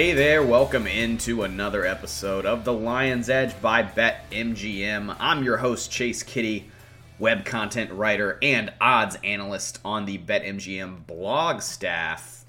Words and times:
Hey 0.00 0.14
there, 0.14 0.42
welcome 0.42 0.86
into 0.86 1.42
another 1.42 1.84
episode 1.84 2.46
of 2.46 2.64
The 2.64 2.72
Lion's 2.72 3.28
Edge 3.28 3.60
by 3.60 3.82
BetMGM. 3.82 5.14
I'm 5.20 5.44
your 5.44 5.58
host, 5.58 5.92
Chase 5.92 6.22
Kiddy, 6.22 6.70
web 7.18 7.44
content 7.44 7.92
writer 7.92 8.38
and 8.40 8.72
odds 8.80 9.18
analyst 9.22 9.78
on 9.84 10.06
the 10.06 10.16
BetMGM 10.16 11.06
blog 11.06 11.60
staff. 11.60 12.46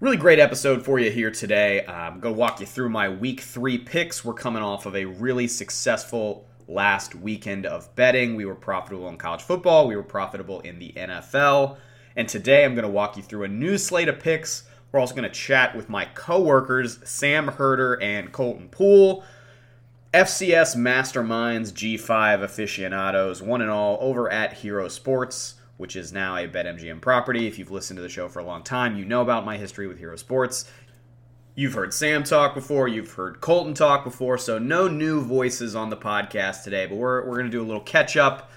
Really 0.00 0.16
great 0.16 0.38
episode 0.38 0.86
for 0.86 0.98
you 0.98 1.10
here 1.10 1.30
today. 1.30 1.84
I'm 1.86 2.18
going 2.18 2.34
to 2.34 2.40
walk 2.40 2.60
you 2.60 2.66
through 2.66 2.88
my 2.88 3.10
week 3.10 3.42
three 3.42 3.76
picks. 3.76 4.24
We're 4.24 4.32
coming 4.32 4.62
off 4.62 4.86
of 4.86 4.96
a 4.96 5.04
really 5.04 5.48
successful 5.48 6.46
last 6.66 7.14
weekend 7.14 7.66
of 7.66 7.94
betting. 7.94 8.36
We 8.36 8.46
were 8.46 8.54
profitable 8.54 9.10
in 9.10 9.18
college 9.18 9.42
football, 9.42 9.86
we 9.86 9.96
were 9.96 10.02
profitable 10.02 10.60
in 10.60 10.78
the 10.78 10.94
NFL. 10.96 11.76
And 12.16 12.26
today 12.26 12.64
I'm 12.64 12.74
going 12.74 12.86
to 12.86 12.90
walk 12.90 13.18
you 13.18 13.22
through 13.22 13.44
a 13.44 13.48
new 13.48 13.76
slate 13.76 14.08
of 14.08 14.18
picks 14.18 14.62
we're 14.96 15.00
also 15.00 15.14
going 15.14 15.30
to 15.30 15.38
chat 15.38 15.76
with 15.76 15.90
my 15.90 16.06
coworkers, 16.06 17.06
Sam 17.06 17.48
Herder 17.48 18.00
and 18.00 18.32
Colton 18.32 18.70
Pool. 18.70 19.24
FCS 20.14 20.74
Masterminds 20.74 21.70
G5 21.70 22.42
aficionados, 22.42 23.42
one 23.42 23.60
and 23.60 23.70
all, 23.70 23.98
over 24.00 24.32
at 24.32 24.54
Hero 24.54 24.88
Sports, 24.88 25.56
which 25.76 25.96
is 25.96 26.14
now 26.14 26.36
a 26.36 26.48
BetMGM 26.48 27.02
property. 27.02 27.46
If 27.46 27.58
you've 27.58 27.70
listened 27.70 27.98
to 27.98 28.02
the 28.02 28.08
show 28.08 28.26
for 28.30 28.38
a 28.38 28.44
long 28.44 28.62
time, 28.62 28.96
you 28.96 29.04
know 29.04 29.20
about 29.20 29.44
my 29.44 29.58
history 29.58 29.86
with 29.86 29.98
Hero 29.98 30.16
Sports. 30.16 30.64
You've 31.54 31.74
heard 31.74 31.92
Sam 31.92 32.24
talk 32.24 32.54
before, 32.54 32.88
you've 32.88 33.12
heard 33.12 33.42
Colton 33.42 33.74
talk 33.74 34.02
before, 34.02 34.38
so 34.38 34.58
no 34.58 34.88
new 34.88 35.20
voices 35.20 35.76
on 35.76 35.90
the 35.90 35.96
podcast 35.98 36.64
today, 36.64 36.86
but 36.86 36.96
we're, 36.96 37.22
we're 37.26 37.36
going 37.36 37.50
to 37.50 37.50
do 37.50 37.62
a 37.62 37.68
little 37.68 37.82
catch 37.82 38.16
up. 38.16 38.50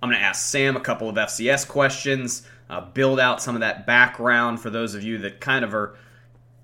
I'm 0.00 0.08
going 0.08 0.20
to 0.20 0.24
ask 0.24 0.46
Sam 0.46 0.76
a 0.76 0.80
couple 0.80 1.08
of 1.08 1.16
FCS 1.16 1.66
questions 1.66 2.46
uh, 2.70 2.80
build 2.80 3.20
out 3.20 3.42
some 3.42 3.54
of 3.56 3.60
that 3.60 3.86
background 3.86 4.60
for 4.60 4.70
those 4.70 4.94
of 4.94 5.02
you 5.02 5.18
that 5.18 5.40
kind 5.40 5.64
of 5.64 5.74
are 5.74 5.96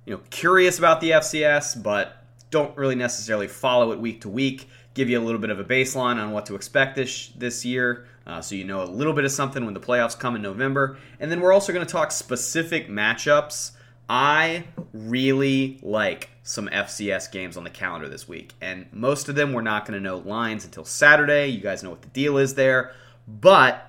you 0.07 0.15
know 0.15 0.23
curious 0.31 0.79
about 0.79 1.01
the 1.01 1.11
FCS 1.11 1.83
but 1.83 2.23
don't 2.51 2.77
really 2.77 2.95
necessarily 2.95 3.48
follow 3.48 3.93
it 3.93 3.98
week 3.98 4.21
to 4.23 4.29
week. 4.29 4.69
Give 4.95 5.11
you 5.11 5.19
a 5.19 5.25
little 5.25 5.41
bit 5.41 5.51
of 5.51 5.59
a 5.59 5.65
baseline 5.65 6.17
on 6.17 6.31
what 6.31 6.47
to 6.47 6.55
expect 6.55 6.97
this 6.97 7.29
this 7.37 7.65
year, 7.67 8.07
uh, 8.27 8.41
so 8.41 8.55
you 8.55 8.65
know 8.65 8.83
a 8.83 8.87
little 8.87 9.13
bit 9.13 9.25
of 9.25 9.33
something 9.33 9.65
when 9.65 9.75
the 9.75 9.81
playoffs 9.81 10.19
come 10.19 10.37
in 10.37 10.43
November. 10.43 10.97
And 11.21 11.31
then 11.31 11.41
we're 11.41 11.53
also 11.53 11.73
going 11.73 11.85
to 11.85 11.93
talk 11.93 12.13
specific 12.13 12.89
matchups. 12.89 13.73
I 14.09 14.65
really 14.95 15.81
like 15.83 16.31
some 16.45 16.69
FCS 16.69 17.31
games 17.31 17.57
on 17.57 17.65
the 17.65 17.70
calendar 17.70 18.09
this 18.09 18.27
week, 18.27 18.55
and 18.63 18.87
most 18.91 19.29
of 19.29 19.35
them 19.35 19.53
we're 19.53 19.61
not 19.61 19.85
going 19.85 20.01
to 20.01 20.03
know 20.03 20.17
lines 20.19 20.65
until 20.65 20.85
Saturday. 20.85 21.48
You 21.48 21.61
guys 21.61 21.83
know 21.83 21.91
what 21.91 22.01
the 22.03 22.09
deal 22.09 22.39
is 22.39 22.55
there, 22.55 22.95
but 23.29 23.86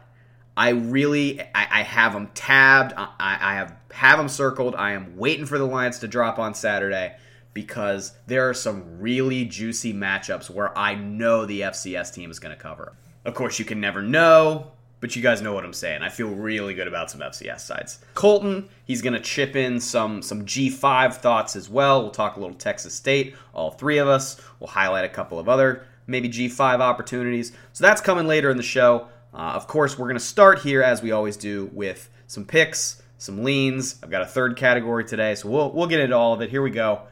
I 0.57 0.69
really 0.69 1.39
I, 1.39 1.67
I 1.71 1.83
have 1.83 2.13
them 2.13 2.29
tabbed. 2.33 2.93
I, 2.97 3.09
I 3.19 3.53
have 3.53 3.75
have 3.91 4.17
them 4.17 4.27
circled. 4.27 4.75
I 4.75 4.91
am 4.91 5.15
waiting 5.15 5.45
for 5.45 5.59
the 5.59 5.65
Lions 5.65 5.99
to 5.99 6.07
drop 6.07 6.39
on 6.39 6.55
Saturday 6.55 7.15
because 7.53 8.13
there 8.25 8.49
are 8.49 8.53
some 8.53 8.99
really 8.99 9.45
juicy 9.45 9.93
matchups 9.93 10.49
where 10.49 10.75
I 10.77 10.95
know 10.95 11.45
the 11.45 11.61
FCS 11.61 12.13
team 12.13 12.31
is 12.31 12.39
going 12.39 12.55
to 12.55 12.61
cover. 12.61 12.93
Of 13.23 13.35
course, 13.35 13.59
you 13.59 13.65
can 13.65 13.79
never 13.79 14.01
know, 14.01 14.71
but 14.99 15.15
you 15.15 15.21
guys 15.21 15.41
know 15.41 15.53
what 15.53 15.63
I'm 15.63 15.73
saying. 15.73 16.01
I 16.01 16.09
feel 16.09 16.29
really 16.29 16.73
good 16.73 16.87
about 16.87 17.11
some 17.11 17.21
FCS 17.21 17.59
sides. 17.61 17.99
Colton, 18.15 18.67
he's 18.85 19.01
going 19.03 19.13
to 19.13 19.19
chip 19.19 19.55
in 19.55 19.79
some 19.79 20.23
some 20.23 20.43
G5 20.43 21.13
thoughts 21.13 21.55
as 21.55 21.69
well. 21.69 22.01
We'll 22.01 22.11
talk 22.11 22.35
a 22.35 22.39
little 22.39 22.55
Texas 22.55 22.95
State, 22.95 23.35
all 23.53 23.71
three 23.71 23.99
of 23.99 24.07
us. 24.07 24.41
We'll 24.59 24.69
highlight 24.69 25.05
a 25.05 25.09
couple 25.09 25.37
of 25.37 25.47
other 25.47 25.85
maybe 26.07 26.29
G5 26.29 26.79
opportunities. 26.79 27.51
So 27.73 27.83
that's 27.83 28.01
coming 28.01 28.27
later 28.27 28.49
in 28.49 28.57
the 28.57 28.63
show. 28.63 29.07
Uh, 29.37 29.51
of 29.53 29.67
course, 29.67 29.99
we're 29.99 30.07
going 30.07 30.17
to 30.17 30.19
start 30.19 30.59
here, 30.59 30.81
as 30.81 31.03
we 31.03 31.11
always 31.11 31.37
do, 31.37 31.69
with 31.71 32.09
some 32.25 32.43
picks, 32.43 33.03
some 33.19 33.43
leans. 33.43 33.99
I've 34.01 34.09
got 34.09 34.23
a 34.23 34.25
third 34.25 34.57
category 34.57 35.05
today, 35.05 35.35
so 35.35 35.47
we'll, 35.47 35.71
we'll 35.71 35.85
get 35.85 35.99
into 35.99 36.17
all 36.17 36.33
of 36.33 36.41
it. 36.41 36.49
Here 36.49 36.63
we 36.63 36.71
go. 36.71 37.03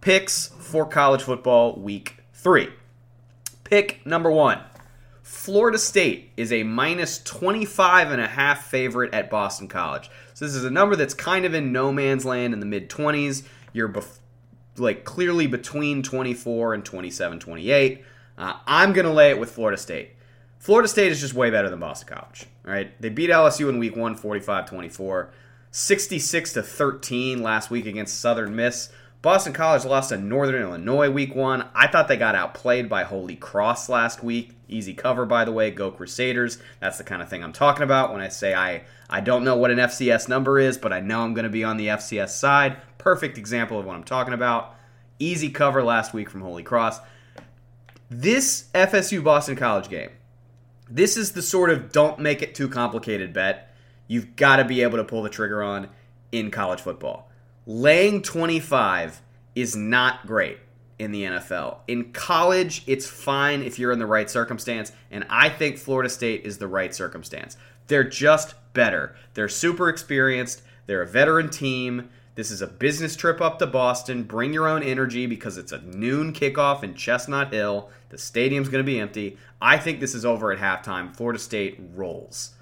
Picks 0.00 0.46
for 0.46 0.86
college 0.86 1.22
football 1.22 1.74
week 1.74 2.18
three. 2.32 2.68
Pick 3.64 4.06
number 4.06 4.30
one 4.30 4.60
Florida 5.22 5.78
State 5.78 6.30
is 6.36 6.52
a 6.52 6.62
minus 6.62 7.20
25 7.24 8.12
and 8.12 8.20
a 8.20 8.28
half 8.28 8.66
favorite 8.66 9.12
at 9.12 9.28
Boston 9.28 9.66
College. 9.66 10.10
So 10.34 10.44
this 10.44 10.54
is 10.54 10.64
a 10.64 10.70
number 10.70 10.94
that's 10.94 11.14
kind 11.14 11.44
of 11.44 11.54
in 11.54 11.72
no 11.72 11.92
man's 11.92 12.24
land 12.24 12.54
in 12.54 12.60
the 12.60 12.66
mid 12.66 12.88
20s. 12.88 13.42
You're 13.72 13.88
bef- 13.88 14.18
like 14.76 15.04
clearly 15.04 15.48
between 15.48 16.04
24 16.04 16.74
and 16.74 16.84
27, 16.84 17.40
28. 17.40 18.04
Uh, 18.38 18.52
I'm 18.66 18.92
going 18.92 19.06
to 19.06 19.12
lay 19.12 19.30
it 19.30 19.40
with 19.40 19.50
Florida 19.50 19.76
State. 19.76 20.13
Florida 20.64 20.88
State 20.88 21.12
is 21.12 21.20
just 21.20 21.34
way 21.34 21.50
better 21.50 21.68
than 21.68 21.78
Boston 21.78 22.16
College. 22.16 22.46
Right, 22.62 22.98
they 22.98 23.10
beat 23.10 23.28
LSU 23.28 23.68
in 23.68 23.78
Week 23.78 23.94
One, 23.94 24.16
45-24, 24.16 25.28
66 25.70 26.52
to 26.54 26.62
13 26.62 27.42
last 27.42 27.70
week 27.70 27.84
against 27.84 28.18
Southern 28.18 28.56
Miss. 28.56 28.88
Boston 29.20 29.52
College 29.52 29.84
lost 29.84 30.08
to 30.08 30.16
Northern 30.16 30.62
Illinois 30.62 31.10
Week 31.10 31.34
One. 31.34 31.66
I 31.74 31.86
thought 31.86 32.08
they 32.08 32.16
got 32.16 32.34
outplayed 32.34 32.88
by 32.88 33.02
Holy 33.02 33.36
Cross 33.36 33.90
last 33.90 34.24
week. 34.24 34.52
Easy 34.66 34.94
cover, 34.94 35.26
by 35.26 35.44
the 35.44 35.52
way. 35.52 35.70
Go 35.70 35.90
Crusaders. 35.90 36.56
That's 36.80 36.96
the 36.96 37.04
kind 37.04 37.20
of 37.20 37.28
thing 37.28 37.44
I'm 37.44 37.52
talking 37.52 37.82
about 37.82 38.10
when 38.10 38.22
I 38.22 38.28
say 38.28 38.54
I 38.54 38.84
I 39.10 39.20
don't 39.20 39.44
know 39.44 39.58
what 39.58 39.70
an 39.70 39.76
FCS 39.76 40.30
number 40.30 40.58
is, 40.58 40.78
but 40.78 40.94
I 40.94 41.00
know 41.00 41.20
I'm 41.20 41.34
going 41.34 41.44
to 41.44 41.50
be 41.50 41.62
on 41.62 41.76
the 41.76 41.88
FCS 41.88 42.30
side. 42.30 42.78
Perfect 42.96 43.36
example 43.36 43.78
of 43.78 43.84
what 43.84 43.96
I'm 43.96 44.04
talking 44.04 44.32
about. 44.32 44.74
Easy 45.18 45.50
cover 45.50 45.82
last 45.82 46.14
week 46.14 46.30
from 46.30 46.40
Holy 46.40 46.62
Cross. 46.62 47.00
This 48.08 48.70
FSU 48.74 49.22
Boston 49.22 49.56
College 49.56 49.90
game 49.90 50.08
this 50.88 51.16
is 51.16 51.32
the 51.32 51.42
sort 51.42 51.70
of 51.70 51.92
don't 51.92 52.18
make 52.18 52.42
it 52.42 52.54
too 52.54 52.68
complicated 52.68 53.32
bet 53.32 53.70
you've 54.06 54.36
got 54.36 54.56
to 54.56 54.64
be 54.64 54.82
able 54.82 54.98
to 54.98 55.04
pull 55.04 55.22
the 55.22 55.28
trigger 55.28 55.62
on 55.62 55.88
in 56.32 56.50
college 56.50 56.80
football. 56.80 57.30
Laying 57.66 58.22
25 58.22 59.22
is 59.54 59.74
not 59.74 60.26
great 60.26 60.58
in 60.98 61.12
the 61.12 61.24
NFL. 61.24 61.78
In 61.88 62.12
college, 62.12 62.82
it's 62.86 63.06
fine 63.06 63.62
if 63.62 63.78
you're 63.78 63.92
in 63.92 63.98
the 63.98 64.06
right 64.06 64.28
circumstance, 64.28 64.92
and 65.10 65.24
I 65.28 65.48
think 65.48 65.78
Florida 65.78 66.08
State 66.08 66.44
is 66.44 66.58
the 66.58 66.68
right 66.68 66.94
circumstance. 66.94 67.56
They're 67.86 68.04
just 68.04 68.54
better. 68.74 69.16
They're 69.34 69.48
super 69.48 69.88
experienced, 69.88 70.62
they're 70.86 71.02
a 71.02 71.06
veteran 71.06 71.50
team. 71.50 72.10
This 72.34 72.50
is 72.50 72.60
a 72.60 72.66
business 72.66 73.14
trip 73.14 73.40
up 73.40 73.60
to 73.60 73.66
Boston. 73.66 74.24
Bring 74.24 74.52
your 74.52 74.66
own 74.66 74.82
energy 74.82 75.26
because 75.26 75.56
it's 75.56 75.70
a 75.70 75.80
noon 75.82 76.32
kickoff 76.32 76.82
in 76.82 76.94
Chestnut 76.94 77.52
Hill. 77.52 77.88
The 78.14 78.18
stadium's 78.18 78.68
going 78.68 78.84
to 78.84 78.86
be 78.86 79.00
empty. 79.00 79.38
I 79.60 79.76
think 79.76 79.98
this 79.98 80.14
is 80.14 80.24
over 80.24 80.52
at 80.52 80.60
halftime. 80.60 81.16
Florida 81.16 81.40
State 81.40 81.80
rolls. 81.94 82.54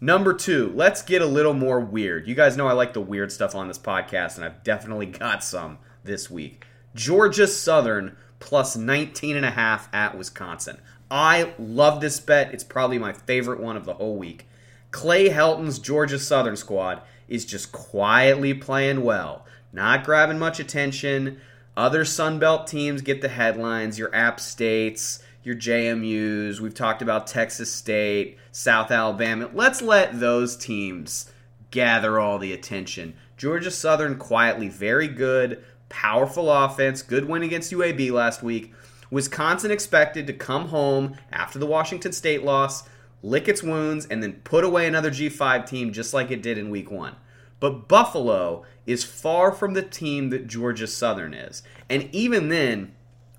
Number 0.00 0.32
two, 0.32 0.72
let's 0.74 1.02
get 1.02 1.20
a 1.20 1.26
little 1.26 1.52
more 1.52 1.78
weird. 1.78 2.26
You 2.26 2.34
guys 2.34 2.56
know 2.56 2.66
I 2.66 2.72
like 2.72 2.94
the 2.94 3.02
weird 3.02 3.30
stuff 3.30 3.54
on 3.54 3.68
this 3.68 3.78
podcast, 3.78 4.36
and 4.36 4.46
I've 4.46 4.64
definitely 4.64 5.04
got 5.24 5.44
some 5.44 5.76
this 6.04 6.30
week. 6.30 6.64
Georgia 6.94 7.46
Southern 7.46 8.16
plus 8.38 8.78
19 8.78 9.36
and 9.36 9.44
a 9.44 9.50
half 9.50 9.94
at 9.94 10.16
Wisconsin. 10.16 10.80
I 11.10 11.52
love 11.58 12.00
this 12.00 12.18
bet. 12.18 12.54
It's 12.54 12.64
probably 12.64 12.98
my 12.98 13.12
favorite 13.12 13.60
one 13.60 13.76
of 13.76 13.84
the 13.84 13.92
whole 13.92 14.16
week. 14.16 14.48
Clay 14.90 15.28
Helton's 15.28 15.78
Georgia 15.78 16.18
Southern 16.18 16.56
squad 16.56 17.02
is 17.28 17.44
just 17.44 17.72
quietly 17.72 18.54
playing 18.54 19.04
well, 19.04 19.44
not 19.70 20.02
grabbing 20.02 20.38
much 20.38 20.58
attention. 20.58 21.42
Other 21.78 22.04
Sun 22.04 22.40
Belt 22.40 22.66
teams 22.66 23.02
get 23.02 23.22
the 23.22 23.28
headlines, 23.28 24.00
your 24.00 24.12
App 24.12 24.40
States, 24.40 25.22
your 25.44 25.54
JMUs. 25.54 26.58
We've 26.58 26.74
talked 26.74 27.02
about 27.02 27.28
Texas 27.28 27.72
State, 27.72 28.36
South 28.50 28.90
Alabama. 28.90 29.48
Let's 29.54 29.80
let 29.80 30.18
those 30.18 30.56
teams 30.56 31.30
gather 31.70 32.18
all 32.18 32.40
the 32.40 32.52
attention. 32.52 33.14
Georgia 33.36 33.70
Southern 33.70 34.18
quietly 34.18 34.68
very 34.68 35.06
good, 35.06 35.62
powerful 35.88 36.50
offense, 36.50 37.00
good 37.00 37.28
win 37.28 37.44
against 37.44 37.70
UAB 37.70 38.10
last 38.10 38.42
week. 38.42 38.74
Wisconsin 39.12 39.70
expected 39.70 40.26
to 40.26 40.32
come 40.32 40.70
home 40.70 41.14
after 41.30 41.60
the 41.60 41.66
Washington 41.66 42.10
State 42.10 42.42
loss 42.42 42.88
lick 43.22 43.46
its 43.46 43.62
wounds, 43.62 44.06
and 44.06 44.20
then 44.20 44.32
put 44.44 44.64
away 44.64 44.86
another 44.86 45.10
G5 45.12 45.64
team 45.64 45.92
just 45.92 46.12
like 46.12 46.32
it 46.32 46.42
did 46.42 46.58
in 46.58 46.70
week 46.70 46.90
one. 46.90 47.14
But 47.60 47.88
Buffalo 47.88 48.64
is 48.88 49.04
far 49.04 49.52
from 49.52 49.74
the 49.74 49.82
team 49.82 50.30
that 50.30 50.46
Georgia 50.46 50.86
Southern 50.86 51.34
is. 51.34 51.62
And 51.90 52.08
even 52.10 52.48
then, 52.48 52.94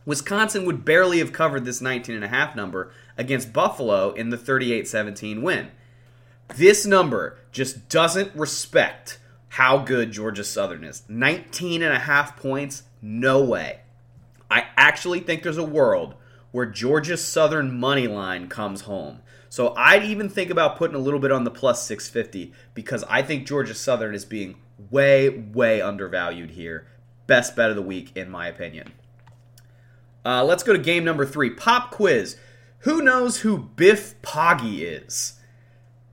Wisconsin 0.05 0.63
would 0.65 0.85
barely 0.85 1.17
have 1.17 1.33
covered 1.33 1.65
this 1.65 1.81
19.5 1.81 2.55
number 2.55 2.91
against 3.17 3.51
Buffalo 3.51 4.11
in 4.11 4.29
the 4.29 4.37
38 4.37 4.87
17 4.87 5.41
win. 5.41 5.69
This 6.55 6.85
number 6.85 7.39
just 7.51 7.89
doesn't 7.89 8.35
respect 8.35 9.17
how 9.49 9.79
good 9.79 10.11
Georgia 10.11 10.43
Southern 10.43 10.83
is. 10.83 11.01
19.5 11.09 12.37
points? 12.37 12.83
No 13.01 13.43
way. 13.43 13.79
I 14.51 14.67
actually 14.77 15.19
think 15.19 15.41
there's 15.41 15.57
a 15.57 15.63
world 15.63 16.13
where 16.51 16.67
Georgia 16.67 17.17
Southern 17.17 17.79
money 17.79 18.07
line 18.07 18.49
comes 18.49 18.81
home. 18.81 19.21
So 19.49 19.73
I'd 19.75 20.03
even 20.03 20.29
think 20.29 20.51
about 20.51 20.77
putting 20.77 20.95
a 20.95 20.99
little 20.99 21.19
bit 21.19 21.31
on 21.31 21.43
the 21.43 21.51
plus 21.51 21.85
650 21.87 22.53
because 22.75 23.03
I 23.09 23.23
think 23.23 23.47
Georgia 23.47 23.73
Southern 23.73 24.13
is 24.13 24.25
being 24.25 24.55
way, 24.89 25.29
way 25.29 25.81
undervalued 25.81 26.51
here. 26.51 26.87
Best 27.27 27.55
bet 27.55 27.69
of 27.69 27.75
the 27.75 27.81
week, 27.81 28.11
in 28.15 28.29
my 28.29 28.47
opinion. 28.47 28.91
Uh, 30.25 30.43
let's 30.43 30.63
go 30.63 30.73
to 30.73 30.79
game 30.79 31.03
number 31.03 31.25
three. 31.25 31.49
Pop 31.49 31.91
quiz. 31.91 32.37
Who 32.79 33.01
knows 33.01 33.41
who 33.41 33.57
Biff 33.57 34.21
Poggi 34.21 34.81
is? 34.81 35.33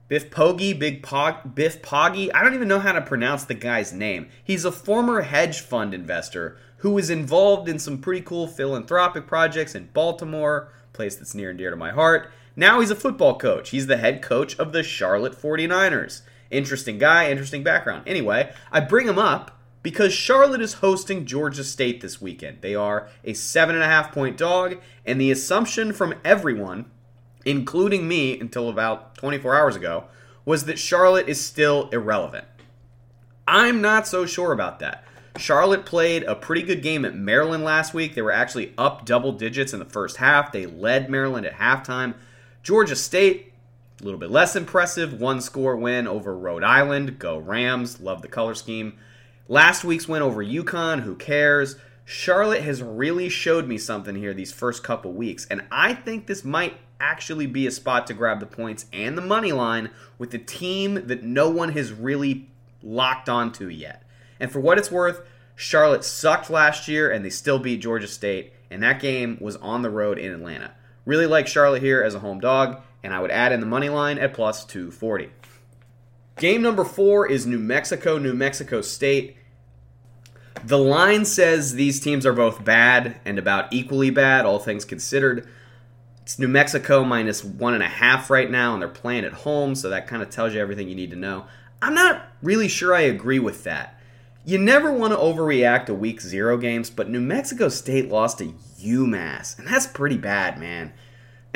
Biff 0.07 0.29
Poggi, 0.29 0.77
Big 0.77 1.03
Pog, 1.03 1.53
Biff 1.53 1.81
Poggi. 1.81 2.29
I 2.33 2.43
don't 2.43 2.53
even 2.53 2.67
know 2.67 2.79
how 2.79 2.93
to 2.93 3.01
pronounce 3.01 3.43
the 3.43 3.53
guy's 3.53 3.91
name. 3.91 4.29
He's 4.43 4.63
a 4.63 4.71
former 4.71 5.21
hedge 5.21 5.59
fund 5.59 5.93
investor 5.93 6.57
who 6.77 6.91
was 6.91 7.09
involved 7.09 7.67
in 7.67 7.79
some 7.79 7.97
pretty 7.97 8.21
cool 8.21 8.47
philanthropic 8.47 9.27
projects 9.27 9.75
in 9.75 9.89
Baltimore, 9.93 10.71
place 10.93 11.15
that's 11.15 11.35
near 11.35 11.49
and 11.49 11.57
dear 11.57 11.71
to 11.71 11.75
my 11.75 11.91
heart. 11.91 12.31
Now 12.55 12.79
he's 12.79 12.91
a 12.91 12.95
football 12.95 13.37
coach. 13.37 13.69
He's 13.69 13.87
the 13.87 13.97
head 13.97 14.21
coach 14.21 14.57
of 14.57 14.71
the 14.71 14.83
Charlotte 14.83 15.39
49ers. 15.39 16.21
Interesting 16.49 16.97
guy, 16.97 17.29
interesting 17.29 17.63
background. 17.63 18.03
Anyway, 18.07 18.51
I 18.71 18.79
bring 18.79 19.07
him 19.07 19.19
up 19.19 19.59
because 19.83 20.13
Charlotte 20.13 20.61
is 20.61 20.75
hosting 20.75 21.25
Georgia 21.25 21.63
State 21.63 22.01
this 22.01 22.21
weekend. 22.21 22.61
They 22.61 22.75
are 22.75 23.09
a 23.23 23.33
seven 23.33 23.75
and 23.75 23.83
a 23.83 23.87
half 23.87 24.11
point 24.11 24.37
dog, 24.37 24.77
and 25.05 25.19
the 25.19 25.31
assumption 25.31 25.93
from 25.93 26.15
everyone, 26.25 26.91
including 27.45 28.07
me 28.07 28.39
until 28.39 28.69
about 28.69 29.15
24 29.15 29.55
hours 29.55 29.75
ago, 29.75 30.05
was 30.45 30.65
that 30.65 30.79
Charlotte 30.79 31.27
is 31.27 31.43
still 31.43 31.89
irrelevant. 31.89 32.45
I'm 33.47 33.81
not 33.81 34.07
so 34.07 34.25
sure 34.25 34.51
about 34.51 34.79
that. 34.79 35.03
Charlotte 35.37 35.85
played 35.85 36.23
a 36.23 36.35
pretty 36.35 36.63
good 36.63 36.81
game 36.81 37.05
at 37.05 37.15
Maryland 37.15 37.63
last 37.63 37.93
week. 37.93 38.15
They 38.15 38.21
were 38.21 38.31
actually 38.31 38.73
up 38.77 39.05
double 39.05 39.31
digits 39.31 39.73
in 39.73 39.79
the 39.79 39.85
first 39.85 40.17
half. 40.17 40.51
They 40.51 40.65
led 40.65 41.09
Maryland 41.09 41.45
at 41.45 41.53
halftime. 41.53 42.15
Georgia 42.63 42.95
State, 42.95 43.53
a 43.99 44.03
little 44.03 44.19
bit 44.19 44.31
less 44.31 44.55
impressive. 44.55 45.19
One 45.19 45.41
score 45.41 45.75
win 45.75 46.07
over 46.07 46.37
Rhode 46.37 46.63
Island. 46.63 47.19
Go 47.19 47.37
Rams. 47.37 47.99
Love 47.99 48.21
the 48.21 48.27
color 48.27 48.53
scheme. 48.53 48.97
Last 49.47 49.83
week's 49.83 50.07
win 50.07 50.21
over 50.21 50.43
UConn. 50.43 51.01
Who 51.01 51.15
cares? 51.15 51.77
Charlotte 52.05 52.61
has 52.61 52.81
really 52.81 53.27
showed 53.27 53.67
me 53.67 53.77
something 53.77 54.15
here 54.15 54.33
these 54.33 54.53
first 54.53 54.81
couple 54.81 55.11
weeks, 55.11 55.45
and 55.49 55.65
I 55.69 55.93
think 55.93 56.25
this 56.25 56.45
might 56.45 56.77
actually 57.01 57.47
be 57.47 57.67
a 57.67 57.71
spot 57.71 58.07
to 58.07 58.13
grab 58.13 58.39
the 58.39 58.45
points 58.45 58.85
and 58.93 59.17
the 59.17 59.21
money 59.21 59.51
line 59.51 59.89
with 60.17 60.31
the 60.31 60.37
team 60.37 61.07
that 61.07 61.23
no 61.23 61.49
one 61.49 61.73
has 61.73 61.91
really 61.91 62.49
locked 62.81 63.27
onto 63.27 63.67
yet. 63.67 64.03
And 64.39 64.49
for 64.49 64.61
what 64.61 64.77
it's 64.77 64.89
worth, 64.89 65.21
Charlotte 65.55 66.05
sucked 66.05 66.49
last 66.49 66.87
year 66.87 67.11
and 67.11 67.25
they 67.25 67.29
still 67.29 67.59
beat 67.59 67.81
Georgia 67.81 68.07
State, 68.07 68.53
and 68.71 68.81
that 68.83 69.01
game 69.01 69.37
was 69.41 69.57
on 69.57 69.81
the 69.81 69.89
road 69.89 70.17
in 70.17 70.31
Atlanta. 70.31 70.71
Really 71.03 71.25
like 71.25 71.47
Charlotte 71.47 71.81
here 71.81 72.01
as 72.01 72.15
a 72.15 72.19
home 72.19 72.39
dog, 72.39 72.81
and 73.03 73.13
I 73.13 73.19
would 73.19 73.31
add 73.31 73.51
in 73.51 73.59
the 73.59 73.65
money 73.65 73.89
line 73.89 74.17
at 74.17 74.33
plus 74.33 74.65
240. 74.65 75.29
Game 76.37 76.61
number 76.61 76.83
four 76.83 77.29
is 77.29 77.47
New 77.47 77.59
Mexico, 77.59 78.17
New 78.17 78.33
Mexico 78.33 78.81
State. 78.81 79.37
The 80.63 80.77
line 80.77 81.25
says 81.25 81.73
these 81.73 81.99
teams 81.99 82.25
are 82.25 82.33
both 82.33 82.63
bad 82.63 83.19
and 83.25 83.39
about 83.39 83.71
equally 83.73 84.09
bad, 84.09 84.45
all 84.45 84.59
things 84.59 84.85
considered. 84.85 85.47
It's 86.21 86.37
New 86.37 86.47
Mexico 86.47 87.03
minus 87.03 87.43
one 87.43 87.73
and 87.73 87.83
a 87.83 87.87
half 87.87 88.29
right 88.29 88.51
now, 88.51 88.73
and 88.73 88.81
they're 88.81 88.89
playing 88.89 89.23
at 89.23 89.33
home, 89.33 89.75
so 89.75 89.89
that 89.89 90.07
kind 90.07 90.21
of 90.21 90.29
tells 90.29 90.53
you 90.53 90.59
everything 90.59 90.89
you 90.89 90.95
need 90.95 91.11
to 91.11 91.15
know. 91.15 91.45
I'm 91.81 91.93
not 91.93 92.23
really 92.41 92.67
sure 92.67 92.93
I 92.93 93.01
agree 93.01 93.39
with 93.39 93.63
that. 93.63 93.99
You 94.43 94.57
never 94.57 94.91
want 94.91 95.13
to 95.13 95.19
overreact 95.19 95.85
to 95.87 95.93
week 95.93 96.21
zero 96.21 96.57
games, 96.57 96.89
but 96.89 97.09
New 97.09 97.21
Mexico 97.21 97.69
State 97.69 98.09
lost 98.09 98.39
to 98.39 98.53
UMass, 98.79 99.57
and 99.57 99.67
that's 99.67 99.87
pretty 99.87 100.17
bad, 100.17 100.59
man. 100.59 100.93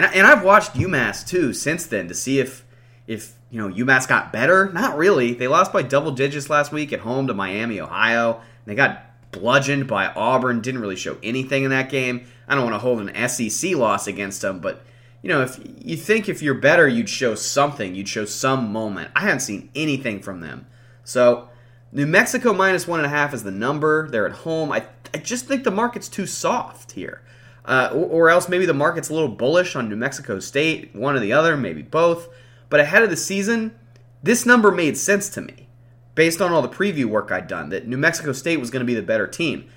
And, 0.02 0.10
I, 0.10 0.14
and 0.16 0.26
I've 0.26 0.44
watched 0.44 0.74
UMass 0.74 1.28
too 1.28 1.54
since 1.54 1.86
then 1.86 2.08
to 2.08 2.16
see 2.16 2.40
if 2.40 2.66
if 3.06 3.34
you 3.52 3.62
know 3.62 3.72
UMass 3.72 4.08
got 4.08 4.34
better. 4.34 4.72
Not 4.74 4.98
really. 4.98 5.36
They 5.36 5.48
lost 5.48 5.72
by 5.72 5.84
double 5.84 6.10
digits 6.12 6.50
last 6.50 6.72
week 6.72 6.92
at 6.92 7.02
home 7.02 7.28
to 7.28 7.36
Miami, 7.36 7.80
Ohio. 7.80 8.42
They 8.66 8.74
got 8.74 9.06
bludgeoned 9.32 9.86
by 9.88 10.08
Auburn. 10.08 10.62
Didn't 10.62 10.82
really 10.82 10.96
show 10.96 11.18
anything 11.22 11.66
in 11.66 11.70
that 11.70 11.92
game. 11.92 12.26
I 12.48 12.56
don't 12.56 12.64
want 12.64 12.74
to 12.74 12.80
hold 12.80 13.00
an 13.00 13.30
SEC 13.30 13.76
loss 13.76 14.08
against 14.08 14.42
them, 14.42 14.60
but 14.60 14.84
you 15.22 15.30
know, 15.30 15.44
if 15.44 15.60
you 15.78 15.98
think 15.98 16.28
if 16.28 16.42
you're 16.42 16.56
better, 16.56 16.88
you'd 16.88 17.08
show 17.08 17.36
something, 17.36 17.94
you'd 17.94 18.10
show 18.10 18.26
some 18.26 18.72
moment. 18.72 19.12
I 19.16 19.20
haven't 19.22 19.42
seen 19.42 19.70
anything 19.76 20.20
from 20.24 20.40
them. 20.40 20.66
So, 21.04 21.48
New 21.92 22.08
Mexico 22.08 22.54
minus 22.54 22.88
one 22.88 23.02
and 23.02 23.06
a 23.06 23.10
half 23.10 23.36
is 23.36 23.44
the 23.44 23.52
number. 23.52 24.10
They're 24.10 24.26
at 24.26 24.32
home. 24.38 24.72
I, 24.72 24.84
I 25.14 25.20
just 25.20 25.46
think 25.46 25.64
the 25.64 25.70
market's 25.70 26.10
too 26.10 26.26
soft 26.26 26.94
here. 26.94 27.22
Uh, 27.66 27.90
or, 27.94 28.06
or 28.06 28.30
else 28.30 28.50
maybe 28.50 28.66
the 28.66 28.74
market's 28.74 29.10
a 29.10 29.14
little 29.14 29.30
bullish 29.30 29.76
on 29.76 29.88
New 29.90 29.96
Mexico 29.96 30.40
State, 30.40 30.96
one 30.96 31.16
or 31.16 31.20
the 31.20 31.34
other, 31.34 31.56
maybe 31.56 31.82
both. 31.82 32.30
But 32.70 32.80
ahead 32.80 33.04
of 33.04 33.10
the 33.10 33.18
season, 33.18 33.76
this 34.24 34.46
number 34.46 34.72
made 34.72 34.98
sense 34.98 35.30
to 35.30 35.42
me 35.42 35.68
based 36.16 36.42
on 36.42 36.52
all 36.52 36.62
the 36.62 36.70
preview 36.70 37.06
work 37.06 37.32
I'd 37.32 37.48
done 37.48 37.70
that 37.70 37.88
New 37.88 37.98
Mexico 37.98 38.32
State 38.32 38.60
was 38.60 38.70
going 38.70 38.82
to 38.82 38.86
be 38.86 38.96
the 38.96 39.02
better 39.02 39.28
team. 39.28 39.70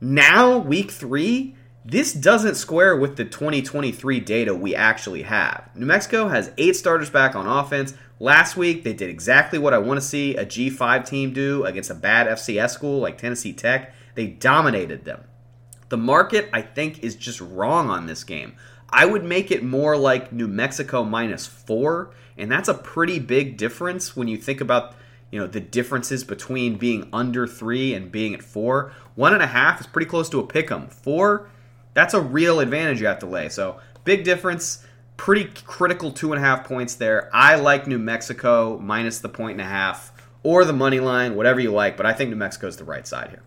Now, 0.00 0.58
week 0.58 0.90
three, 0.90 1.54
this 1.84 2.12
doesn't 2.12 2.54
square 2.54 2.96
with 2.96 3.16
the 3.16 3.24
2023 3.24 4.20
data 4.20 4.54
we 4.54 4.74
actually 4.74 5.22
have. 5.22 5.68
New 5.74 5.86
Mexico 5.86 6.28
has 6.28 6.52
eight 6.56 6.76
starters 6.76 7.10
back 7.10 7.34
on 7.34 7.46
offense. 7.46 7.94
Last 8.20 8.56
week, 8.56 8.84
they 8.84 8.94
did 8.94 9.10
exactly 9.10 9.58
what 9.58 9.74
I 9.74 9.78
want 9.78 10.00
to 10.00 10.06
see 10.06 10.36
a 10.36 10.46
G5 10.46 11.06
team 11.06 11.32
do 11.32 11.64
against 11.64 11.90
a 11.90 11.94
bad 11.94 12.26
FCS 12.26 12.70
school 12.70 13.00
like 13.00 13.18
Tennessee 13.18 13.52
Tech. 13.52 13.94
They 14.14 14.28
dominated 14.28 15.04
them. 15.04 15.24
The 15.88 15.96
market, 15.96 16.48
I 16.52 16.62
think, 16.62 17.02
is 17.02 17.14
just 17.14 17.40
wrong 17.40 17.90
on 17.90 18.06
this 18.06 18.24
game. 18.24 18.54
I 18.90 19.06
would 19.06 19.24
make 19.24 19.50
it 19.50 19.64
more 19.64 19.96
like 19.96 20.32
New 20.32 20.48
Mexico 20.48 21.04
minus 21.04 21.46
four, 21.46 22.14
and 22.38 22.50
that's 22.50 22.68
a 22.68 22.74
pretty 22.74 23.18
big 23.18 23.56
difference 23.56 24.16
when 24.16 24.28
you 24.28 24.36
think 24.36 24.60
about 24.60 24.94
you 25.30 25.40
know 25.40 25.48
the 25.48 25.60
differences 25.60 26.22
between 26.22 26.76
being 26.76 27.08
under 27.12 27.46
three 27.46 27.92
and 27.92 28.12
being 28.12 28.34
at 28.34 28.42
four. 28.42 28.92
One 29.16 29.34
and 29.34 29.42
a 29.42 29.48
half 29.48 29.80
is 29.80 29.86
pretty 29.86 30.06
close 30.08 30.28
to 30.30 30.38
a 30.38 30.46
pick 30.46 30.70
'em. 30.70 30.86
Four, 30.86 31.48
that's 31.92 32.14
a 32.14 32.20
real 32.20 32.60
advantage 32.60 33.00
you 33.00 33.08
have 33.08 33.18
to 33.20 33.26
lay. 33.26 33.48
So 33.48 33.78
big 34.04 34.22
difference. 34.24 34.86
Pretty 35.16 35.50
critical 35.64 36.12
two 36.12 36.32
and 36.32 36.42
a 36.42 36.46
half 36.46 36.64
points 36.64 36.94
there. 36.94 37.30
I 37.32 37.56
like 37.56 37.86
New 37.86 37.98
Mexico 37.98 38.78
minus 38.78 39.18
the 39.18 39.28
point 39.28 39.52
and 39.52 39.60
a 39.60 39.70
half 39.70 40.12
or 40.42 40.64
the 40.64 40.72
money 40.72 41.00
line, 41.00 41.34
whatever 41.34 41.60
you 41.60 41.72
like. 41.72 41.96
But 41.96 42.06
I 42.06 42.12
think 42.12 42.30
New 42.30 42.36
Mexico 42.36 42.66
is 42.68 42.76
the 42.76 42.84
right 42.84 43.06
side 43.06 43.30
here. 43.30 43.42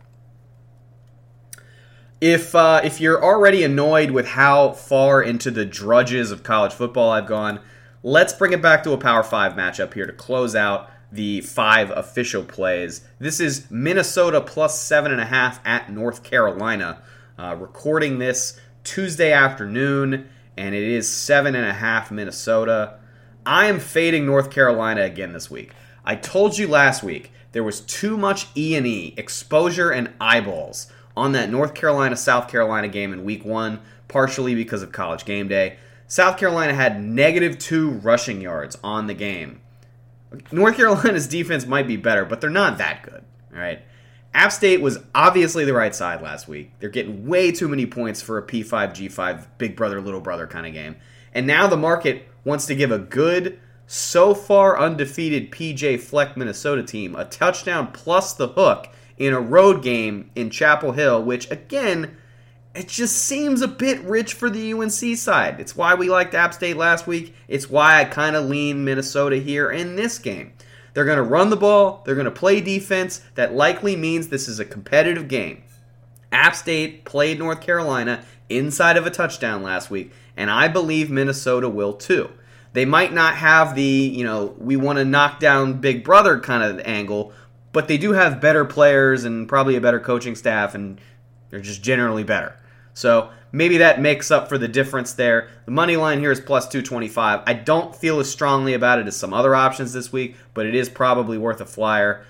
If 2.19 2.55
uh, 2.55 2.81
if 2.83 2.99
you're 2.99 3.23
already 3.23 3.63
annoyed 3.63 4.09
with 4.09 4.29
how 4.29 4.71
far 4.71 5.21
into 5.21 5.51
the 5.51 5.65
drudges 5.65 6.31
of 6.31 6.41
college 6.41 6.73
football 6.73 7.11
I've 7.11 7.27
gone, 7.27 7.59
let's 8.01 8.33
bring 8.33 8.53
it 8.53 8.61
back 8.61 8.83
to 8.83 8.91
a 8.91 8.97
Power 8.97 9.21
Five 9.21 9.53
matchup 9.53 9.93
here 9.93 10.07
to 10.07 10.13
close 10.13 10.55
out 10.55 10.89
the 11.11 11.41
five 11.41 11.91
official 11.91 12.43
plays. 12.43 13.01
This 13.19 13.39
is 13.39 13.69
Minnesota 13.69 14.41
plus 14.41 14.81
seven 14.81 15.11
and 15.11 15.21
a 15.21 15.25
half 15.25 15.59
at 15.63 15.91
North 15.91 16.23
Carolina. 16.23 17.03
Uh, 17.37 17.55
recording 17.55 18.17
this 18.17 18.59
Tuesday 18.83 19.31
afternoon, 19.31 20.27
and 20.57 20.73
it 20.73 20.83
is 20.83 21.07
seven 21.07 21.53
and 21.53 21.67
a 21.67 21.73
half 21.73 22.09
Minnesota. 22.09 22.97
I 23.45 23.67
am 23.67 23.79
fading 23.79 24.25
North 24.25 24.49
Carolina 24.49 25.03
again 25.03 25.33
this 25.33 25.51
week. 25.51 25.71
I 26.03 26.15
told 26.15 26.57
you 26.57 26.67
last 26.67 27.03
week 27.03 27.31
there 27.51 27.63
was 27.63 27.81
too 27.81 28.17
much 28.17 28.47
E 28.57 28.75
and 28.75 28.87
E 28.87 29.13
exposure 29.17 29.91
and 29.91 30.11
eyeballs 30.19 30.91
on 31.17 31.31
that 31.33 31.49
North 31.49 31.73
Carolina 31.73 32.15
South 32.15 32.47
Carolina 32.47 32.87
game 32.87 33.11
in 33.11 33.25
Week 33.25 33.43
One, 33.43 33.79
partially 34.07 34.55
because 34.55 34.83
of 34.83 34.91
College 34.91 35.25
Game 35.25 35.47
Day. 35.47 35.77
South 36.07 36.37
Carolina 36.37 36.73
had 36.73 37.03
negative 37.03 37.57
two 37.57 37.89
rushing 37.89 38.39
yards 38.39 38.77
on 38.83 39.07
the 39.07 39.13
game. 39.13 39.59
North 40.51 40.77
Carolina's 40.77 41.27
defense 41.29 41.65
might 41.65 41.87
be 41.87 41.97
better, 41.97 42.23
but 42.23 42.39
they're 42.39 42.49
not 42.49 42.77
that 42.77 43.03
good. 43.03 43.23
All 43.51 43.59
right. 43.59 43.81
App 44.33 44.51
State 44.51 44.81
was 44.81 44.99
obviously 45.15 45.65
the 45.65 45.73
right 45.73 45.95
side 45.95 46.21
last 46.21 46.47
week. 46.47 46.71
They're 46.79 46.89
getting 46.89 47.25
way 47.25 47.51
too 47.51 47.67
many 47.67 47.87
points 47.87 48.21
for 48.21 48.37
a 48.37 48.43
P5, 48.45 48.91
G5, 48.91 49.47
big 49.57 49.75
brother, 49.75 49.99
little 49.99 50.21
brother 50.21 50.45
kind 50.45 50.67
of 50.67 50.73
game. 50.73 50.95
And 51.33 51.47
now 51.47 51.65
the 51.65 51.77
market 51.77 52.27
wants 52.43 52.67
to 52.67 52.75
give 52.75 52.91
a 52.91 52.99
good, 52.99 53.59
so 53.87 54.35
far 54.35 54.79
undefeated 54.79 55.51
PJ 55.51 55.99
Fleck 56.01 56.37
Minnesota 56.37 56.83
team 56.83 57.15
a 57.15 57.25
touchdown 57.25 57.91
plus 57.91 58.33
the 58.33 58.49
hook 58.49 58.89
in 59.17 59.33
a 59.33 59.39
road 59.39 59.83
game 59.83 60.29
in 60.35 60.49
Chapel 60.49 60.91
Hill, 60.91 61.23
which 61.23 61.49
again, 61.51 62.17
it 62.75 62.87
just 62.87 63.17
seems 63.17 63.61
a 63.61 63.67
bit 63.67 63.99
rich 64.01 64.33
for 64.33 64.49
the 64.49 64.73
UNC 64.73 65.17
side. 65.17 65.59
It's 65.59 65.75
why 65.75 65.95
we 65.95 66.09
liked 66.09 66.35
App 66.35 66.53
State 66.53 66.77
last 66.77 67.07
week. 67.07 67.35
It's 67.47 67.69
why 67.69 67.99
I 67.99 68.05
kind 68.05 68.35
of 68.35 68.45
lean 68.45 68.85
Minnesota 68.85 69.37
here 69.37 69.71
in 69.71 69.95
this 69.95 70.19
game. 70.19 70.53
They're 70.93 71.05
going 71.05 71.17
to 71.17 71.23
run 71.23 71.49
the 71.49 71.57
ball, 71.57 72.01
they're 72.05 72.15
going 72.15 72.25
to 72.25 72.31
play 72.31 72.61
defense. 72.61 73.21
That 73.35 73.53
likely 73.53 73.95
means 73.95 74.27
this 74.27 74.47
is 74.47 74.59
a 74.59 74.65
competitive 74.65 75.27
game. 75.27 75.63
App 76.31 76.55
State 76.55 77.05
played 77.05 77.39
North 77.39 77.61
Carolina 77.61 78.23
inside 78.49 78.97
of 78.97 79.05
a 79.05 79.11
touchdown 79.11 79.63
last 79.63 79.89
week, 79.89 80.11
and 80.35 80.49
I 80.49 80.67
believe 80.67 81.09
Minnesota 81.09 81.69
will 81.69 81.93
too. 81.93 82.29
They 82.73 82.85
might 82.85 83.13
not 83.13 83.35
have 83.35 83.75
the, 83.75 83.83
you 83.83 84.23
know, 84.23 84.55
we 84.57 84.75
want 84.75 84.99
to 84.99 85.05
knock 85.05 85.39
down 85.39 85.79
Big 85.79 86.03
Brother 86.03 86.39
kind 86.39 86.63
of 86.63 86.79
angle, 86.85 87.33
but 87.77 87.87
they 87.87 87.99
do 87.99 88.13
have 88.13 88.41
better 88.41 88.65
players 88.65 89.23
and 89.23 89.47
probably 89.47 89.75
a 89.75 89.79
better 89.79 89.99
coaching 89.99 90.33
staff, 90.33 90.73
and 90.73 90.99
they're 91.51 91.59
just 91.59 91.83
generally 91.83 92.23
better. 92.23 92.57
So 92.95 93.29
maybe 93.51 93.77
that 93.77 94.01
makes 94.01 94.31
up 94.31 94.49
for 94.49 94.57
the 94.57 94.67
difference 94.67 95.13
there. 95.13 95.49
The 95.65 95.71
money 95.71 95.95
line 95.95 96.17
here 96.17 96.31
is 96.31 96.39
plus 96.39 96.67
225. 96.67 97.43
I 97.45 97.53
don't 97.53 97.95
feel 97.95 98.19
as 98.19 98.31
strongly 98.31 98.73
about 98.73 98.97
it 98.97 99.05
as 99.05 99.15
some 99.15 99.31
other 99.31 99.53
options 99.53 99.93
this 99.93 100.11
week, 100.11 100.37
but 100.55 100.65
it 100.65 100.73
is 100.73 100.89
probably 100.89 101.37
worth 101.37 101.61
a 101.61 101.67
flyer. 101.67 102.25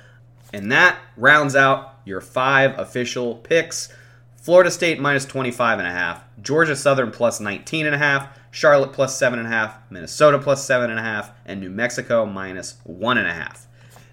And 0.51 0.69
that 0.73 0.99
rounds 1.15 1.55
out 1.55 1.97
your 2.03 2.19
five 2.19 2.77
official 2.77 3.35
picks. 3.35 3.87
Florida 4.35 4.69
State 4.69 4.99
minus 4.99 5.23
25 5.23 5.79
and 5.79 5.87
a 5.87 5.91
half, 5.91 6.25
Georgia 6.41 6.75
Southern 6.75 7.09
plus 7.09 7.39
19 7.39 7.85
and 7.85 7.95
a 7.95 7.99
half, 7.99 8.37
Charlotte 8.51 8.91
plus 8.91 9.17
seven 9.17 9.39
and 9.39 9.47
a 9.47 9.51
half, 9.51 9.77
Minnesota 9.89 10.39
plus 10.39 10.65
seven 10.65 10.89
and 10.89 10.99
a 10.99 11.03
half, 11.03 11.31
and 11.45 11.61
New 11.61 11.69
Mexico 11.69 12.25
minus 12.25 12.75
one 12.83 13.17
and 13.17 13.27
a 13.29 13.33
half. 13.33 13.63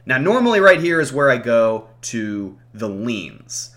Now, 0.07 0.19
normally 0.19 0.61
right 0.61 0.81
here 0.81 1.01
is 1.01 1.13
where 1.13 1.31
I 1.31 1.39
go 1.39 1.89
to 2.03 2.59
the 2.73 2.89
leans. 2.89 3.75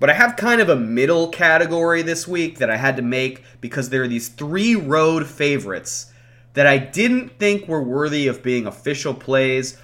But 0.00 0.10
I 0.10 0.14
have 0.14 0.36
kind 0.36 0.60
of 0.60 0.68
a 0.68 0.76
middle 0.76 1.28
category 1.28 2.02
this 2.02 2.26
week 2.26 2.58
that 2.58 2.70
I 2.70 2.76
had 2.76 2.96
to 2.96 3.02
make 3.02 3.44
because 3.60 3.90
there 3.90 4.02
are 4.02 4.08
these 4.08 4.28
three 4.28 4.74
road 4.74 5.26
favorites 5.26 6.12
that 6.54 6.66
I 6.66 6.78
didn't 6.78 7.38
think 7.38 7.68
were 7.68 7.82
worthy 7.82 8.26
of 8.26 8.42
being 8.42 8.66
official 8.66 9.14
plays, 9.14 9.78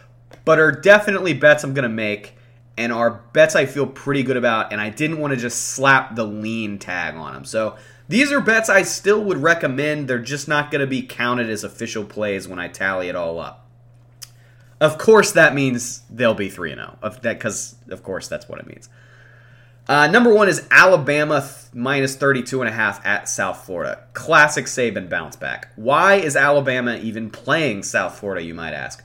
but 0.45 0.59
are 0.59 0.73
definitely 0.73 1.35
bets 1.35 1.65
I'm 1.65 1.75
going 1.75 1.85
to 1.85 1.89
make 1.89 2.35
and 2.77 2.93
are 2.93 3.23
bets 3.33 3.55
I 3.55 3.67
feel 3.67 3.87
pretty 3.87 4.25
good 4.25 4.37
about, 4.37 4.73
and 4.73 4.81
I 4.81 4.91
didn't 4.91 5.19
want 5.19 5.33
to 5.33 5.37
just 5.39 5.61
slap 5.61 6.17
the 6.17 6.25
lean 6.25 6.79
tag 6.79 7.15
on 7.15 7.35
them. 7.35 7.45
So 7.45 7.77
these 8.09 8.33
are 8.33 8.41
bets 8.41 8.69
I 8.69 8.83
still 8.83 9.23
would 9.25 9.39
recommend. 9.39 10.09
They're 10.09 10.19
just 10.19 10.49
not 10.49 10.71
going 10.71 10.81
to 10.81 10.87
be 10.87 11.03
counted 11.03 11.49
as 11.49 11.63
official 11.63 12.05
plays 12.05 12.49
when 12.49 12.59
I 12.59 12.69
tally 12.69 13.09
it 13.09 13.15
all 13.15 13.39
up. 13.39 13.64
Of 14.81 14.99
course, 14.99 15.33
that 15.33 15.55
means 15.55 16.03
they'll 16.11 16.35
be 16.35 16.51
3 16.51 16.73
and 16.73 16.81
0. 16.81 16.99
Of 17.03 17.23
that, 17.23 17.39
Because, 17.39 17.77
of 17.89 18.03
course, 18.03 18.29
that's 18.29 18.49
what 18.49 18.59
it 18.59 18.67
means. 18.67 18.89
Uh, 19.87 20.07
number 20.07 20.33
one 20.33 20.49
is 20.49 20.67
Alabama 20.71 21.41
th- 21.41 21.75
minus 21.75 22.17
32 22.17 22.63
and 22.63 22.69
a 22.69 22.73
half 22.73 23.05
at 23.05 23.29
South 23.29 23.67
Florida. 23.67 24.03
Classic 24.15 24.65
Saban 24.65 25.11
bounce 25.11 25.37
back. 25.37 25.73
Why 25.77 26.15
is 26.15 26.37
Alabama 26.37 26.97
even 26.97 27.31
playing 27.31 27.83
South 27.83 28.19
Florida, 28.19 28.43
you 28.43 28.55
might 28.55 28.73
ask? 28.73 29.05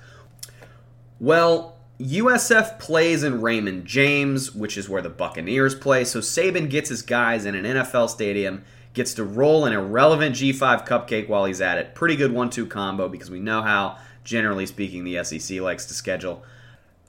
Well, 1.19 1.75
USF 1.99 2.79
plays 2.79 3.23
in 3.23 3.41
Raymond 3.41 3.85
James, 3.85 4.55
which 4.55 4.77
is 4.77 4.87
where 4.87 5.01
the 5.01 5.09
Buccaneers 5.09 5.75
play. 5.75 6.05
So 6.05 6.19
Saban 6.19 6.69
gets 6.69 6.89
his 6.89 7.01
guys 7.01 7.45
in 7.45 7.55
an 7.55 7.65
NFL 7.65 8.09
stadium, 8.09 8.63
gets 8.93 9.13
to 9.15 9.25
roll 9.25 9.65
an 9.65 9.73
irrelevant 9.73 10.35
G5 10.37 10.87
cupcake 10.87 11.27
while 11.27 11.43
he's 11.43 11.59
at 11.59 11.77
it. 11.77 11.93
Pretty 11.93 12.15
good 12.15 12.31
one 12.31 12.49
two 12.49 12.65
combo 12.65 13.09
because 13.09 13.29
we 13.29 13.41
know 13.41 13.61
how, 13.61 13.97
generally 14.23 14.65
speaking, 14.65 15.03
the 15.03 15.23
SEC 15.23 15.59
likes 15.59 15.85
to 15.85 15.93
schedule. 15.93 16.43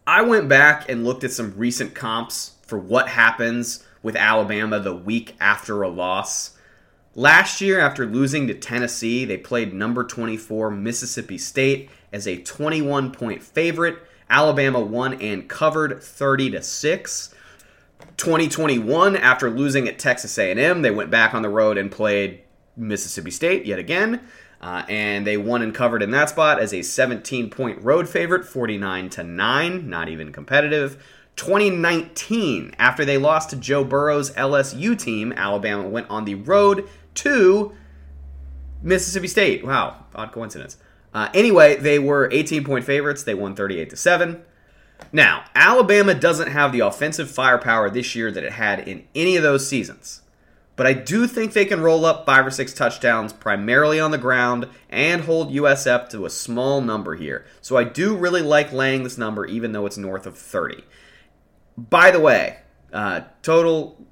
I 0.07 0.23
went 0.23 0.49
back 0.49 0.89
and 0.89 1.05
looked 1.05 1.25
at 1.25 1.33
some 1.33 1.55
recent 1.57 1.95
comps 1.95 2.53
for 2.63 2.79
what 2.79 3.09
happens 3.09 3.85
with 4.03 4.17
Alabama 4.17 4.81
the 4.81 4.95
week 4.95 5.37
after 5.41 5.83
a 5.83 5.89
loss. 5.89 6.57
Last 7.15 7.61
year, 7.61 7.81
after 7.81 8.07
losing 8.07 8.47
to 8.47 8.55
Tennessee, 8.55 9.25
they 9.25 9.37
played 9.37 9.75
number 9.75 10.05
24 10.05 10.71
Mississippi 10.71 11.39
State 11.39 11.91
as 12.13 12.27
a 12.27 12.41
21 12.43 13.13
point 13.13 13.43
favorite. 13.43 13.99
Alabama 14.29 14.81
won 14.81 15.15
and 15.21 15.49
covered 15.49 16.03
30 16.03 16.53
to 16.53 16.63
6. 16.63 17.35
2021, 18.17 19.17
after 19.17 19.51
losing 19.51 19.89
at 19.89 19.99
Texas 19.99 20.39
A&M, 20.39 20.83
they 20.83 20.91
went 20.91 21.11
back 21.11 21.35
on 21.35 21.43
the 21.43 21.49
road 21.49 21.77
and 21.77 21.91
played 21.91 22.43
Mississippi 22.77 23.31
State 23.31 23.67
yet 23.67 23.79
again. 23.79 24.21
Uh, 24.61 24.85
and 24.89 25.27
they 25.27 25.37
won 25.37 25.63
and 25.63 25.75
covered 25.75 26.03
in 26.03 26.11
that 26.11 26.29
spot 26.29 26.59
as 26.59 26.75
a 26.75 26.83
17 26.83 27.49
point 27.51 27.83
road 27.83 28.09
favorite, 28.09 28.45
49 28.45 29.09
to 29.11 29.25
9, 29.25 29.89
not 29.89 30.09
even 30.09 30.33
competitive. 30.33 31.03
2019, 31.37 32.75
after 32.79 33.05
they 33.05 33.17
lost 33.17 33.51
to 33.51 33.57
Joe 33.57 33.83
Burrow's 33.83 34.31
LSU 34.33 34.99
team, 34.99 35.33
Alabama 35.33 35.89
went 35.89 36.11
on 36.11 36.27
the 36.27 36.35
road 36.35 36.87
to 37.15 37.73
Mississippi 38.83 39.29
State. 39.29 39.65
Wow, 39.65 40.05
odd 40.15 40.33
coincidence. 40.33 40.77
Uh, 41.15 41.29
anyway, 41.33 41.77
they 41.77 41.99
were 41.99 42.29
18 42.31 42.65
point 42.65 42.85
favorites. 42.85 43.23
They 43.23 43.35
won 43.35 43.55
38 43.55 43.91
to 43.91 43.97
7. 43.97 44.43
Now, 45.13 45.45
Alabama 45.55 46.15
doesn't 46.15 46.49
have 46.49 46.73
the 46.73 46.81
offensive 46.81 47.31
firepower 47.31 47.91
this 47.91 48.15
year 48.15 48.31
that 48.31 48.45
it 48.45 48.53
had 48.53 48.87
in 48.87 49.07
any 49.15 49.37
of 49.37 49.43
those 49.43 49.67
seasons. 49.67 50.23
But 50.77 50.87
I 50.87 50.93
do 50.95 51.27
think 51.27 51.53
they 51.53 51.67
can 51.67 51.83
roll 51.83 52.07
up 52.07 52.25
five 52.25 52.47
or 52.47 52.51
six 52.51 52.73
touchdowns 52.73 53.33
primarily 53.33 54.01
on 54.01 54.13
the 54.13 54.19
ground 54.19 54.67
and 54.89 55.23
hold 55.23 55.53
USF 55.53 56.09
to 56.11 56.25
a 56.25 56.31
small 56.31 56.81
number 56.81 57.17
here. 57.17 57.45
So 57.61 57.77
I 57.77 57.85
do 57.85 58.17
really 58.17 58.41
like 58.41 58.73
laying 58.73 59.03
this 59.03 59.19
number 59.19 59.45
even 59.45 59.73
though 59.73 59.85
it's 59.85 59.99
north 59.99 60.27
of 60.27 60.39
30. 60.39 60.83
By 61.77 62.11
the 62.11 62.21
way, 62.21 62.61
uh, 62.93 63.23
total 63.43 64.07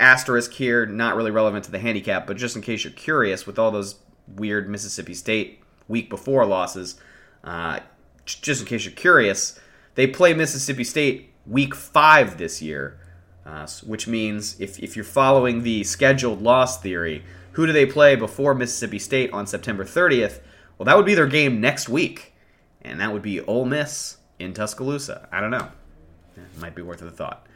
asterisk 0.00 0.52
here, 0.52 0.86
not 0.86 1.14
really 1.14 1.30
relevant 1.30 1.64
to 1.66 1.70
the 1.70 1.78
handicap, 1.78 2.26
but 2.26 2.36
just 2.36 2.56
in 2.56 2.62
case 2.62 2.82
you're 2.84 2.92
curious, 2.92 3.46
with 3.46 3.58
all 3.58 3.70
those 3.70 3.96
weird 4.26 4.68
Mississippi 4.68 5.14
State 5.14 5.62
week 5.86 6.08
before 6.08 6.44
losses, 6.46 6.98
uh, 7.44 7.80
just 8.24 8.62
in 8.62 8.66
case 8.66 8.84
you're 8.84 8.94
curious, 8.94 9.58
they 9.94 10.06
play 10.06 10.34
Mississippi 10.34 10.84
State 10.84 11.32
week 11.46 11.74
five 11.74 12.38
this 12.38 12.62
year, 12.62 12.98
uh, 13.44 13.66
which 13.84 14.06
means 14.06 14.60
if, 14.60 14.78
if 14.78 14.96
you're 14.96 15.04
following 15.04 15.62
the 15.62 15.84
scheduled 15.84 16.42
loss 16.42 16.80
theory, 16.80 17.24
who 17.52 17.66
do 17.66 17.72
they 17.72 17.86
play 17.86 18.16
before 18.16 18.54
Mississippi 18.54 18.98
State 18.98 19.32
on 19.32 19.46
September 19.46 19.84
30th? 19.84 20.40
Well, 20.78 20.84
that 20.86 20.96
would 20.96 21.06
be 21.06 21.14
their 21.14 21.26
game 21.26 21.60
next 21.60 21.88
week, 21.88 22.32
and 22.82 23.00
that 23.00 23.12
would 23.12 23.22
be 23.22 23.40
Ole 23.40 23.64
Miss 23.64 24.18
in 24.38 24.54
Tuscaloosa. 24.54 25.28
I 25.32 25.40
don't 25.40 25.50
know. 25.50 25.68
It 26.36 26.60
might 26.60 26.74
be 26.74 26.82
worth 26.82 27.02
a 27.02 27.10
thought. 27.10 27.46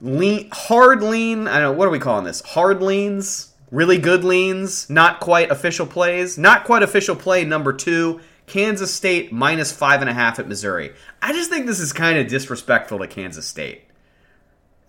Lean, 0.00 0.48
hard 0.52 1.02
lean. 1.02 1.46
I 1.46 1.60
don't 1.60 1.72
know. 1.72 1.78
What 1.78 1.86
are 1.86 1.92
we 1.92 2.00
calling 2.00 2.24
this? 2.24 2.40
Hard 2.42 2.82
leans, 2.82 3.52
really 3.70 3.98
good 3.98 4.24
leans, 4.24 4.90
not 4.90 5.20
quite 5.20 5.50
official 5.50 5.86
plays. 5.86 6.36
Not 6.36 6.64
quite 6.64 6.82
official 6.82 7.14
play 7.14 7.44
number 7.44 7.72
two. 7.72 8.20
Kansas 8.46 8.92
State 8.92 9.32
minus 9.32 9.72
five 9.72 10.00
and 10.00 10.10
a 10.10 10.14
half 10.14 10.38
at 10.38 10.48
Missouri. 10.48 10.92
I 11.20 11.32
just 11.32 11.50
think 11.50 11.66
this 11.66 11.80
is 11.80 11.92
kind 11.92 12.18
of 12.18 12.28
disrespectful 12.28 12.98
to 12.98 13.06
Kansas 13.06 13.46
State. 13.46 13.84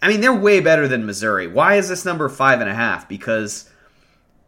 I 0.02 0.10
mean, 0.10 0.22
they're 0.22 0.34
way 0.34 0.60
better 0.60 0.88
than 0.88 1.06
Missouri. 1.06 1.48
Why 1.48 1.76
is 1.76 1.88
this 1.88 2.04
number 2.04 2.28
five 2.28 2.60
and 2.60 2.70
a 2.70 2.76
half? 2.76 3.08
Because 3.08 3.70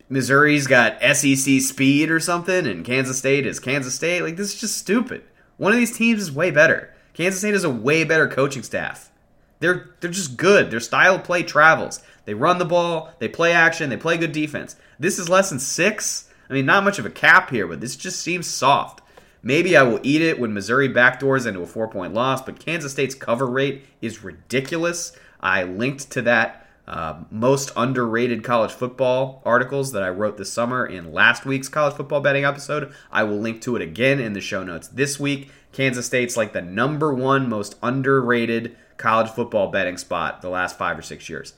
Missouri's 0.09 0.67
got 0.67 1.01
SEC 1.01 1.61
speed 1.61 2.11
or 2.11 2.19
something, 2.19 2.67
and 2.67 2.83
Kansas 2.85 3.17
State 3.17 3.45
is 3.45 3.59
Kansas 3.59 3.95
State. 3.95 4.21
Like, 4.21 4.35
this 4.35 4.53
is 4.53 4.59
just 4.59 4.77
stupid. 4.77 5.23
One 5.57 5.71
of 5.71 5.77
these 5.77 5.97
teams 5.97 6.21
is 6.21 6.31
way 6.31 6.51
better. 6.51 6.93
Kansas 7.13 7.39
State 7.39 7.53
has 7.53 7.63
a 7.63 7.69
way 7.69 8.03
better 8.03 8.27
coaching 8.27 8.63
staff. 8.63 9.11
They're 9.59 9.95
they're 9.99 10.11
just 10.11 10.35
good. 10.35 10.69
Their 10.69 10.81
style 10.81 11.15
of 11.15 11.23
play 11.23 11.43
travels. 11.43 12.03
They 12.25 12.33
run 12.33 12.57
the 12.57 12.65
ball, 12.65 13.13
they 13.19 13.27
play 13.27 13.53
action, 13.53 13.89
they 13.89 13.97
play 13.97 14.17
good 14.17 14.31
defense. 14.31 14.75
This 14.99 15.19
is 15.19 15.29
less 15.29 15.49
than 15.49 15.59
six. 15.59 16.24
I 16.49 16.53
mean, 16.53 16.65
not 16.65 16.83
much 16.83 16.99
of 16.99 17.05
a 17.05 17.09
cap 17.09 17.49
here, 17.49 17.67
but 17.67 17.81
this 17.81 17.95
just 17.95 18.19
seems 18.19 18.47
soft. 18.47 19.01
Maybe 19.41 19.77
I 19.77 19.83
will 19.83 19.99
eat 20.01 20.21
it 20.21 20.39
when 20.39 20.53
Missouri 20.53 20.89
backdoors 20.89 21.45
into 21.45 21.61
a 21.61 21.67
four 21.67 21.87
point 21.87 22.13
loss, 22.13 22.41
but 22.41 22.59
Kansas 22.59 22.91
State's 22.91 23.15
cover 23.15 23.45
rate 23.45 23.85
is 24.01 24.23
ridiculous. 24.23 25.11
I 25.39 25.63
linked 25.63 26.09
to 26.11 26.23
that 26.23 26.65
uh, 26.87 27.23
most 27.29 27.71
underrated 27.75 28.43
college 28.43 28.71
football 28.71 29.41
articles 29.45 29.91
that 29.91 30.03
I 30.03 30.09
wrote 30.09 30.37
this 30.37 30.51
summer 30.51 30.85
in 30.85 31.13
last 31.13 31.45
week's 31.45 31.69
college 31.69 31.95
football 31.95 32.21
betting 32.21 32.45
episode. 32.45 32.91
I 33.11 33.23
will 33.23 33.37
link 33.37 33.61
to 33.61 33.75
it 33.75 33.81
again 33.83 34.19
in 34.19 34.33
the 34.33 34.41
show 34.41 34.63
notes 34.63 34.87
this 34.87 35.19
week. 35.19 35.49
Kansas 35.71 36.07
State's 36.07 36.37
like 36.37 36.53
the 36.53 36.61
number 36.61 37.13
one 37.13 37.47
most 37.47 37.75
underrated 37.83 38.75
college 38.97 39.29
football 39.29 39.69
betting 39.69 39.97
spot 39.97 40.41
the 40.41 40.49
last 40.49 40.77
five 40.77 40.97
or 40.97 41.03
six 41.03 41.29
years. 41.29 41.53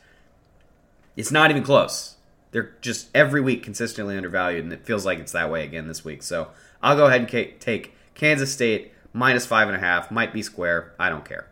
It's 1.15 1.31
not 1.31 1.51
even 1.51 1.63
close. 1.63 2.16
They're 2.51 2.75
just 2.81 3.09
every 3.13 3.41
week 3.41 3.63
consistently 3.63 4.15
undervalued, 4.15 4.63
and 4.63 4.73
it 4.73 4.85
feels 4.85 5.05
like 5.05 5.19
it's 5.19 5.33
that 5.33 5.51
way 5.51 5.63
again 5.63 5.87
this 5.87 6.05
week. 6.05 6.23
So 6.23 6.49
I'll 6.81 6.95
go 6.95 7.05
ahead 7.07 7.21
and 7.21 7.59
take 7.59 7.95
Kansas 8.15 8.51
State 8.51 8.93
minus 9.13 9.45
five 9.45 9.67
and 9.67 9.75
a 9.75 9.79
half. 9.79 10.11
Might 10.11 10.33
be 10.33 10.41
square. 10.41 10.93
I 10.99 11.09
don't 11.09 11.25
care. 11.25 11.47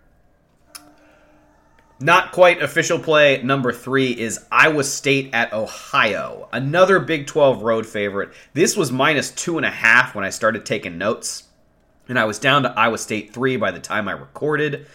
Not 2.00 2.34
quite 2.34 2.62
official 2.62 3.00
play 3.00 3.42
number 3.42 3.72
three 3.72 4.12
is 4.12 4.44
Iowa 4.52 4.84
State 4.84 5.30
at 5.34 5.54
Ohio. 5.54 6.50
Another 6.52 7.00
Big 7.00 7.26
12 7.26 7.62
road 7.62 7.86
favorite. 7.86 8.34
This 8.54 8.76
was 8.76 8.92
minus 8.92 9.32
two 9.32 9.56
and 9.56 9.66
a 9.66 9.72
half 9.72 10.14
when 10.14 10.26
I 10.26 10.30
started 10.30 10.66
taking 10.66 10.98
notes, 10.98 11.44
and 12.10 12.20
I 12.20 12.26
was 12.26 12.38
down 12.38 12.64
to 12.64 12.78
Iowa 12.78 12.98
State 12.98 13.34
three 13.34 13.56
by 13.56 13.72
the 13.72 13.80
time 13.80 14.10
I 14.10 14.12
recorded. 14.12 14.88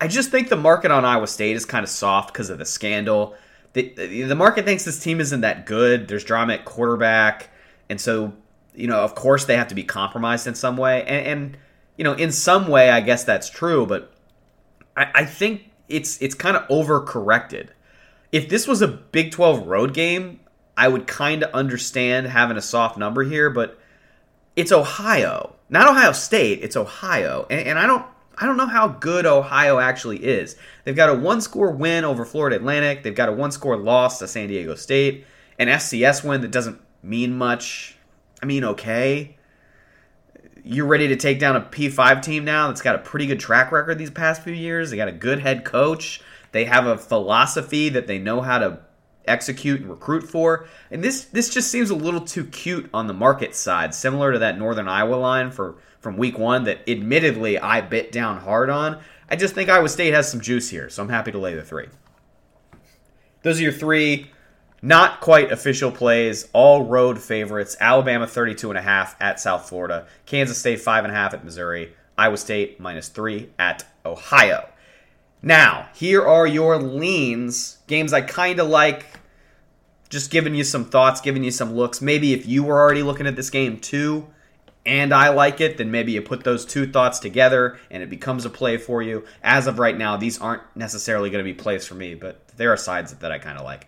I 0.00 0.06
just 0.06 0.30
think 0.30 0.48
the 0.48 0.56
market 0.56 0.92
on 0.92 1.04
Iowa 1.04 1.26
State 1.26 1.56
is 1.56 1.64
kind 1.64 1.82
of 1.82 1.90
soft 1.90 2.32
because 2.32 2.50
of 2.50 2.58
the 2.58 2.64
scandal. 2.64 3.34
The, 3.74 4.22
the 4.22 4.34
market 4.34 4.64
thinks 4.64 4.84
this 4.84 5.00
team 5.00 5.20
isn't 5.20 5.42
that 5.42 5.66
good. 5.66 6.08
There's 6.08 6.24
drama 6.24 6.54
at 6.54 6.64
quarterback, 6.64 7.50
and 7.88 8.00
so 8.00 8.32
you 8.74 8.86
know, 8.86 9.00
of 9.00 9.14
course, 9.14 9.44
they 9.44 9.56
have 9.56 9.68
to 9.68 9.74
be 9.74 9.84
compromised 9.84 10.46
in 10.46 10.54
some 10.54 10.76
way, 10.76 11.02
and, 11.04 11.26
and 11.26 11.56
you 11.96 12.04
know, 12.04 12.14
in 12.14 12.32
some 12.32 12.68
way, 12.68 12.90
I 12.90 13.00
guess 13.00 13.24
that's 13.24 13.48
true. 13.48 13.86
But 13.86 14.12
I, 14.96 15.10
I 15.14 15.24
think 15.24 15.70
it's 15.88 16.20
it's 16.20 16.34
kind 16.34 16.56
of 16.56 16.66
overcorrected. 16.68 17.68
If 18.32 18.48
this 18.48 18.66
was 18.66 18.82
a 18.82 18.88
Big 18.88 19.30
12 19.30 19.66
road 19.66 19.94
game, 19.94 20.40
I 20.76 20.88
would 20.88 21.06
kind 21.06 21.42
of 21.42 21.52
understand 21.52 22.26
having 22.26 22.56
a 22.56 22.62
soft 22.62 22.98
number 22.98 23.22
here, 23.22 23.48
but 23.48 23.78
it's 24.56 24.72
Ohio, 24.72 25.54
not 25.68 25.88
Ohio 25.88 26.12
State. 26.12 26.60
It's 26.62 26.76
Ohio, 26.76 27.46
and, 27.50 27.60
and 27.68 27.78
I 27.78 27.86
don't 27.86 28.06
I 28.36 28.46
don't 28.46 28.56
know 28.56 28.66
how 28.66 28.88
good 28.88 29.26
Ohio 29.26 29.78
actually 29.78 30.24
is. 30.24 30.56
They've 30.84 30.96
got 30.96 31.10
a 31.10 31.14
one 31.14 31.40
score 31.40 31.70
win 31.70 32.04
over 32.04 32.24
Florida 32.24 32.56
Atlantic. 32.56 33.02
They've 33.02 33.14
got 33.14 33.28
a 33.28 33.32
one 33.32 33.52
score 33.52 33.76
loss 33.76 34.18
to 34.18 34.28
San 34.28 34.48
Diego 34.48 34.74
State, 34.74 35.26
an 35.58 35.68
FCS 35.68 36.24
win 36.24 36.40
that 36.40 36.50
doesn't 36.50 36.80
mean 37.02 37.36
much. 37.36 37.96
I 38.42 38.46
mean, 38.46 38.64
okay. 38.64 39.36
You're 40.64 40.86
ready 40.86 41.08
to 41.08 41.16
take 41.16 41.38
down 41.38 41.56
a 41.56 41.60
P5 41.60 42.22
team 42.22 42.44
now 42.44 42.68
that's 42.68 42.82
got 42.82 42.94
a 42.94 42.98
pretty 42.98 43.26
good 43.26 43.40
track 43.40 43.70
record 43.70 43.98
these 43.98 44.10
past 44.10 44.42
few 44.42 44.54
years. 44.54 44.90
They 44.90 44.96
got 44.96 45.08
a 45.08 45.12
good 45.12 45.40
head 45.40 45.64
coach. 45.64 46.20
They 46.52 46.64
have 46.64 46.86
a 46.86 46.96
philosophy 46.96 47.90
that 47.90 48.06
they 48.06 48.18
know 48.18 48.40
how 48.40 48.58
to 48.58 48.78
execute 49.26 49.80
and 49.80 49.90
recruit 49.90 50.22
for. 50.22 50.66
And 50.90 51.02
this 51.02 51.24
this 51.24 51.52
just 51.52 51.70
seems 51.70 51.90
a 51.90 51.94
little 51.94 52.20
too 52.20 52.44
cute 52.44 52.88
on 52.92 53.06
the 53.06 53.14
market 53.14 53.54
side, 53.54 53.94
similar 53.94 54.32
to 54.32 54.38
that 54.40 54.58
Northern 54.58 54.88
Iowa 54.88 55.16
line 55.16 55.50
for 55.50 55.76
from 56.00 56.16
week 56.16 56.38
one 56.38 56.64
that 56.64 56.88
admittedly 56.88 57.58
I 57.58 57.80
bit 57.80 58.12
down 58.12 58.38
hard 58.38 58.70
on. 58.70 59.00
I 59.28 59.36
just 59.36 59.54
think 59.54 59.70
Iowa 59.70 59.88
State 59.88 60.12
has 60.12 60.30
some 60.30 60.40
juice 60.40 60.68
here, 60.68 60.90
so 60.90 61.02
I'm 61.02 61.08
happy 61.08 61.32
to 61.32 61.38
lay 61.38 61.54
the 61.54 61.62
three. 61.62 61.86
Those 63.42 63.58
are 63.58 63.62
your 63.62 63.72
three 63.72 64.30
not 64.84 65.22
quite 65.22 65.50
official 65.50 65.90
plays, 65.90 66.46
all 66.52 66.84
road 66.84 67.18
favorites. 67.18 67.74
Alabama 67.80 68.26
32.5 68.26 69.14
at 69.18 69.40
South 69.40 69.66
Florida. 69.66 70.06
Kansas 70.26 70.58
State 70.58 70.78
5.5 70.78 71.32
at 71.32 71.42
Missouri. 71.42 71.94
Iowa 72.18 72.36
State 72.36 72.78
minus 72.78 73.08
3 73.08 73.48
at 73.58 73.86
Ohio. 74.04 74.68
Now, 75.44 75.90
here 75.94 76.26
are 76.26 76.46
your 76.46 76.78
leans. 76.78 77.76
Games 77.86 78.14
I 78.14 78.22
kind 78.22 78.58
of 78.58 78.68
like. 78.68 79.04
Just 80.08 80.30
giving 80.30 80.54
you 80.54 80.64
some 80.64 80.86
thoughts, 80.86 81.20
giving 81.20 81.44
you 81.44 81.50
some 81.50 81.74
looks. 81.74 82.00
Maybe 82.00 82.32
if 82.32 82.46
you 82.46 82.64
were 82.64 82.80
already 82.80 83.02
looking 83.02 83.26
at 83.26 83.36
this 83.36 83.50
game 83.50 83.78
too, 83.78 84.26
and 84.86 85.12
I 85.12 85.28
like 85.30 85.60
it, 85.60 85.76
then 85.76 85.90
maybe 85.90 86.12
you 86.12 86.22
put 86.22 86.44
those 86.44 86.64
two 86.64 86.90
thoughts 86.90 87.18
together 87.18 87.78
and 87.90 88.02
it 88.02 88.08
becomes 88.08 88.46
a 88.46 88.50
play 88.50 88.78
for 88.78 89.02
you. 89.02 89.24
As 89.42 89.66
of 89.66 89.78
right 89.78 89.96
now, 89.96 90.16
these 90.16 90.40
aren't 90.40 90.62
necessarily 90.74 91.28
going 91.28 91.44
to 91.44 91.50
be 91.50 91.54
plays 91.54 91.86
for 91.86 91.94
me, 91.94 92.14
but 92.14 92.46
there 92.56 92.72
are 92.72 92.76
sides 92.76 93.12
that 93.12 93.30
I 93.32 93.38
kind 93.38 93.58
of 93.58 93.64
like. 93.64 93.86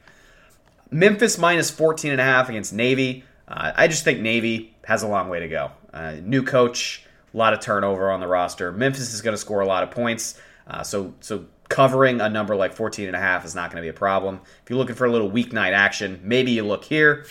Memphis 0.91 1.39
minus 1.39 1.71
14 1.71 2.13
and 2.13 2.21
a 2.21 2.25
half 2.25 2.51
against 2.51 2.75
Navy. 2.75 3.25
Uh, 3.49 3.73
I 3.75 3.89
just 3.89 4.05
think 4.05 4.21
Navy 4.21 4.75
has 4.85 5.03
a 5.03 5.09
long 5.09 5.31
way 5.31 5.41
to 5.41 5.49
go. 5.49 5.71
Uh, 5.93 6.17
new 6.23 6.43
coach, 6.43 7.05
a 7.33 7.37
lot 7.37 7.55
of 7.55 7.61
turnover 7.61 8.11
on 8.11 8.21
the 8.21 8.27
roster. 8.27 8.73
Memphis 8.73 9.15
is 9.15 9.23
going 9.23 9.35
to 9.35 9.39
score 9.39 9.61
a 9.61 9.67
lot 9.67 9.83
of 9.83 9.91
points. 9.91 10.39
Uh, 10.67 10.83
so 10.83 11.15
so 11.21 11.47
covering 11.69 12.21
a 12.21 12.29
number 12.29 12.55
like 12.55 12.73
14 12.73 13.07
and 13.07 13.17
a 13.17 13.19
half 13.19 13.45
is 13.45 13.55
not 13.55 13.71
going 13.71 13.83
to 13.83 13.83
be 13.83 13.89
a 13.89 13.99
problem. 13.99 14.41
If 14.63 14.71
you're 14.71 14.79
looking 14.79 14.95
for 14.95 15.07
a 15.07 15.11
little 15.11 15.31
weeknight 15.31 15.73
action, 15.73 16.21
maybe 16.23 16.53
you 16.53 16.65
look 16.65 16.85
here. 16.85 17.27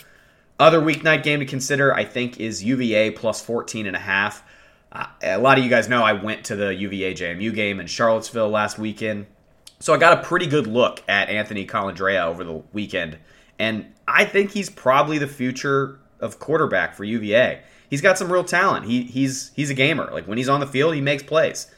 Other 0.58 0.80
weeknight 0.80 1.22
game 1.22 1.40
to 1.40 1.46
consider, 1.46 1.92
I 1.94 2.04
think, 2.04 2.40
is 2.40 2.64
UVA 2.64 3.10
plus 3.10 3.42
14 3.44 3.86
and 3.86 3.96
a 3.96 4.00
half. 4.00 4.42
Uh, 4.92 5.06
a 5.22 5.38
lot 5.38 5.58
of 5.58 5.64
you 5.64 5.70
guys 5.70 5.88
know 5.88 6.02
I 6.02 6.14
went 6.14 6.44
to 6.46 6.56
the 6.56 6.74
UVA 6.74 7.14
JMU 7.14 7.54
game 7.54 7.80
in 7.80 7.86
Charlottesville 7.86 8.48
last 8.48 8.78
weekend. 8.78 9.26
So 9.80 9.92
I 9.92 9.98
got 9.98 10.18
a 10.18 10.22
pretty 10.22 10.46
good 10.46 10.66
look 10.66 11.02
at 11.08 11.28
Anthony 11.28 11.66
Colandrea 11.66 12.24
over 12.24 12.44
the 12.44 12.62
weekend 12.72 13.18
and 13.58 13.86
I 14.06 14.24
think 14.24 14.52
he's 14.52 14.70
probably 14.70 15.18
the 15.18 15.26
future 15.26 15.98
of 16.20 16.38
quarterback 16.38 16.94
for 16.94 17.04
UVA. 17.04 17.60
He's 17.88 18.00
got 18.00 18.18
some 18.18 18.32
real 18.32 18.44
talent. 18.44 18.86
He, 18.86 19.02
he's 19.02 19.52
he's 19.54 19.70
a 19.70 19.74
gamer. 19.74 20.10
Like 20.12 20.26
when 20.26 20.38
he's 20.38 20.48
on 20.48 20.60
the 20.60 20.66
field, 20.66 20.94
he 20.94 21.00
makes 21.00 21.22
plays. 21.22 21.68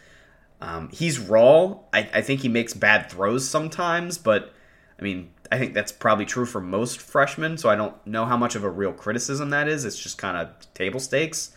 Um, 0.61 0.89
he's 0.91 1.19
raw. 1.19 1.79
I, 1.93 2.09
I 2.15 2.21
think 2.21 2.41
he 2.41 2.49
makes 2.49 2.75
bad 2.75 3.11
throws 3.11 3.49
sometimes, 3.49 4.19
but 4.19 4.53
I 4.99 5.03
mean, 5.03 5.31
I 5.51 5.59
think 5.59 5.75
that's 5.75 5.93
probably 5.93 6.25
true 6.25 6.47
for 6.47 6.61
most 6.61 7.01
freshmen. 7.01 7.57
So 7.59 7.69
I 7.69 7.77
don't 7.77 7.95
know 8.07 8.25
how 8.25 8.37
much 8.37 8.55
of 8.55 8.65
a 8.65 8.71
real 8.71 8.93
criticism 8.93 9.51
that 9.51 9.69
is. 9.69 9.85
It's 9.85 9.99
just 9.99 10.19
kind 10.19 10.37
of 10.37 10.75
table 10.75 11.01
stakes. 11.01 11.53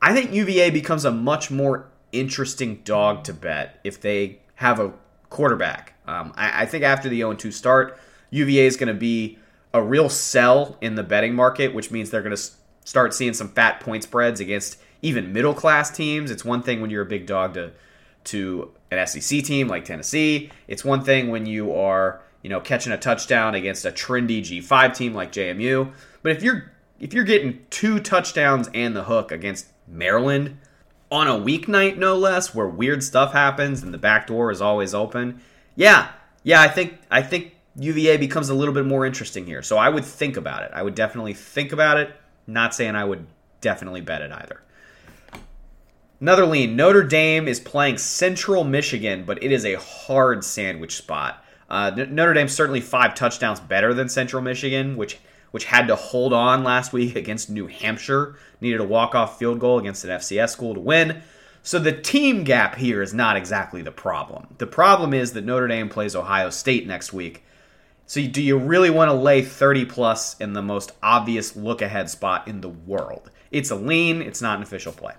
I 0.00 0.14
think 0.14 0.32
UVA 0.32 0.70
becomes 0.70 1.04
a 1.04 1.10
much 1.10 1.50
more 1.50 1.88
interesting 2.12 2.76
dog 2.84 3.24
to 3.24 3.34
bet 3.34 3.80
if 3.84 4.00
they 4.00 4.40
have 4.56 4.80
a 4.80 4.92
quarterback. 5.28 5.94
Um, 6.06 6.32
I, 6.36 6.62
I 6.62 6.66
think 6.66 6.84
after 6.84 7.08
the 7.08 7.18
0 7.18 7.34
2 7.34 7.50
start, 7.50 7.98
UVA 8.30 8.66
is 8.66 8.76
going 8.76 8.88
to 8.88 8.98
be 8.98 9.38
a 9.74 9.82
real 9.82 10.08
sell 10.08 10.76
in 10.80 10.94
the 10.94 11.02
betting 11.02 11.34
market, 11.34 11.74
which 11.74 11.90
means 11.90 12.10
they're 12.10 12.22
going 12.22 12.36
to 12.36 12.42
start 12.84 13.12
seeing 13.12 13.34
some 13.34 13.48
fat 13.48 13.80
point 13.80 14.02
spreads 14.02 14.40
against 14.40 14.78
even 15.02 15.32
middle 15.32 15.54
class 15.54 15.90
teams. 15.90 16.30
It's 16.30 16.44
one 16.44 16.62
thing 16.62 16.80
when 16.80 16.90
you're 16.90 17.02
a 17.02 17.06
big 17.06 17.26
dog 17.26 17.54
to 17.54 17.72
to 18.28 18.70
an 18.90 19.06
SEC 19.06 19.42
team 19.42 19.68
like 19.68 19.84
Tennessee. 19.84 20.50
It's 20.66 20.84
one 20.84 21.02
thing 21.02 21.28
when 21.30 21.46
you 21.46 21.74
are 21.74 22.20
you 22.42 22.50
know 22.50 22.60
catching 22.60 22.92
a 22.92 22.98
touchdown 22.98 23.54
against 23.54 23.84
a 23.84 23.90
trendy 23.90 24.40
G5 24.40 24.94
team 24.94 25.14
like 25.14 25.32
JMU. 25.32 25.92
But 26.22 26.32
if 26.32 26.42
you're 26.42 26.72
if 27.00 27.12
you're 27.12 27.24
getting 27.24 27.64
two 27.70 28.00
touchdowns 28.00 28.68
and 28.74 28.94
the 28.94 29.04
hook 29.04 29.32
against 29.32 29.68
Maryland 29.86 30.58
on 31.10 31.26
a 31.26 31.32
weeknight, 31.32 31.96
no 31.96 32.16
less, 32.16 32.54
where 32.54 32.68
weird 32.68 33.02
stuff 33.02 33.32
happens 33.32 33.82
and 33.82 33.94
the 33.94 33.98
back 33.98 34.26
door 34.26 34.50
is 34.50 34.60
always 34.60 34.94
open, 34.94 35.40
yeah, 35.74 36.10
yeah, 36.42 36.60
I 36.60 36.68
think 36.68 36.98
I 37.10 37.22
think 37.22 37.54
UVA 37.76 38.16
becomes 38.16 38.48
a 38.48 38.54
little 38.54 38.74
bit 38.74 38.84
more 38.84 39.06
interesting 39.06 39.46
here. 39.46 39.62
So 39.62 39.78
I 39.78 39.88
would 39.88 40.04
think 40.04 40.36
about 40.36 40.64
it. 40.64 40.70
I 40.74 40.82
would 40.82 40.94
definitely 40.94 41.34
think 41.34 41.72
about 41.72 41.98
it. 41.98 42.14
Not 42.46 42.74
saying 42.74 42.96
I 42.96 43.04
would 43.04 43.26
definitely 43.60 44.00
bet 44.00 44.22
it 44.22 44.32
either. 44.32 44.62
Another 46.20 46.46
lean 46.46 46.74
Notre 46.74 47.04
Dame 47.04 47.46
is 47.46 47.60
playing 47.60 47.98
Central 47.98 48.64
Michigan, 48.64 49.24
but 49.24 49.42
it 49.42 49.52
is 49.52 49.64
a 49.64 49.78
hard 49.78 50.44
sandwich 50.44 50.96
spot. 50.96 51.44
Uh, 51.70 51.90
Notre 51.90 52.34
Dame's 52.34 52.54
certainly 52.54 52.80
five 52.80 53.14
touchdowns 53.14 53.60
better 53.60 53.94
than 53.94 54.08
Central 54.08 54.42
Michigan, 54.42 54.96
which 54.96 55.18
which 55.50 55.64
had 55.64 55.86
to 55.86 55.96
hold 55.96 56.32
on 56.32 56.62
last 56.62 56.92
week 56.92 57.16
against 57.16 57.48
New 57.48 57.68
Hampshire. 57.68 58.36
Needed 58.60 58.80
a 58.80 58.84
walk-off 58.84 59.38
field 59.38 59.60
goal 59.60 59.78
against 59.78 60.04
an 60.04 60.10
FCS 60.10 60.50
school 60.50 60.74
to 60.74 60.80
win. 60.80 61.22
So 61.62 61.78
the 61.78 61.92
team 61.92 62.44
gap 62.44 62.74
here 62.74 63.02
is 63.02 63.14
not 63.14 63.36
exactly 63.36 63.82
the 63.82 63.92
problem. 63.92 64.46
The 64.58 64.66
problem 64.66 65.14
is 65.14 65.32
that 65.32 65.44
Notre 65.44 65.68
Dame 65.68 65.88
plays 65.88 66.16
Ohio 66.16 66.50
State 66.50 66.86
next 66.86 67.12
week, 67.12 67.44
so, 68.08 68.22
do 68.26 68.40
you 68.40 68.56
really 68.56 68.88
want 68.88 69.10
to 69.10 69.12
lay 69.12 69.42
30 69.42 69.84
plus 69.84 70.34
in 70.40 70.54
the 70.54 70.62
most 70.62 70.92
obvious 71.02 71.54
look 71.54 71.82
ahead 71.82 72.08
spot 72.08 72.48
in 72.48 72.62
the 72.62 72.68
world? 72.70 73.30
It's 73.50 73.70
a 73.70 73.76
lean, 73.76 74.22
it's 74.22 74.40
not 74.40 74.56
an 74.56 74.62
official 74.62 74.92
play. 74.92 75.12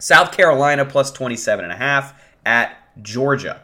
South 0.00 0.32
Carolina 0.32 0.84
plus 0.84 1.12
27 1.12 1.64
and 1.64 1.72
a 1.72 1.76
half 1.76 2.20
at 2.44 2.76
Georgia. 3.02 3.62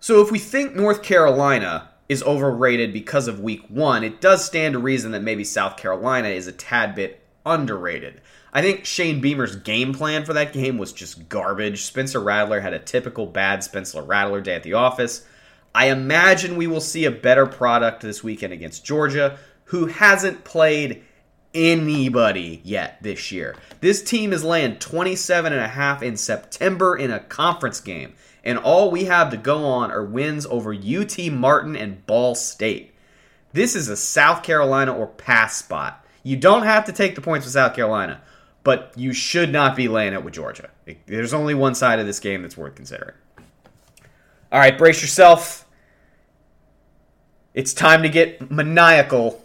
So, 0.00 0.20
if 0.20 0.30
we 0.30 0.38
think 0.38 0.74
North 0.74 1.02
Carolina 1.02 1.90
is 2.08 2.22
overrated 2.22 2.92
because 2.92 3.28
of 3.28 3.40
week 3.40 3.62
1, 3.68 4.04
it 4.04 4.20
does 4.20 4.44
stand 4.44 4.74
to 4.74 4.78
reason 4.78 5.12
that 5.12 5.22
maybe 5.22 5.44
South 5.44 5.76
Carolina 5.76 6.28
is 6.28 6.46
a 6.46 6.52
tad 6.52 6.94
bit 6.94 7.22
underrated. 7.44 8.20
I 8.52 8.62
think 8.62 8.84
Shane 8.84 9.20
Beamer's 9.20 9.56
game 9.56 9.92
plan 9.92 10.24
for 10.24 10.32
that 10.32 10.52
game 10.52 10.78
was 10.78 10.92
just 10.92 11.28
garbage. 11.28 11.82
Spencer 11.82 12.20
Rattler 12.20 12.60
had 12.60 12.72
a 12.72 12.78
typical 12.78 13.26
bad 13.26 13.62
Spencer 13.62 14.02
Rattler 14.02 14.40
day 14.40 14.54
at 14.54 14.62
the 14.62 14.74
office. 14.74 15.26
I 15.74 15.90
imagine 15.90 16.56
we 16.56 16.66
will 16.66 16.80
see 16.80 17.04
a 17.04 17.10
better 17.10 17.46
product 17.46 18.00
this 18.00 18.24
weekend 18.24 18.54
against 18.54 18.84
Georgia, 18.84 19.38
who 19.64 19.86
hasn't 19.86 20.44
played 20.44 21.04
anybody 21.56 22.60
yet 22.62 23.02
this 23.02 23.32
year. 23.32 23.56
This 23.80 24.02
team 24.02 24.32
is 24.32 24.44
laying 24.44 24.76
27 24.76 25.52
and 25.52 25.62
a 25.62 25.68
half 25.68 26.02
in 26.02 26.16
September 26.16 26.96
in 26.96 27.10
a 27.10 27.18
conference 27.18 27.80
game, 27.80 28.14
and 28.44 28.58
all 28.58 28.90
we 28.90 29.06
have 29.06 29.30
to 29.30 29.36
go 29.36 29.64
on 29.64 29.90
are 29.90 30.04
wins 30.04 30.46
over 30.46 30.72
UT 30.72 31.18
Martin 31.32 31.74
and 31.74 32.06
Ball 32.06 32.34
State. 32.34 32.94
This 33.52 33.74
is 33.74 33.88
a 33.88 33.96
South 33.96 34.42
Carolina 34.42 34.94
or 34.94 35.06
pass 35.06 35.56
spot. 35.56 36.04
You 36.22 36.36
don't 36.36 36.64
have 36.64 36.84
to 36.84 36.92
take 36.92 37.14
the 37.14 37.20
points 37.20 37.46
with 37.46 37.54
South 37.54 37.74
Carolina, 37.74 38.20
but 38.62 38.92
you 38.96 39.12
should 39.12 39.50
not 39.50 39.76
be 39.76 39.88
laying 39.88 40.12
it 40.12 40.22
with 40.22 40.34
Georgia. 40.34 40.70
There's 41.06 41.32
only 41.32 41.54
one 41.54 41.74
side 41.74 41.98
of 41.98 42.06
this 42.06 42.20
game 42.20 42.42
that's 42.42 42.56
worth 42.56 42.74
considering. 42.74 43.14
All 44.52 44.60
right, 44.60 44.76
brace 44.76 45.00
yourself. 45.00 45.66
It's 47.54 47.72
time 47.72 48.02
to 48.02 48.08
get 48.08 48.50
maniacal. 48.50 49.42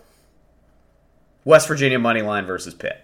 West 1.43 1.67
Virginia 1.67 1.99
money 1.99 2.21
line 2.21 2.45
versus 2.45 2.73
Pitt. 2.73 3.04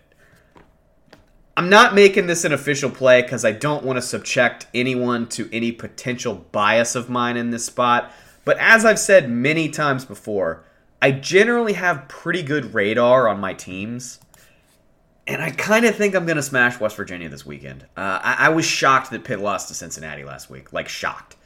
I'm 1.55 1.69
not 1.69 1.95
making 1.95 2.27
this 2.27 2.45
an 2.45 2.53
official 2.53 2.91
play 2.91 3.23
because 3.23 3.43
I 3.43 3.51
don't 3.51 3.83
want 3.83 3.97
to 3.97 4.01
subject 4.01 4.67
anyone 4.75 5.27
to 5.29 5.49
any 5.51 5.71
potential 5.71 6.45
bias 6.51 6.95
of 6.95 7.09
mine 7.09 7.35
in 7.35 7.49
this 7.49 7.65
spot. 7.65 8.11
But 8.45 8.57
as 8.59 8.85
I've 8.85 8.99
said 8.99 9.29
many 9.29 9.69
times 9.69 10.05
before, 10.05 10.63
I 11.01 11.11
generally 11.11 11.73
have 11.73 12.07
pretty 12.07 12.43
good 12.43 12.75
radar 12.75 13.27
on 13.27 13.39
my 13.39 13.53
teams. 13.53 14.19
And 15.25 15.41
I 15.41 15.49
kind 15.49 15.85
of 15.85 15.95
think 15.95 16.15
I'm 16.15 16.25
going 16.25 16.37
to 16.37 16.43
smash 16.43 16.79
West 16.79 16.95
Virginia 16.95 17.27
this 17.27 17.45
weekend. 17.45 17.83
Uh, 17.97 18.19
I-, 18.23 18.45
I 18.45 18.49
was 18.49 18.65
shocked 18.65 19.09
that 19.11 19.23
Pitt 19.23 19.39
lost 19.39 19.67
to 19.69 19.73
Cincinnati 19.73 20.23
last 20.23 20.49
week. 20.51 20.71
Like, 20.71 20.87
shocked. 20.87 21.37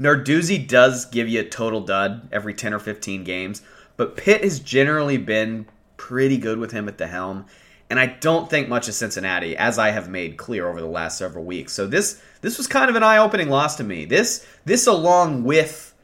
Narduzzi 0.00 0.66
does 0.66 1.04
give 1.06 1.28
you 1.28 1.40
a 1.40 1.44
total 1.44 1.80
dud 1.80 2.28
every 2.32 2.54
10 2.54 2.74
or 2.74 2.78
15 2.78 3.22
games, 3.22 3.62
but 3.96 4.16
Pitt 4.16 4.42
has 4.42 4.58
generally 4.58 5.18
been 5.18 5.66
pretty 6.00 6.38
good 6.38 6.58
with 6.58 6.72
him 6.72 6.88
at 6.88 6.96
the 6.96 7.06
helm. 7.06 7.44
And 7.90 8.00
I 8.00 8.06
don't 8.06 8.48
think 8.48 8.68
much 8.68 8.88
of 8.88 8.94
Cincinnati, 8.94 9.56
as 9.56 9.78
I 9.78 9.90
have 9.90 10.08
made 10.08 10.38
clear 10.38 10.66
over 10.66 10.80
the 10.80 10.86
last 10.86 11.18
several 11.18 11.44
weeks. 11.44 11.74
So 11.74 11.86
this 11.86 12.22
this 12.40 12.56
was 12.56 12.66
kind 12.66 12.88
of 12.88 12.96
an 12.96 13.02
eye-opening 13.02 13.50
loss 13.50 13.76
to 13.76 13.84
me. 13.84 14.06
This 14.06 14.46
this 14.64 14.86
along 14.86 15.44
with 15.44 15.94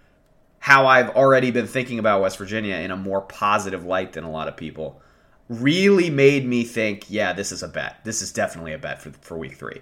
how 0.59 0.87
I've 0.87 1.11
already 1.11 1.51
been 1.51 1.67
thinking 1.67 1.99
about 1.99 2.21
West 2.21 2.39
Virginia 2.39 2.75
in 2.77 2.91
a 2.91 2.97
more 2.97 3.23
positive 3.23 3.85
light 3.85 4.13
than 4.13 4.25
a 4.25 4.31
lot 4.31 4.49
of 4.49 4.57
people, 4.57 5.01
really 5.49 6.11
made 6.11 6.45
me 6.45 6.65
think, 6.65 7.07
yeah, 7.09 7.33
this 7.33 7.53
is 7.53 7.63
a 7.63 7.69
bet. 7.69 8.01
This 8.05 8.21
is 8.21 8.33
definitely 8.33 8.73
a 8.73 8.79
bet 8.79 9.01
for, 9.01 9.13
for 9.13 9.39
week 9.39 9.57
three. 9.57 9.81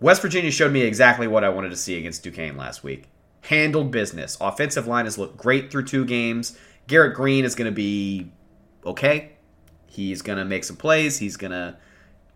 West 0.00 0.22
Virginia 0.22 0.50
showed 0.50 0.72
me 0.72 0.80
exactly 0.82 1.26
what 1.28 1.44
I 1.44 1.50
wanted 1.50 1.70
to 1.70 1.76
see 1.76 1.98
against 1.98 2.22
Duquesne 2.22 2.56
last 2.56 2.82
week 2.82 3.04
handled 3.46 3.92
business. 3.92 4.36
Offensive 4.40 4.86
line 4.86 5.04
has 5.04 5.18
looked 5.18 5.36
great 5.36 5.70
through 5.70 5.84
two 5.84 6.04
games. 6.04 6.58
Garrett 6.88 7.14
Greene 7.14 7.44
is 7.44 7.54
going 7.54 7.70
to 7.70 7.74
be 7.74 8.30
okay. 8.84 9.35
He's 9.96 10.20
going 10.20 10.38
to 10.38 10.44
make 10.44 10.62
some 10.62 10.76
plays. 10.76 11.18
He's 11.18 11.38
going 11.38 11.52
to 11.52 11.74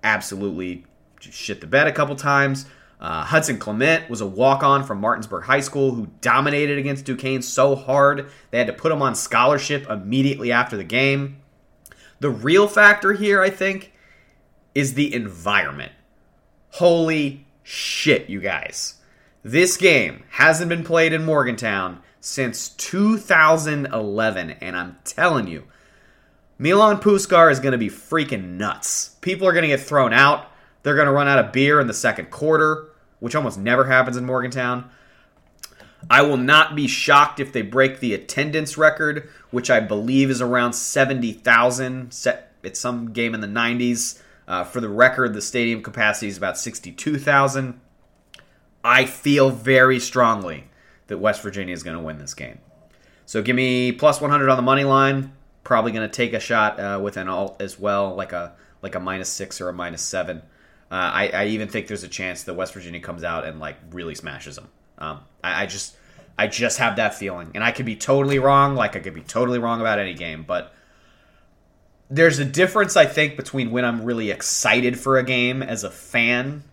absolutely 0.03 0.87
shit 1.20 1.61
the 1.61 1.66
bed 1.66 1.87
a 1.87 1.92
couple 1.92 2.16
times. 2.16 2.64
Uh, 2.99 3.23
Hudson 3.23 3.59
Clement 3.59 4.09
was 4.09 4.23
a 4.23 4.27
walk 4.27 4.62
on 4.62 4.83
from 4.83 4.99
Martinsburg 4.99 5.44
High 5.44 5.61
School 5.61 5.94
who 5.94 6.09
dominated 6.23 6.79
against 6.79 7.05
Duquesne 7.05 7.42
so 7.42 7.77
hard 7.77 8.31
they 8.51 8.57
had 8.57 8.66
to 8.66 8.73
put 8.73 8.92
him 8.92 9.03
on 9.03 9.14
scholarship 9.14 9.88
immediately 9.90 10.51
after 10.51 10.77
the 10.79 10.85
game. 10.85 11.37
The 12.20 12.31
real 12.31 12.66
factor 12.66 13.12
here, 13.12 13.42
I 13.42 13.51
think, 13.51 13.92
is 14.75 14.94
the 14.94 15.14
environment. 15.14 15.92
Holy 16.70 17.46
shit, 17.62 18.31
you 18.31 18.40
guys. 18.40 18.94
This 19.42 19.77
game 19.77 20.25
hasn't 20.31 20.70
been 20.70 20.85
played 20.85 21.12
in 21.12 21.25
Morgantown 21.25 22.01
since 22.20 22.70
2011, 22.70 24.51
and 24.51 24.77
I'm 24.77 24.96
telling 25.05 25.46
you, 25.46 25.64
Milan 26.61 26.99
Puskar 26.99 27.51
is 27.51 27.59
going 27.59 27.73
to 27.73 27.79
be 27.79 27.88
freaking 27.88 28.59
nuts. 28.59 29.16
People 29.23 29.49
are 29.49 29.55
going 29.55 29.62
to 29.62 29.68
get 29.68 29.81
thrown 29.81 30.12
out. 30.12 30.53
They're 30.83 30.94
going 30.94 31.07
to 31.07 31.12
run 31.12 31.27
out 31.27 31.42
of 31.42 31.53
beer 31.53 31.81
in 31.81 31.87
the 31.87 31.94
second 31.94 32.31
quarter, 32.31 32.90
which 33.18 33.35
almost 33.35 33.59
never 33.59 33.87
happens 33.87 34.18
in 34.18 34.27
Morgantown. 34.27 34.90
I 36.11 36.20
will 36.20 36.37
not 36.37 36.77
be 36.77 36.87
shocked 36.87 37.40
if 37.40 37.55
they 37.55 37.62
break 37.62 38.01
the 38.01 38.12
attendance 38.12 38.77
record, 38.77 39.31
which 39.51 39.70
I 39.70 39.81
believe 39.81 40.29
is 40.29 40.42
around 40.42 40.75
70,000. 40.75 42.14
It's 42.62 42.79
some 42.79 43.12
game 43.14 43.33
in 43.33 43.40
the 43.40 43.46
90s. 43.46 44.20
Uh, 44.46 44.62
for 44.64 44.83
the 44.83 44.88
record, 44.90 45.33
the 45.33 45.40
stadium 45.40 45.83
capacity 45.83 46.29
is 46.29 46.37
about 46.37 46.59
62,000. 46.59 47.81
I 48.85 49.07
feel 49.07 49.49
very 49.49 49.99
strongly 49.99 50.64
that 51.07 51.16
West 51.16 51.40
Virginia 51.40 51.73
is 51.73 51.83
going 51.83 51.96
to 51.96 52.03
win 52.03 52.18
this 52.18 52.35
game. 52.35 52.59
So 53.25 53.40
give 53.40 53.57
me 53.57 53.92
plus 53.92 54.20
100 54.20 54.51
on 54.51 54.59
the 54.59 54.62
money 54.62 54.85
line. 54.85 55.33
Probably 55.64 55.92
going 55.92 56.09
to 56.09 56.14
take 56.14 56.33
a 56.33 56.40
shot 56.40 56.81
uh, 56.81 57.01
with 57.03 57.16
an 57.16 57.29
alt 57.29 57.61
as 57.61 57.79
well, 57.79 58.14
like 58.14 58.33
a 58.33 58.55
like 58.83 58.94
a 58.94 59.01
minus 59.01 59.29
six 59.29 59.61
or 59.61 59.68
a 59.68 59.73
minus 59.73 60.03
seven. 60.03 60.38
Uh, 60.90 60.94
I, 60.94 61.29
I, 61.29 61.46
even 61.46 61.68
think 61.68 61.87
there's 61.87 62.03
a 62.03 62.09
chance 62.09 62.44
that 62.44 62.55
West 62.55 62.75
Virginia 62.75 62.99
comes 63.01 63.23
out 63.23 63.44
and 63.44 63.61
like 63.61 63.77
really 63.92 64.14
smashes 64.14 64.57
them. 64.57 64.68
Um, 64.99 65.20
I, 65.44 65.62
I, 65.62 65.66
just 65.66 65.96
I 66.37 66.49
just 66.49 66.79
have 66.79 66.96
that 66.96 67.14
feeling, 67.14 67.53
and 67.55 67.62
I 67.62 67.70
could 67.70 67.87
be 67.87 67.94
totally 67.94 68.38
wrong. 68.38 68.75
Like 68.75 68.96
I 68.96 69.01
could 69.01 69.14
be 69.14 69.20
totally 69.20 69.59
wrong 69.59 69.81
about 69.81 69.99
any 69.99 70.14
game, 70.14 70.42
but 70.42 70.75
there's 72.11 72.40
a 72.40 72.44
difference 72.44 72.96
I 72.96 73.07
think 73.07 73.37
between 73.37 73.70
when 73.70 73.85
I'm 73.85 74.05
really 74.05 74.31
excited 74.31 74.99
for 74.99 75.16
a 75.18 75.23
game 75.23 75.62
as 75.62 75.85
a 75.85 75.90
fan. 75.90 76.64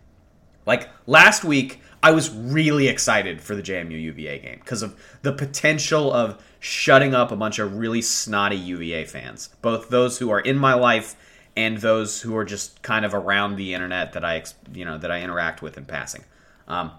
Like 0.66 0.88
last 1.06 1.44
week, 1.44 1.80
I 2.02 2.12
was 2.12 2.30
really 2.30 2.88
excited 2.88 3.40
for 3.40 3.54
the 3.54 3.62
JMU 3.62 4.00
UVA 4.00 4.38
game 4.38 4.58
because 4.60 4.82
of 4.82 4.98
the 5.22 5.32
potential 5.32 6.12
of 6.12 6.42
shutting 6.60 7.14
up 7.14 7.32
a 7.32 7.36
bunch 7.36 7.58
of 7.58 7.76
really 7.76 8.02
snotty 8.02 8.56
UVA 8.56 9.04
fans, 9.04 9.50
both 9.62 9.88
those 9.88 10.18
who 10.18 10.30
are 10.30 10.40
in 10.40 10.56
my 10.56 10.74
life 10.74 11.16
and 11.56 11.78
those 11.78 12.22
who 12.22 12.36
are 12.36 12.44
just 12.44 12.82
kind 12.82 13.04
of 13.04 13.14
around 13.14 13.56
the 13.56 13.74
internet 13.74 14.12
that 14.12 14.24
I 14.24 14.44
you 14.72 14.84
know 14.84 14.96
that 14.98 15.10
I 15.10 15.22
interact 15.22 15.60
with 15.60 15.76
in 15.76 15.84
passing. 15.84 16.24
Um, 16.68 16.92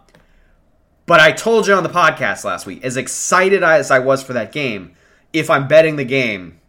but 1.05 1.19
I 1.19 1.31
told 1.31 1.65
you 1.65 1.73
on 1.73 1.83
the 1.83 1.89
podcast 1.89 2.43
last 2.43 2.65
week, 2.65 2.83
as 2.83 2.97
excited 2.97 3.63
as 3.63 3.89
I 3.89 3.99
was 3.99 4.21
for 4.21 4.33
that 4.33 4.51
game, 4.51 4.95
if 5.33 5.49
I'm 5.49 5.67
betting 5.67 5.95
the 5.95 6.03
game, 6.03 6.59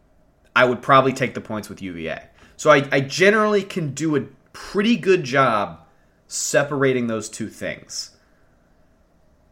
I 0.55 0.65
would 0.65 0.83
probably 0.83 1.13
take 1.13 1.35
the 1.35 1.41
points 1.41 1.69
with 1.69 1.83
UVA. 1.83 2.23
So 2.57 2.71
I, 2.71 2.87
I 2.93 3.01
generally 3.01 3.63
can 3.63 3.93
do 3.93 4.17
a 4.17 4.23
pretty 4.53 4.97
good 4.97 5.25
job 5.25 5.81
separating 6.27 7.07
those 7.07 7.29
two 7.29 7.49
things. 7.49 8.13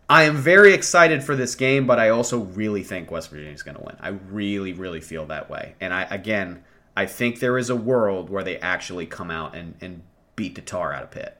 I 0.09 0.23
am 0.23 0.37
very 0.37 0.73
excited 0.73 1.23
for 1.23 1.37
this 1.37 1.55
game, 1.55 1.87
but 1.87 1.99
I 1.99 2.09
also 2.09 2.39
really 2.39 2.83
think 2.83 3.11
West 3.11 3.31
Virginia 3.31 3.53
is 3.53 3.63
going 3.63 3.77
to 3.77 3.83
win. 3.83 3.97
I 4.01 4.09
really, 4.09 4.73
really 4.73 5.03
feel 5.03 5.27
that 5.27 5.51
way. 5.51 5.75
And 5.81 5.93
I 5.93 6.03
again, 6.05 6.65
I 6.97 7.07
think 7.07 7.41
there 7.41 7.59
is 7.59 7.69
a 7.69 7.77
world 7.77 8.31
where 8.31 8.43
they 8.43 8.59
actually 8.59 9.07
come 9.07 9.31
out 9.31 9.55
and, 9.55 9.75
and 9.81 10.03
beat 10.35 10.55
the 10.55 10.63
tar 10.63 10.93
out 10.93 11.03
of 11.03 11.11
Pitt. 11.11 11.37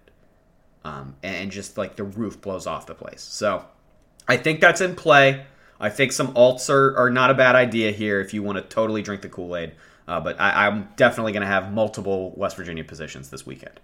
Um, 0.85 1.17
and 1.23 1.51
just 1.51 1.77
like 1.77 1.97
the 1.97 2.05
roof 2.05 2.41
blows 2.41 2.67
off 2.67 2.87
the 2.87 2.95
place. 2.95 3.23
So 3.23 3.65
I 4.27 4.37
think 4.37 4.61
that's 4.61 4.81
in 4.81 4.95
play. 4.95 5.47
I 5.81 5.91
think 5.91 6.13
some 6.13 6.35
alts 6.35 6.71
are, 6.71 6.97
are 6.97 7.11
not 7.11 7.31
a 7.31 7.35
bad 7.35 7.57
idea 7.57 7.91
here 7.91 8.21
if 8.21 8.35
you 8.35 8.43
want 8.43 8.57
to 8.57 8.63
totally 8.63 9.03
drink 9.03 9.23
the 9.23 9.29
Kool 9.29 9.57
Aid. 9.57 9.73
Uh, 10.07 10.21
but 10.21 10.41
I, 10.41 10.67
I'm 10.67 10.89
definitely 10.97 11.33
going 11.33 11.43
to 11.43 11.49
have 11.49 11.73
multiple 11.73 12.33
West 12.37 12.57
Virginia 12.57 12.85
positions 12.85 13.31
this 13.31 13.45
weekend. 13.45 13.81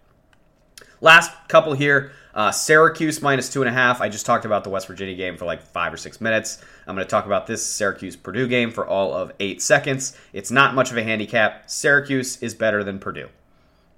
Last 1.04 1.32
couple 1.48 1.74
here. 1.74 2.12
Uh, 2.32 2.50
Syracuse 2.50 3.20
minus 3.20 3.50
two 3.50 3.60
and 3.60 3.68
a 3.68 3.72
half. 3.72 4.00
I 4.00 4.08
just 4.08 4.24
talked 4.24 4.46
about 4.46 4.64
the 4.64 4.70
West 4.70 4.86
Virginia 4.86 5.14
game 5.14 5.36
for 5.36 5.44
like 5.44 5.60
five 5.60 5.92
or 5.92 5.98
six 5.98 6.18
minutes. 6.18 6.62
I'm 6.86 6.94
going 6.94 7.06
to 7.06 7.10
talk 7.10 7.26
about 7.26 7.46
this 7.46 7.62
Syracuse 7.62 8.16
Purdue 8.16 8.48
game 8.48 8.70
for 8.70 8.86
all 8.86 9.12
of 9.12 9.30
eight 9.38 9.60
seconds. 9.60 10.16
It's 10.32 10.50
not 10.50 10.74
much 10.74 10.90
of 10.90 10.96
a 10.96 11.02
handicap. 11.02 11.68
Syracuse 11.68 12.42
is 12.42 12.54
better 12.54 12.82
than 12.82 13.00
Purdue. 13.00 13.28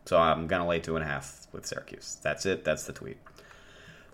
So 0.06 0.18
I'm 0.18 0.48
going 0.48 0.60
to 0.60 0.66
lay 0.66 0.80
two 0.80 0.96
and 0.96 1.04
a 1.04 1.06
half 1.06 1.46
with 1.52 1.64
Syracuse. 1.64 2.18
That's 2.22 2.44
it. 2.44 2.64
That's 2.64 2.86
the 2.86 2.92
tweet. 2.92 3.18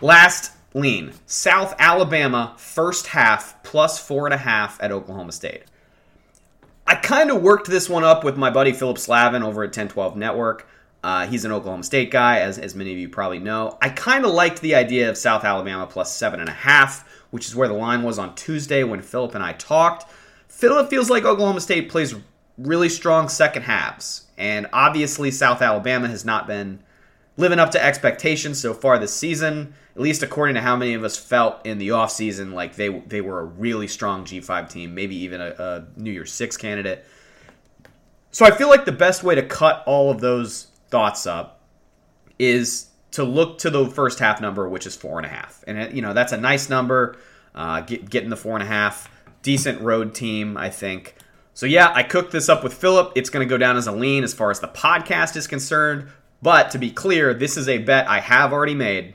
Last 0.02 0.52
lean 0.74 1.14
South 1.24 1.74
Alabama 1.78 2.52
first 2.58 3.06
half 3.06 3.62
plus 3.62 3.98
four 3.98 4.26
and 4.26 4.34
a 4.34 4.38
half 4.38 4.78
at 4.82 4.92
Oklahoma 4.92 5.32
State. 5.32 5.62
I 6.86 6.96
kind 6.96 7.30
of 7.30 7.40
worked 7.40 7.68
this 7.68 7.88
one 7.88 8.04
up 8.04 8.22
with 8.22 8.36
my 8.36 8.50
buddy 8.50 8.72
Philip 8.72 8.98
Slavin 8.98 9.42
over 9.42 9.62
at 9.62 9.68
1012 9.68 10.14
Network. 10.14 10.68
Uh, 11.02 11.26
he's 11.26 11.44
an 11.44 11.50
Oklahoma 11.50 11.82
State 11.82 12.10
guy, 12.10 12.38
as, 12.40 12.58
as 12.58 12.74
many 12.74 12.92
of 12.92 12.98
you 12.98 13.08
probably 13.08 13.40
know. 13.40 13.76
I 13.82 13.88
kind 13.88 14.24
of 14.24 14.32
liked 14.32 14.60
the 14.60 14.76
idea 14.76 15.10
of 15.10 15.18
South 15.18 15.44
Alabama 15.44 15.86
plus 15.86 16.14
seven 16.14 16.38
and 16.38 16.48
a 16.48 16.52
half, 16.52 17.08
which 17.30 17.46
is 17.46 17.56
where 17.56 17.68
the 17.68 17.74
line 17.74 18.02
was 18.02 18.18
on 18.18 18.34
Tuesday 18.36 18.84
when 18.84 19.02
Philip 19.02 19.34
and 19.34 19.42
I 19.42 19.52
talked. 19.54 20.10
Philip 20.48 20.90
feels 20.90 21.10
like 21.10 21.24
Oklahoma 21.24 21.60
State 21.60 21.88
plays 21.88 22.14
really 22.56 22.88
strong 22.88 23.28
second 23.28 23.62
halves, 23.62 24.26
and 24.38 24.68
obviously 24.72 25.30
South 25.32 25.60
Alabama 25.60 26.06
has 26.06 26.24
not 26.24 26.46
been 26.46 26.78
living 27.36 27.58
up 27.58 27.70
to 27.72 27.84
expectations 27.84 28.60
so 28.60 28.72
far 28.72 28.98
this 28.98 29.14
season, 29.14 29.74
at 29.96 30.00
least 30.00 30.22
according 30.22 30.54
to 30.54 30.60
how 30.60 30.76
many 30.76 30.94
of 30.94 31.02
us 31.02 31.16
felt 31.16 31.64
in 31.66 31.78
the 31.78 31.88
offseason 31.88 32.52
like 32.52 32.76
they 32.76 32.88
they 32.88 33.20
were 33.20 33.40
a 33.40 33.44
really 33.44 33.88
strong 33.88 34.24
G5 34.24 34.70
team, 34.70 34.94
maybe 34.94 35.16
even 35.16 35.40
a, 35.40 35.54
a 35.58 36.00
New 36.00 36.12
Year's 36.12 36.32
Six 36.32 36.56
candidate. 36.56 37.04
So 38.30 38.46
I 38.46 38.50
feel 38.50 38.68
like 38.68 38.84
the 38.84 38.92
best 38.92 39.22
way 39.22 39.34
to 39.34 39.42
cut 39.42 39.82
all 39.86 40.10
of 40.10 40.20
those 40.20 40.68
thoughts 40.92 41.26
up 41.26 41.60
is 42.38 42.86
to 43.12 43.24
look 43.24 43.58
to 43.58 43.70
the 43.70 43.86
first 43.86 44.18
half 44.20 44.40
number, 44.40 44.68
which 44.68 44.86
is 44.86 44.94
four 44.94 45.18
and 45.18 45.26
a 45.26 45.28
half, 45.28 45.64
and 45.66 45.92
you 45.94 46.02
know 46.02 46.12
that's 46.12 46.32
a 46.32 46.36
nice 46.36 46.68
number. 46.68 47.16
Uh, 47.54 47.80
get, 47.80 48.08
getting 48.08 48.30
the 48.30 48.36
four 48.36 48.54
and 48.54 48.62
a 48.62 48.66
half, 48.66 49.10
decent 49.42 49.80
road 49.80 50.14
team, 50.14 50.56
I 50.56 50.70
think. 50.70 51.16
So 51.54 51.66
yeah, 51.66 51.92
I 51.94 52.02
cooked 52.02 52.32
this 52.32 52.48
up 52.48 52.62
with 52.62 52.72
Philip. 52.72 53.12
It's 53.14 53.28
going 53.28 53.46
to 53.46 53.50
go 53.50 53.58
down 53.58 53.76
as 53.76 53.86
a 53.86 53.92
lean 53.92 54.24
as 54.24 54.32
far 54.32 54.50
as 54.50 54.60
the 54.60 54.68
podcast 54.68 55.36
is 55.36 55.46
concerned. 55.46 56.08
But 56.40 56.70
to 56.70 56.78
be 56.78 56.90
clear, 56.90 57.34
this 57.34 57.56
is 57.56 57.68
a 57.68 57.78
bet 57.78 58.08
I 58.08 58.20
have 58.20 58.52
already 58.52 58.74
made, 58.74 59.14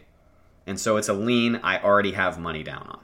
and 0.65 0.79
so 0.79 0.97
it's 0.97 1.09
a 1.09 1.13
lean 1.13 1.59
I 1.63 1.79
already 1.79 2.11
have 2.11 2.39
money 2.39 2.63
down 2.63 2.87
on. 2.87 2.99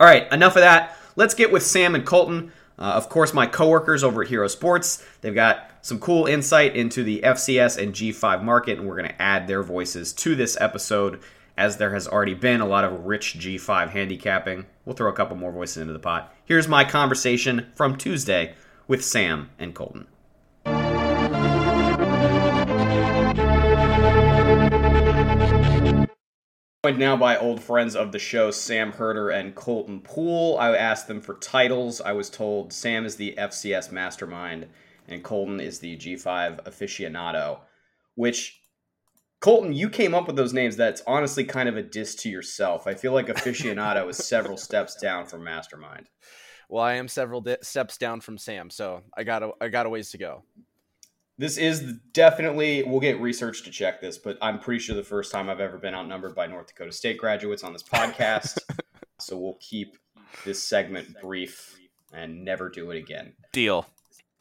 All 0.00 0.06
right, 0.06 0.30
enough 0.32 0.56
of 0.56 0.62
that. 0.62 0.96
Let's 1.16 1.34
get 1.34 1.52
with 1.52 1.62
Sam 1.62 1.94
and 1.94 2.04
Colton. 2.04 2.52
Uh, 2.78 2.82
of 2.82 3.08
course, 3.08 3.32
my 3.32 3.46
coworkers 3.46 4.02
over 4.02 4.22
at 4.22 4.28
Hero 4.28 4.48
Sports, 4.48 5.04
they've 5.20 5.34
got 5.34 5.70
some 5.82 6.00
cool 6.00 6.26
insight 6.26 6.74
into 6.74 7.04
the 7.04 7.20
FCS 7.24 7.80
and 7.80 7.94
G5 7.94 8.42
market, 8.42 8.78
and 8.78 8.88
we're 8.88 8.96
going 8.96 9.08
to 9.08 9.22
add 9.22 9.46
their 9.46 9.62
voices 9.62 10.12
to 10.14 10.34
this 10.34 10.56
episode 10.60 11.20
as 11.56 11.76
there 11.76 11.92
has 11.94 12.08
already 12.08 12.34
been 12.34 12.60
a 12.60 12.66
lot 12.66 12.84
of 12.84 13.04
rich 13.04 13.38
G5 13.38 13.90
handicapping. 13.90 14.66
We'll 14.84 14.96
throw 14.96 15.10
a 15.10 15.14
couple 15.14 15.36
more 15.36 15.52
voices 15.52 15.76
into 15.78 15.92
the 15.92 15.98
pot. 15.98 16.34
Here's 16.44 16.66
my 16.66 16.84
conversation 16.84 17.70
from 17.74 17.96
Tuesday 17.96 18.54
with 18.88 19.04
Sam 19.04 19.50
and 19.58 19.74
Colton. 19.74 20.06
Joined 26.84 26.98
now 26.98 27.16
by 27.16 27.38
old 27.38 27.62
friends 27.62 27.96
of 27.96 28.12
the 28.12 28.18
show, 28.18 28.50
Sam 28.50 28.92
Herder 28.92 29.30
and 29.30 29.54
Colton 29.54 30.00
Pool. 30.00 30.58
I 30.58 30.76
asked 30.76 31.08
them 31.08 31.22
for 31.22 31.38
titles. 31.38 32.02
I 32.02 32.12
was 32.12 32.28
told 32.28 32.74
Sam 32.74 33.06
is 33.06 33.16
the 33.16 33.34
FCS 33.38 33.90
mastermind 33.90 34.66
and 35.08 35.24
Colton 35.24 35.60
is 35.60 35.78
the 35.78 35.96
G5 35.96 36.62
aficionado, 36.64 37.60
which 38.16 38.60
Colton, 39.40 39.72
you 39.72 39.88
came 39.88 40.14
up 40.14 40.26
with 40.26 40.36
those 40.36 40.52
names. 40.52 40.76
That's 40.76 41.00
honestly 41.06 41.44
kind 41.44 41.70
of 41.70 41.78
a 41.78 41.82
diss 41.82 42.14
to 42.16 42.28
yourself. 42.28 42.86
I 42.86 42.92
feel 42.92 43.14
like 43.14 43.28
aficionado 43.28 44.06
is 44.10 44.18
several 44.18 44.56
steps 44.58 44.94
down 44.94 45.24
from 45.24 45.42
mastermind. 45.42 46.10
Well, 46.68 46.84
I 46.84 46.96
am 46.96 47.08
several 47.08 47.40
di- 47.40 47.56
steps 47.62 47.96
down 47.96 48.20
from 48.20 48.36
Sam, 48.36 48.68
so 48.68 49.04
I 49.16 49.24
got 49.24 49.42
a, 49.42 49.52
I 49.58 49.68
got 49.68 49.86
a 49.86 49.88
ways 49.88 50.10
to 50.10 50.18
go 50.18 50.42
this 51.38 51.56
is 51.56 51.94
definitely 52.12 52.82
we'll 52.84 53.00
get 53.00 53.20
research 53.20 53.64
to 53.64 53.70
check 53.70 54.00
this, 54.00 54.18
but 54.18 54.38
I'm 54.40 54.58
pretty 54.58 54.80
sure 54.80 54.94
the 54.94 55.02
first 55.02 55.32
time 55.32 55.48
I've 55.48 55.60
ever 55.60 55.78
been 55.78 55.94
outnumbered 55.94 56.34
by 56.34 56.46
North 56.46 56.68
Dakota 56.68 56.92
State 56.92 57.18
graduates 57.18 57.64
on 57.64 57.72
this 57.72 57.82
podcast. 57.82 58.58
so 59.18 59.36
we'll 59.36 59.58
keep 59.60 59.96
this 60.44 60.62
segment 60.62 61.20
brief 61.20 61.76
and 62.12 62.44
never 62.44 62.68
do 62.68 62.90
it 62.90 62.98
again. 62.98 63.32
Deal. 63.52 63.86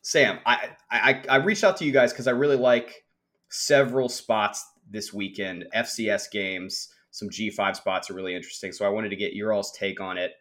Sam, 0.02 0.40
I 0.46 0.70
I, 0.92 1.24
I 1.30 1.36
reached 1.38 1.64
out 1.64 1.78
to 1.78 1.86
you 1.86 1.92
guys 1.92 2.12
because 2.12 2.28
I 2.28 2.32
really 2.32 2.58
like 2.58 3.06
several 3.50 4.10
spots 4.10 4.66
this 4.90 5.14
weekend. 5.14 5.66
FCS 5.76 6.30
games, 6.32 6.90
some 7.12 7.30
G5 7.30 7.76
spots 7.76 8.10
are 8.10 8.14
really 8.14 8.36
interesting. 8.36 8.72
So 8.72 8.86
I 8.86 8.90
wanted 8.90 9.10
to 9.10 9.16
get 9.16 9.34
your 9.34 9.54
all's 9.54 9.72
take 9.72 10.00
on 10.00 10.18
it. 10.18 10.34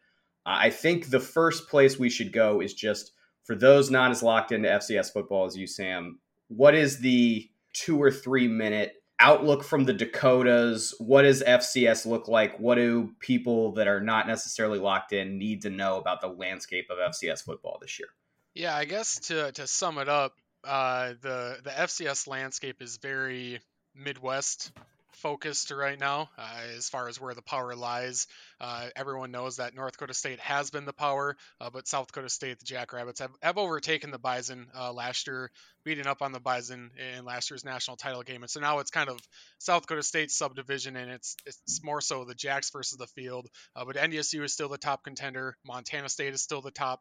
Uh, 0.45 0.57
I 0.59 0.71
think 0.71 1.09
the 1.09 1.21
first 1.21 1.69
place 1.69 1.99
we 1.99 2.11
should 2.11 2.33
go 2.33 2.61
is 2.61 2.75
just 2.75 3.13
for 3.45 3.55
those 3.55 3.91
not 3.91 4.11
as 4.11 4.23
locked 4.23 4.53
into 4.53 4.69
FCS 4.69 5.13
football 5.13 5.47
as 5.47 5.57
you, 5.57 5.67
Sam 5.67 6.19
what 6.57 6.75
is 6.75 6.99
the 6.99 7.49
two 7.73 8.01
or 8.01 8.11
three 8.11 8.49
minute 8.49 8.95
outlook 9.21 9.65
from 9.65 9.85
the 9.85 9.93
Dakotas? 9.93 10.95
What 10.99 11.23
does 11.23 11.43
FCS 11.43 12.07
look 12.07 12.29
like? 12.29 12.59
What 12.59 12.75
do 12.75 13.13
people 13.21 13.73
that 13.75 13.89
are 13.89 14.01
not 14.01 14.27
necessarily 14.27 14.79
locked 14.79 15.13
in 15.13 15.39
need 15.39 15.63
to 15.63 15.71
know 15.71 15.97
about 15.97 16.21
the 16.21 16.29
landscape 16.29 16.89
of 16.91 16.99
FCS 16.99 17.45
football 17.45 17.79
this 17.81 17.99
year? 17.99 18.09
Yeah, 18.55 18.77
I 18.77 18.85
guess 18.85 19.21
to 19.29 19.53
to 19.53 19.67
sum 19.67 19.99
it 19.99 20.09
up, 20.09 20.35
uh, 20.65 21.15
the 21.21 21.59
the 21.63 21.71
FCS 21.71 22.27
landscape 22.27 22.83
is 22.83 22.99
very 22.99 23.61
Midwest 23.95 24.73
focused 25.23 25.71
right 25.71 25.99
now 25.99 26.29
uh, 26.37 26.51
as 26.77 26.89
far 26.89 27.09
as 27.09 27.21
where 27.21 27.33
the 27.33 27.43
power 27.43 27.77
lies. 27.77 28.27
Uh, 28.61 28.89
everyone 28.97 29.31
knows 29.31 29.57
that 29.57 29.75
North 29.75 29.93
Dakota 29.93 30.15
State 30.15 30.41
has 30.41 30.71
been 30.71 30.85
the 30.85 30.93
power, 30.93 31.37
uh, 31.61 31.71
but 31.71 31.87
South 31.87 32.09
Dakota 32.09 32.29
State, 32.29 32.59
the 32.59 32.65
Jackrabbits, 32.65 33.21
have, 33.21 33.31
have 33.41 33.57
overtaken 33.57 34.11
the 34.11 34.19
Bison 34.19 34.67
uh, 34.77 34.93
last 34.93 35.29
year, 35.29 35.51
beating 35.85 36.09
up 36.09 36.23
on 36.23 36.33
the 36.33 36.41
Bison 36.41 36.91
in 37.17 37.25
last 37.25 37.51
year's 37.51 37.65
national 37.65 37.97
title 37.97 38.23
game. 38.23 38.43
And 38.43 38.51
so 38.51 38.61
now 38.61 38.81
it's 38.81 38.91
kind 38.91 39.09
of 39.09 39.21
South 39.59 39.83
Dakota 39.83 40.03
State 40.03 40.33
subdivision, 40.33 40.97
and 40.97 41.11
it's 41.11 41.37
it's 41.47 41.83
more 41.85 42.01
so 42.01 42.25
the 42.25 42.35
Jacks 42.35 42.71
versus 42.71 42.99
the 42.99 43.07
field. 43.07 43.47
Uh, 43.77 43.85
but 43.85 43.97
NDSU 43.97 44.43
is 44.43 44.53
still 44.53 44.69
the 44.69 44.79
top 44.79 45.05
contender. 45.05 45.57
Montana 45.65 46.09
State 46.09 46.35
is 46.35 46.43
still 46.43 46.61
the 46.61 46.73
top 46.73 47.01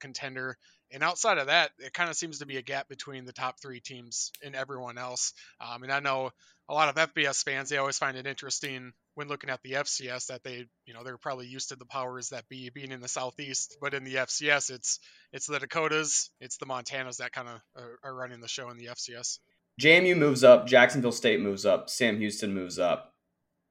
contender. 0.00 0.58
And 0.92 1.02
outside 1.02 1.38
of 1.38 1.46
that, 1.46 1.70
it 1.78 1.94
kind 1.94 2.10
of 2.10 2.16
seems 2.16 2.40
to 2.40 2.46
be 2.46 2.58
a 2.58 2.62
gap 2.62 2.86
between 2.86 3.24
the 3.24 3.32
top 3.32 3.58
three 3.60 3.80
teams 3.80 4.30
and 4.44 4.54
everyone 4.54 4.98
else. 4.98 5.32
Um, 5.58 5.82
and 5.84 5.92
I 5.92 6.00
know 6.00 6.32
a 6.68 6.74
lot 6.74 6.88
of 6.88 7.12
FBS 7.12 7.42
fans, 7.42 7.68
they 7.68 7.76
always 7.76 7.98
find 7.98 8.16
it 8.16 8.26
interesting 8.26 8.92
when 9.14 9.28
looking 9.28 9.50
at 9.50 9.60
the 9.62 9.72
FCS 9.72 10.26
that 10.26 10.42
they, 10.42 10.66
you 10.86 10.94
know, 10.94 11.04
they're 11.04 11.18
probably 11.18 11.46
used 11.46 11.68
to 11.68 11.76
the 11.76 11.84
powers 11.84 12.30
that 12.30 12.48
be 12.48 12.70
being 12.70 12.92
in 12.92 13.00
the 13.00 13.08
Southeast, 13.08 13.76
but 13.80 13.94
in 13.94 14.04
the 14.04 14.14
FCS, 14.14 14.70
it's 14.70 14.98
it's 15.32 15.46
the 15.46 15.58
Dakotas, 15.58 16.30
it's 16.40 16.56
the 16.58 16.66
Montanas 16.66 17.18
that 17.18 17.32
kind 17.32 17.48
of 17.48 17.54
uh, 17.76 17.80
are, 17.80 17.98
are 18.04 18.14
running 18.14 18.40
the 18.40 18.48
show 18.48 18.70
in 18.70 18.78
the 18.78 18.86
FCS. 18.86 19.38
JMU 19.80 20.16
moves 20.16 20.44
up, 20.44 20.66
Jacksonville 20.66 21.12
State 21.12 21.40
moves 21.40 21.66
up, 21.66 21.90
Sam 21.90 22.18
Houston 22.18 22.54
moves 22.54 22.78
up. 22.78 23.12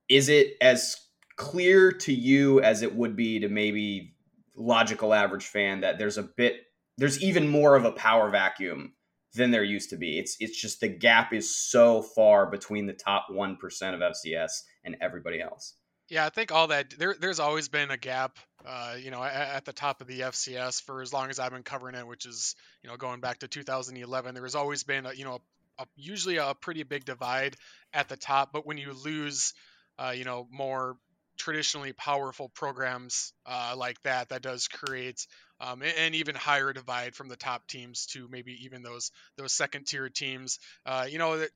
Is 0.09 0.29
it 0.29 0.57
as 0.61 0.97
clear 1.37 1.91
to 1.91 2.13
you 2.13 2.61
as 2.61 2.81
it 2.81 2.95
would 2.95 3.15
be 3.15 3.39
to 3.39 3.49
maybe 3.49 4.15
logical 4.55 5.13
average 5.13 5.45
fan 5.45 5.81
that 5.81 5.97
there's 5.97 6.17
a 6.17 6.23
bit 6.23 6.61
there's 6.97 7.23
even 7.23 7.47
more 7.47 7.75
of 7.75 7.85
a 7.85 7.91
power 7.91 8.29
vacuum 8.29 8.93
than 9.33 9.51
there 9.51 9.63
used 9.63 9.89
to 9.91 9.97
be. 9.97 10.19
It's 10.19 10.37
it's 10.39 10.59
just 10.59 10.81
the 10.81 10.87
gap 10.87 11.33
is 11.33 11.55
so 11.55 12.01
far 12.01 12.49
between 12.49 12.85
the 12.85 12.93
top 12.93 13.27
one 13.29 13.57
percent 13.57 13.95
of 13.95 14.01
FCS 14.01 14.63
and 14.83 14.97
everybody 15.01 15.41
else. 15.41 15.75
Yeah, 16.09 16.25
I 16.25 16.29
think 16.29 16.51
all 16.51 16.67
that 16.67 16.93
there 16.97 17.15
there's 17.19 17.39
always 17.39 17.69
been 17.69 17.89
a 17.89 17.97
gap, 17.97 18.37
uh, 18.65 18.95
you 18.99 19.11
know, 19.11 19.23
at, 19.23 19.55
at, 19.55 19.65
the 19.65 19.71
top 19.71 20.01
of 20.01 20.07
the 20.07 20.19
FCS 20.21 20.83
for 20.83 21.01
as 21.01 21.13
long 21.13 21.29
as 21.29 21.39
I've 21.39 21.53
been 21.53 21.63
covering 21.63 21.95
it, 21.95 22.05
which 22.05 22.25
is 22.25 22.55
you 22.83 22.89
know 22.89 22.97
going 22.97 23.21
back 23.21 23.39
to 23.39 23.47
2011. 23.47 24.33
There 24.33 24.43
has 24.43 24.55
always 24.55 24.83
been 24.83 25.05
a, 25.05 25.13
you 25.13 25.23
know 25.23 25.39
a, 25.79 25.85
usually 25.95 26.37
a 26.37 26.53
pretty 26.53 26.83
big 26.83 27.05
divide 27.05 27.55
at 27.93 28.09
the 28.09 28.17
top, 28.17 28.51
but 28.51 28.65
when 28.65 28.77
you 28.77 28.93
lose, 28.93 29.53
uh, 29.97 30.13
you 30.15 30.25
know, 30.25 30.47
more 30.51 30.97
traditionally 31.37 31.93
powerful 31.93 32.49
programs 32.49 33.33
uh, 33.45 33.73
like 33.75 34.01
that, 34.03 34.29
that 34.29 34.41
does 34.41 34.67
create 34.67 35.25
um, 35.61 35.83
and 35.83 36.15
even 36.15 36.35
higher 36.35 36.73
divide 36.73 37.15
from 37.15 37.29
the 37.29 37.35
top 37.35 37.67
teams 37.67 38.07
to 38.07 38.27
maybe 38.29 38.65
even 38.65 38.81
those 38.81 39.11
those 39.37 39.53
second 39.53 39.85
tier 39.85 40.09
teams. 40.09 40.59
Uh, 40.85 41.05
you 41.09 41.19
know, 41.19 41.37
that 41.37 41.51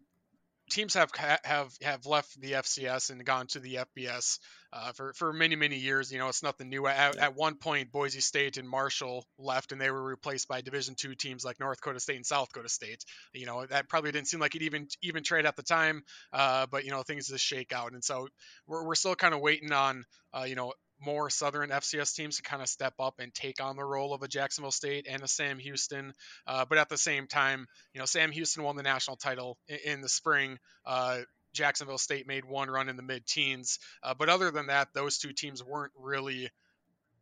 teams 0.70 0.94
have 0.94 1.12
have 1.44 1.74
have 1.82 2.06
left 2.06 2.40
the 2.40 2.54
FCS 2.54 3.10
and 3.10 3.24
gone 3.26 3.48
to 3.48 3.60
the 3.60 3.80
FBS 3.98 4.40
uh, 4.74 4.92
for 4.92 5.14
for 5.14 5.34
many 5.34 5.56
many 5.56 5.78
years. 5.78 6.12
You 6.12 6.20
know, 6.20 6.28
it's 6.28 6.44
nothing 6.44 6.70
new. 6.70 6.86
At, 6.86 7.18
at, 7.18 7.36
one 7.36 7.56
point, 7.56 7.92
Boise 7.92 8.22
State 8.22 8.58
and 8.58 8.68
Marshall 8.68 9.26
left, 9.38 9.72
and 9.72 9.82
they 9.82 9.90
were 9.92 10.04
replaced 10.04 10.48
by 10.48 10.62
Division 10.62 10.96
two 10.96 11.16
teams 11.16 11.44
like 11.44 11.60
North 11.60 11.78
Dakota 11.78 12.00
State 12.00 12.18
and 12.18 12.26
South 12.26 12.50
Dakota 12.50 12.70
State. 12.70 13.04
You 13.34 13.46
know, 13.46 13.66
that 13.66 13.90
probably 13.90 14.12
didn't 14.12 14.28
seem 14.28 14.40
like 14.40 14.56
it 14.56 14.62
even 14.62 14.88
even 15.02 15.24
trade 15.24 15.46
at 15.46 15.56
the 15.56 15.64
time, 15.64 16.04
uh, 16.32 16.68
but 16.70 16.86
you 16.86 16.92
know 16.92 17.04
things 17.04 17.28
just 17.28 17.44
shake 17.44 17.74
out, 17.74 17.94
and 17.94 18.04
so 18.04 18.28
we're 18.68 18.86
we're 18.86 18.96
still 18.96 19.16
kind 19.16 19.34
of 19.34 19.42
waiting 19.42 19.72
on 19.72 20.06
uh, 20.34 20.44
you 20.44 20.56
know 20.56 20.74
more 21.06 21.30
Southern 21.30 21.70
FCS 21.70 22.16
teams 22.16 22.38
to 22.38 22.42
kind 22.42 22.62
of 22.62 22.68
step 22.68 22.96
up 23.00 23.20
and 23.20 23.34
take 23.34 23.62
on 23.62 23.76
the 23.76 23.84
role 23.84 24.14
of 24.14 24.24
a 24.24 24.28
Jacksonville 24.28 24.72
State 24.72 25.06
and 25.10 25.22
a 25.22 25.28
Sam 25.28 25.60
Houston. 25.60 26.14
Uh, 26.48 26.66
but 26.68 26.78
at 26.78 26.90
the 26.90 26.98
same 26.98 27.28
time, 27.28 27.68
you 27.94 28.00
know, 28.00 28.06
Sam 28.06 28.32
Houston 28.32 28.64
won 28.64 28.76
the 28.76 28.84
national 28.84 29.18
title 29.18 29.58
in, 29.68 29.80
in 29.86 30.02
the 30.02 30.10
spring. 30.10 30.58
Uh, 30.86 31.20
Jacksonville 31.54 31.98
State 31.98 32.28
made 32.28 32.46
one 32.46 32.70
run 32.70 32.90
in 32.90 32.98
the 32.98 33.04
mid 33.04 33.26
teens. 33.26 33.80
Uh, 34.04 34.14
but 34.14 34.30
other 34.30 34.52
than 34.52 34.68
that, 34.68 34.90
those 34.94 35.18
two 35.18 35.34
teams 35.34 35.64
weren't 35.64 35.94
really 35.98 36.50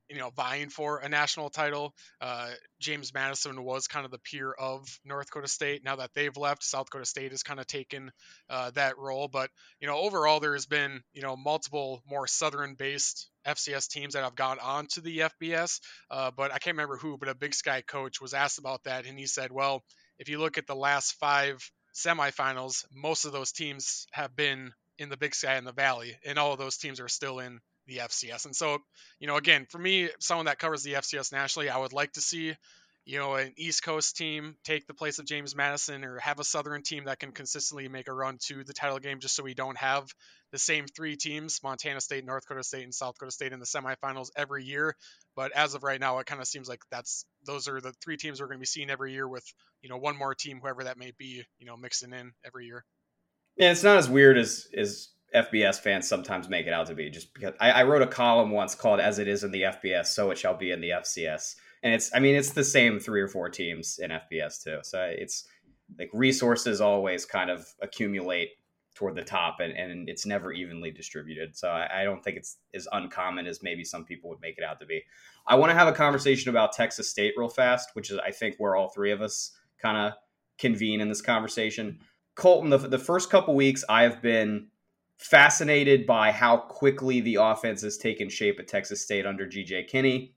you 0.10 0.18
know, 0.18 0.30
vying 0.32 0.70
for 0.70 1.00
a 1.00 1.10
national 1.10 1.50
title. 1.50 1.94
Uh, 2.22 2.50
James 2.80 3.13
Madison 3.13 3.63
was 3.63 3.88
kind 3.88 4.06
of 4.06 4.12
the 4.12 4.20
peer 4.20 4.52
of 4.52 4.88
North 5.06 5.28
Dakota 5.28 5.48
State. 5.48 5.84
Now 5.84 5.98
that 5.98 6.12
they've 6.13 6.36
left, 6.36 6.63
South 6.63 6.86
Dakota 6.88 7.06
State 7.06 7.32
has 7.32 7.44
kind 7.44 7.60
of 7.60 7.68
taken 7.68 8.12
uh, 8.50 8.72
that 8.72 8.98
role. 8.98 9.28
But 9.28 9.50
you 9.80 9.88
know, 9.88 9.98
overall, 9.98 10.39
there 10.39 10.54
has 10.54 10.66
been 10.66 11.02
you 11.13 11.22
know 11.22 11.36
multiple 11.36 12.04
more 12.08 12.28
Southern-based 12.28 13.30
FCS 13.46 13.89
teams 13.89 14.13
that 14.13 14.24
have 14.24 14.36
gone 14.36 14.60
on 14.60 14.88
to 14.94 15.02
the 15.02 15.20
FBS. 15.20 15.80
Uh, 16.10 16.32
but 16.36 16.52
I 16.52 16.60
can't 16.60 16.76
remember 16.76 16.98
who, 16.98 17.18
but 17.18 17.30
a 17.30 17.36
Big 17.36 17.54
Sky 17.54 17.82
coach 17.82 18.22
was 18.22 18.34
asked 18.34 18.60
about 18.60 18.84
that, 18.84 19.06
and 19.06 19.18
he 19.18 19.26
said, 19.26 19.52
"Well, 19.52 19.84
if 20.20 20.30
you 20.30 20.39
look 20.39 20.58
at 20.58 20.68
the 20.68 20.76
last 20.76 21.13
five 21.13 21.60
semifinals, 21.96 22.86
most 22.94 23.26
of 23.26 23.32
those 23.32 23.52
teams 23.52 24.08
have 24.12 24.36
been 24.36 24.72
in 24.98 25.10
the 25.10 25.18
Big 25.18 25.36
Sky 25.36 25.56
and 25.56 25.68
the 25.68 25.74
Valley, 25.74 26.18
and 26.26 26.38
all 26.38 26.54
of 26.54 26.60
those 26.60 26.78
teams 26.78 27.00
are 27.00 27.10
still 27.10 27.39
in 27.39 27.60
the 27.88 27.98
FCS. 27.98 28.46
And 28.46 28.56
so, 28.56 28.80
you 29.19 29.28
know, 29.28 29.38
again, 29.38 29.67
for 29.69 29.78
me, 29.78 30.10
someone 30.19 30.46
that 30.46 30.60
covers 30.60 30.84
the 30.84 30.93
FCS 30.93 31.32
nationally, 31.32 31.69
I 31.69 31.78
would 31.78 31.93
like 31.93 32.13
to 32.13 32.22
see, 32.22 32.54
you 33.06 33.19
know, 33.19 33.36
an 33.36 33.54
East 33.58 33.84
Coast 33.84 34.15
team 34.15 34.56
take 34.63 34.88
the 34.88 34.93
place 34.93 35.19
of 35.19 35.26
James 35.26 35.56
Madison 35.56 36.06
or 36.06 36.19
have 36.19 36.39
a 36.39 36.43
Southern 36.43 36.84
team 36.84 37.06
that 37.06 37.19
can 37.19 37.32
consistently 37.32 37.88
make 37.89 38.08
a 38.08 38.13
run 38.13 38.38
to 38.48 38.63
the 38.63 38.74
title 38.74 39.00
game 39.00 39.19
just 39.19 39.36
so 39.36 39.43
we 39.43 39.54
don't 39.54 39.78
have 39.78 40.08
the 40.52 40.58
same 40.58 40.86
three 40.88 41.17
teams, 41.17 41.60
Montana 41.63 42.00
State, 42.00 42.26
North 42.26 42.43
Dakota 42.43 42.63
State, 42.63 42.84
and 42.84 42.93
South 42.93 43.15
Dakota 43.15 43.32
State 43.32 43.52
in 43.52 43.60
the 43.60 43.65
semifinals 43.65 44.30
every 44.38 44.63
year. 44.63 44.96
But 45.36 45.52
as 45.52 45.74
of 45.74 45.84
right 45.84 46.00
now, 46.00 46.19
it 46.19 46.28
kind 46.28 46.39
of 46.39 46.48
seems 46.48 46.69
like 46.69 46.82
that's 46.91 47.26
those 47.46 47.67
are 47.67 47.82
the 47.82 47.93
three 48.04 48.17
teams 48.17 48.39
we're 48.39 48.48
going 48.48 48.60
to 48.60 48.62
be 48.62 48.67
seeing 48.67 48.89
every 48.89 49.12
year 49.12 49.28
with, 49.28 49.46
you 49.82 49.89
know, 49.89 49.98
one 49.98 50.17
more 50.17 50.34
team, 50.34 50.60
whoever 50.62 50.86
that 50.86 50.98
may 50.98 51.12
be, 51.17 51.43
you 51.60 51.65
know, 51.65 51.76
mixing 51.76 52.13
in 52.13 52.32
every 52.46 52.67
year. 52.67 52.86
Yeah, 53.58 53.72
it's 53.72 53.84
not 53.84 53.98
as 53.98 54.10
weird 54.10 54.38
as 54.38 54.67
as 54.78 55.10
FBS 55.34 55.80
fans 55.80 56.08
sometimes 56.08 56.50
make 56.50 56.67
it 56.67 56.74
out 56.74 56.88
to 56.88 56.96
be. 56.96 57.10
Just 57.10 57.34
because 57.34 57.54
I, 57.60 57.72
I, 57.72 57.84
wrote 57.84 58.02
a 58.02 58.08
column 58.08 58.52
once 58.52 58.76
called 58.76 59.00
"As 59.00 59.19
It 59.19 59.28
Is 59.28 59.43
in 59.43 59.52
the 59.52 59.63
FBS, 59.63 60.08
So 60.08 60.32
It 60.32 60.38
Shall 60.38 60.56
Be 60.56 60.72
in 60.72 60.82
the 60.82 60.89
FCS," 60.89 61.56
and 61.82 61.93
it's 61.93 62.12
I 62.13 62.19
mean 62.19 62.36
it's 62.36 62.52
the 62.52 62.63
same 62.63 63.00
three 63.00 63.22
or 63.22 63.28
four 63.28 63.50
teams 63.50 64.00
in 64.00 64.12
FBS 64.12 64.63
too. 64.63 64.80
So 64.84 65.02
it's 65.04 65.46
like 65.98 66.10
resources 66.13 66.82
always 66.82 67.26
kind 67.26 67.50
of 67.50 67.65
accumulate 67.82 68.50
toward 68.96 69.15
the 69.15 69.24
top, 69.24 69.60
and, 69.60 69.74
and 69.74 70.08
it's 70.08 70.26
never 70.26 70.52
evenly 70.52 70.91
distributed. 70.91 71.58
So 71.58 71.67
I, 71.67 72.02
I 72.02 72.04
don't 72.04 72.24
think 72.24 72.38
it's 72.38 72.58
as 72.76 72.88
uncommon 72.91 73.48
as 73.48 73.63
maybe 73.63 73.84
some 73.84 74.06
people 74.06 74.30
would 74.30 74.41
make 74.41 74.58
it 74.58 74.63
out 74.63 74.80
to 74.82 74.86
be. 74.86 75.04
I 75.48 75.56
want 75.56 75.72
to 75.72 75.76
have 75.76 75.88
a 75.88 75.93
conversation 75.93 76.50
about 76.50 76.74
Texas 76.74 77.10
State 77.10 77.34
real 77.36 77.50
fast, 77.50 77.89
which 77.93 78.12
is 78.12 78.19
I 78.19 78.32
think 78.32 78.56
where 78.58 78.76
all 78.76 78.89
three 78.89 79.12
of 79.12 79.22
us 79.22 79.52
kind 79.82 79.98
of 79.98 80.13
convene 80.60 81.02
in 81.02 81.10
this 81.10 81.22
conversation. 81.22 82.00
Colton, 82.36 82.69
the, 82.69 82.78
the 82.78 83.00
first 83.00 83.30
couple 83.30 83.56
weeks 83.56 83.84
I've 83.89 84.22
been 84.22 84.67
fascinated 85.17 86.06
by 86.06 86.32
how 86.32 86.58
quickly 86.58 87.21
the 87.21 87.36
offense 87.36 87.82
has 87.82 87.97
taken 87.97 88.30
shape 88.30 88.60
at 88.60 88.67
Texas 88.67 89.02
State 89.02 89.26
under 89.26 89.45
GJ 89.45 89.88
Kinne. 89.89 90.32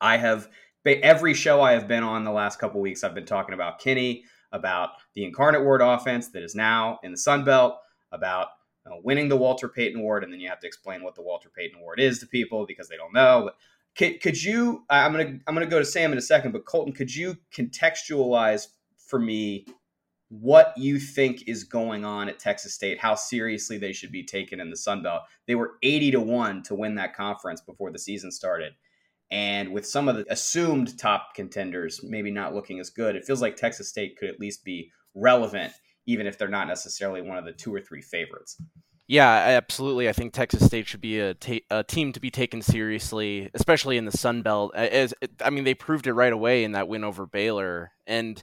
I 0.00 0.16
have 0.16 0.48
every 0.86 1.34
show 1.34 1.60
I 1.62 1.72
have 1.72 1.88
been 1.88 2.02
on 2.02 2.24
the 2.24 2.32
last 2.32 2.58
couple 2.58 2.80
weeks, 2.80 3.04
I've 3.04 3.14
been 3.14 3.26
talking 3.26 3.54
about 3.54 3.78
Kinne, 3.78 4.22
about 4.52 4.90
the 5.14 5.24
Incarnate 5.24 5.64
Word 5.64 5.80
offense 5.80 6.28
that 6.28 6.42
is 6.42 6.54
now 6.54 6.98
in 7.02 7.10
the 7.10 7.18
Sun 7.18 7.44
Belt, 7.44 7.78
about 8.12 8.48
uh, 8.86 8.96
winning 9.02 9.28
the 9.28 9.36
Walter 9.36 9.68
Payton 9.68 10.00
Award, 10.00 10.24
and 10.24 10.32
then 10.32 10.40
you 10.40 10.48
have 10.48 10.60
to 10.60 10.66
explain 10.66 11.02
what 11.02 11.14
the 11.14 11.22
Walter 11.22 11.48
Payton 11.48 11.78
Award 11.80 12.00
is 12.00 12.18
to 12.18 12.26
people 12.26 12.66
because 12.66 12.88
they 12.88 12.96
don't 12.96 13.14
know. 13.14 13.42
But 13.46 13.56
could, 13.96 14.20
could 14.20 14.42
you? 14.42 14.84
I'm 14.90 15.12
gonna 15.12 15.38
I'm 15.46 15.54
gonna 15.54 15.66
go 15.66 15.78
to 15.78 15.84
Sam 15.84 16.12
in 16.12 16.18
a 16.18 16.22
second, 16.22 16.52
but 16.52 16.66
Colton, 16.66 16.92
could 16.92 17.14
you 17.14 17.36
contextualize 17.56 18.68
for 18.98 19.18
me 19.18 19.66
what 20.40 20.72
you 20.76 20.98
think 20.98 21.46
is 21.46 21.64
going 21.64 22.04
on 22.04 22.28
at 22.28 22.38
Texas 22.38 22.74
State, 22.74 22.98
how 22.98 23.14
seriously 23.14 23.78
they 23.78 23.92
should 23.92 24.10
be 24.10 24.24
taken 24.24 24.60
in 24.60 24.70
the 24.70 24.76
Sun 24.76 25.02
Belt. 25.02 25.22
They 25.46 25.54
were 25.54 25.74
80 25.82 26.12
to 26.12 26.20
1 26.20 26.62
to 26.64 26.74
win 26.74 26.96
that 26.96 27.14
conference 27.14 27.60
before 27.60 27.92
the 27.92 27.98
season 27.98 28.32
started. 28.32 28.72
And 29.30 29.72
with 29.72 29.86
some 29.86 30.08
of 30.08 30.16
the 30.16 30.26
assumed 30.30 30.98
top 30.98 31.34
contenders 31.34 32.00
maybe 32.02 32.30
not 32.30 32.54
looking 32.54 32.80
as 32.80 32.90
good, 32.90 33.16
it 33.16 33.24
feels 33.24 33.42
like 33.42 33.56
Texas 33.56 33.88
State 33.88 34.16
could 34.16 34.28
at 34.28 34.40
least 34.40 34.64
be 34.64 34.90
relevant, 35.14 35.72
even 36.06 36.26
if 36.26 36.36
they're 36.36 36.48
not 36.48 36.68
necessarily 36.68 37.22
one 37.22 37.38
of 37.38 37.44
the 37.44 37.52
two 37.52 37.74
or 37.74 37.80
three 37.80 38.02
favorites. 38.02 38.60
Yeah, 39.06 39.28
absolutely. 39.28 40.08
I 40.08 40.12
think 40.12 40.32
Texas 40.32 40.64
State 40.64 40.86
should 40.86 41.02
be 41.02 41.20
a, 41.20 41.34
ta- 41.34 41.58
a 41.70 41.84
team 41.84 42.12
to 42.12 42.20
be 42.20 42.30
taken 42.30 42.62
seriously, 42.62 43.50
especially 43.52 43.98
in 43.98 44.06
the 44.06 44.16
Sun 44.16 44.42
Belt. 44.42 44.74
As 44.74 45.12
I 45.42 45.50
mean, 45.50 45.64
they 45.64 45.74
proved 45.74 46.06
it 46.06 46.14
right 46.14 46.32
away 46.32 46.64
in 46.64 46.72
that 46.72 46.88
win 46.88 47.04
over 47.04 47.26
Baylor, 47.26 47.92
and 48.06 48.42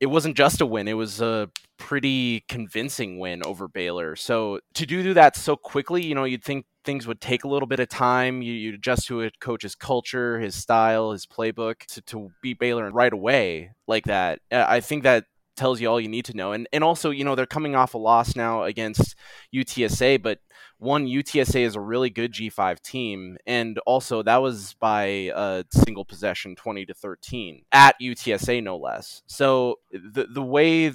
it 0.00 0.06
wasn't 0.06 0.36
just 0.36 0.60
a 0.60 0.66
win; 0.66 0.88
it 0.88 0.94
was 0.94 1.20
a 1.20 1.50
pretty 1.78 2.44
convincing 2.48 3.18
win 3.18 3.42
over 3.44 3.68
Baylor. 3.68 4.16
So 4.16 4.60
to 4.74 4.86
do 4.86 5.14
that 5.14 5.36
so 5.36 5.56
quickly, 5.56 6.04
you 6.04 6.14
know, 6.14 6.24
you'd 6.24 6.44
think 6.44 6.66
things 6.84 7.06
would 7.06 7.20
take 7.20 7.44
a 7.44 7.48
little 7.48 7.66
bit 7.66 7.80
of 7.80 7.88
time. 7.88 8.42
You, 8.42 8.52
you 8.52 8.74
adjust 8.74 9.06
to 9.08 9.22
a 9.22 9.30
coach's 9.40 9.74
culture, 9.74 10.38
his 10.38 10.54
style, 10.54 11.12
his 11.12 11.26
playbook 11.26 11.84
to, 11.86 12.02
to 12.02 12.30
beat 12.42 12.58
Baylor 12.58 12.90
right 12.90 13.12
away 13.12 13.72
like 13.86 14.04
that. 14.04 14.40
I 14.50 14.80
think 14.80 15.02
that 15.02 15.24
tells 15.58 15.80
you 15.80 15.88
all 15.88 16.00
you 16.00 16.08
need 16.08 16.24
to 16.26 16.36
know. 16.36 16.52
And 16.52 16.66
and 16.72 16.82
also, 16.82 17.10
you 17.10 17.24
know, 17.24 17.34
they're 17.34 17.46
coming 17.46 17.74
off 17.74 17.94
a 17.94 17.98
loss 17.98 18.36
now 18.36 18.62
against 18.62 19.16
UTSA, 19.54 20.22
but 20.22 20.38
one 20.78 21.06
UTSA 21.06 21.60
is 21.60 21.76
a 21.76 21.80
really 21.80 22.10
good 22.10 22.32
G5 22.32 22.80
team, 22.80 23.36
and 23.46 23.78
also 23.86 24.22
that 24.22 24.38
was 24.38 24.74
by 24.74 25.30
a 25.34 25.64
single 25.70 26.04
possession, 26.04 26.54
twenty 26.56 26.86
to 26.86 26.94
thirteen 26.94 27.62
at 27.72 27.96
UTSA, 28.00 28.62
no 28.62 28.76
less. 28.76 29.22
So 29.26 29.80
the 29.90 30.26
the 30.32 30.42
way 30.42 30.92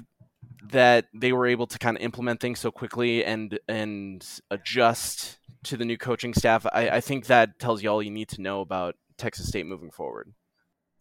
that 0.70 1.06
they 1.14 1.32
were 1.32 1.46
able 1.46 1.66
to 1.66 1.78
kind 1.78 1.96
of 1.96 2.02
implement 2.02 2.40
things 2.40 2.58
so 2.58 2.70
quickly 2.70 3.24
and 3.24 3.58
and 3.68 4.26
adjust 4.50 5.38
to 5.64 5.76
the 5.76 5.84
new 5.84 5.98
coaching 5.98 6.34
staff, 6.34 6.66
I, 6.72 6.88
I 6.88 7.00
think 7.00 7.26
that 7.26 7.58
tells 7.58 7.82
you 7.82 7.90
all 7.90 8.02
you 8.02 8.10
need 8.10 8.28
to 8.30 8.42
know 8.42 8.60
about 8.60 8.96
Texas 9.18 9.48
State 9.48 9.66
moving 9.66 9.90
forward 9.90 10.32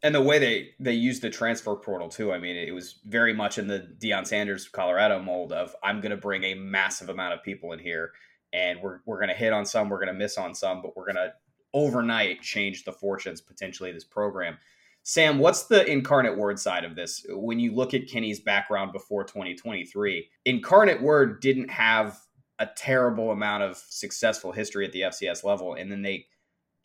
and 0.04 0.14
the 0.14 0.22
way 0.22 0.38
they 0.38 0.70
they 0.80 0.94
used 0.94 1.22
the 1.22 1.30
transfer 1.30 1.76
portal 1.76 2.10
too. 2.10 2.34
I 2.34 2.38
mean, 2.38 2.58
it 2.58 2.74
was 2.74 3.00
very 3.06 3.34
much 3.34 3.58
in 3.58 3.68
the 3.68 3.88
Deion 3.98 4.28
Sanders 4.28 4.68
Colorado 4.68 5.20
mold 5.20 5.54
of 5.54 5.74
I'm 5.82 6.02
going 6.02 6.12
to 6.12 6.18
bring 6.18 6.44
a 6.44 6.56
massive 6.56 7.08
amount 7.08 7.34
of 7.34 7.44
people 7.44 7.72
in 7.72 7.80
here, 7.80 8.12
and 8.54 8.80
we're 8.82 9.00
we're 9.06 9.18
going 9.18 9.30
to 9.30 9.36
hit 9.36 9.52
on 9.52 9.66
some, 9.66 9.90
we're 9.90 9.98
going 9.98 10.14
to 10.14 10.14
miss 10.14 10.38
on 10.38 10.56
some, 10.56 10.82
but 10.82 10.96
we're 10.96 11.06
going 11.06 11.16
to 11.16 11.34
overnight 11.74 12.42
change 12.42 12.86
the 12.86 12.92
fortunes 12.92 13.42
potentially 13.42 13.90
of 13.90 13.96
this 13.96 14.04
program. 14.04 14.58
Sam, 15.02 15.40
what's 15.40 15.64
the 15.64 15.86
Incarnate 15.86 16.38
Word 16.38 16.60
side 16.60 16.86
of 16.86 16.96
this? 16.96 17.26
When 17.30 17.60
you 17.60 17.74
look 17.74 17.94
at 17.94 18.08
Kinne's 18.08 18.40
background 18.40 18.94
before 18.94 19.26
2023, 19.26 20.30
Incarnate 20.46 21.02
Word 21.02 21.42
didn't 21.42 21.70
have 21.70 22.20
a 22.60 22.68
terrible 22.78 23.32
amount 23.32 23.64
of 23.64 23.76
successful 23.90 24.54
history 24.54 24.86
at 24.86 24.94
the 24.94 25.02
FCS 25.02 25.44
level, 25.44 25.74
and 25.74 25.92
then 25.92 26.04
they 26.04 26.28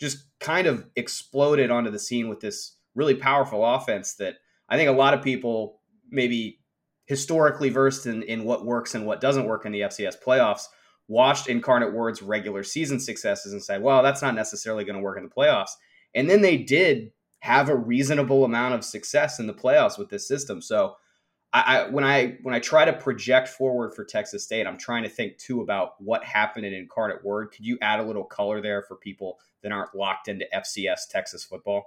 just 0.01 0.25
kind 0.41 0.67
of 0.67 0.87
exploded 0.97 1.71
onto 1.71 1.91
the 1.91 1.99
scene 1.99 2.29
with 2.29 2.41
this 2.41 2.77
really 2.95 3.15
powerful 3.15 3.65
offense 3.65 4.15
that 4.15 4.37
I 4.69 4.77
think 4.77 4.89
a 4.89 4.93
lot 4.93 5.15
of 5.15 5.23
people 5.23 5.81
maybe 6.11 6.61
historically 7.07 7.69
versed 7.69 8.07
in, 8.07 8.23
in 8.23 8.45
what 8.45 8.65
works 8.65 8.95
and 8.95 9.07
what 9.07 9.21
doesn't 9.21 9.47
work 9.47 9.65
in 9.65 9.73
the 9.73 9.83
FCS 9.83 10.17
playoffs 10.25 10.67
watched 11.09 11.49
Incarnate 11.49 11.93
Word's 11.93 12.23
regular 12.23 12.63
season 12.63 13.01
successes 13.01 13.53
and 13.53 13.63
said, 13.63 13.83
well, 13.83 14.03
that's 14.03 14.23
not 14.23 14.35
necessarily 14.35 14.85
going 14.85 14.97
to 14.97 15.03
work 15.03 15.19
in 15.19 15.25
the 15.25 15.31
playoffs. 15.31 15.71
And 16.15 16.29
then 16.29 16.43
they 16.43 16.59
did 16.59 17.13
have 17.41 17.69
a 17.69 17.77
reasonable 17.77 18.45
amount 18.45 18.75
of 18.75 18.85
success 18.85 19.39
in 19.39 19.47
the 19.47 19.55
playoffs 19.55 19.99
with 19.99 20.11
this 20.11 20.29
system. 20.29 20.61
So 20.61 20.97
I, 21.53 21.61
I, 21.61 21.89
when 21.89 22.05
I 22.05 22.37
when 22.43 22.55
I 22.55 22.61
try 22.61 22.85
to 22.85 22.93
project 22.93 23.49
forward 23.49 23.95
for 23.95 24.05
Texas 24.05 24.45
State, 24.45 24.67
I'm 24.67 24.77
trying 24.77 25.03
to 25.05 25.09
think 25.09 25.39
too 25.39 25.63
about 25.63 25.93
what 25.99 26.23
happened 26.25 26.67
in 26.67 26.75
Incarnate 26.75 27.25
Word. 27.25 27.53
Could 27.53 27.65
you 27.65 27.79
add 27.81 28.01
a 28.01 28.05
little 28.05 28.25
color 28.25 28.61
there 28.61 28.83
for 28.83 28.97
people 28.97 29.39
that 29.63 29.73
aren't 29.73 29.95
locked 29.95 30.29
into 30.29 30.47
FCS 30.55 31.09
Texas 31.11 31.45
football? 31.45 31.85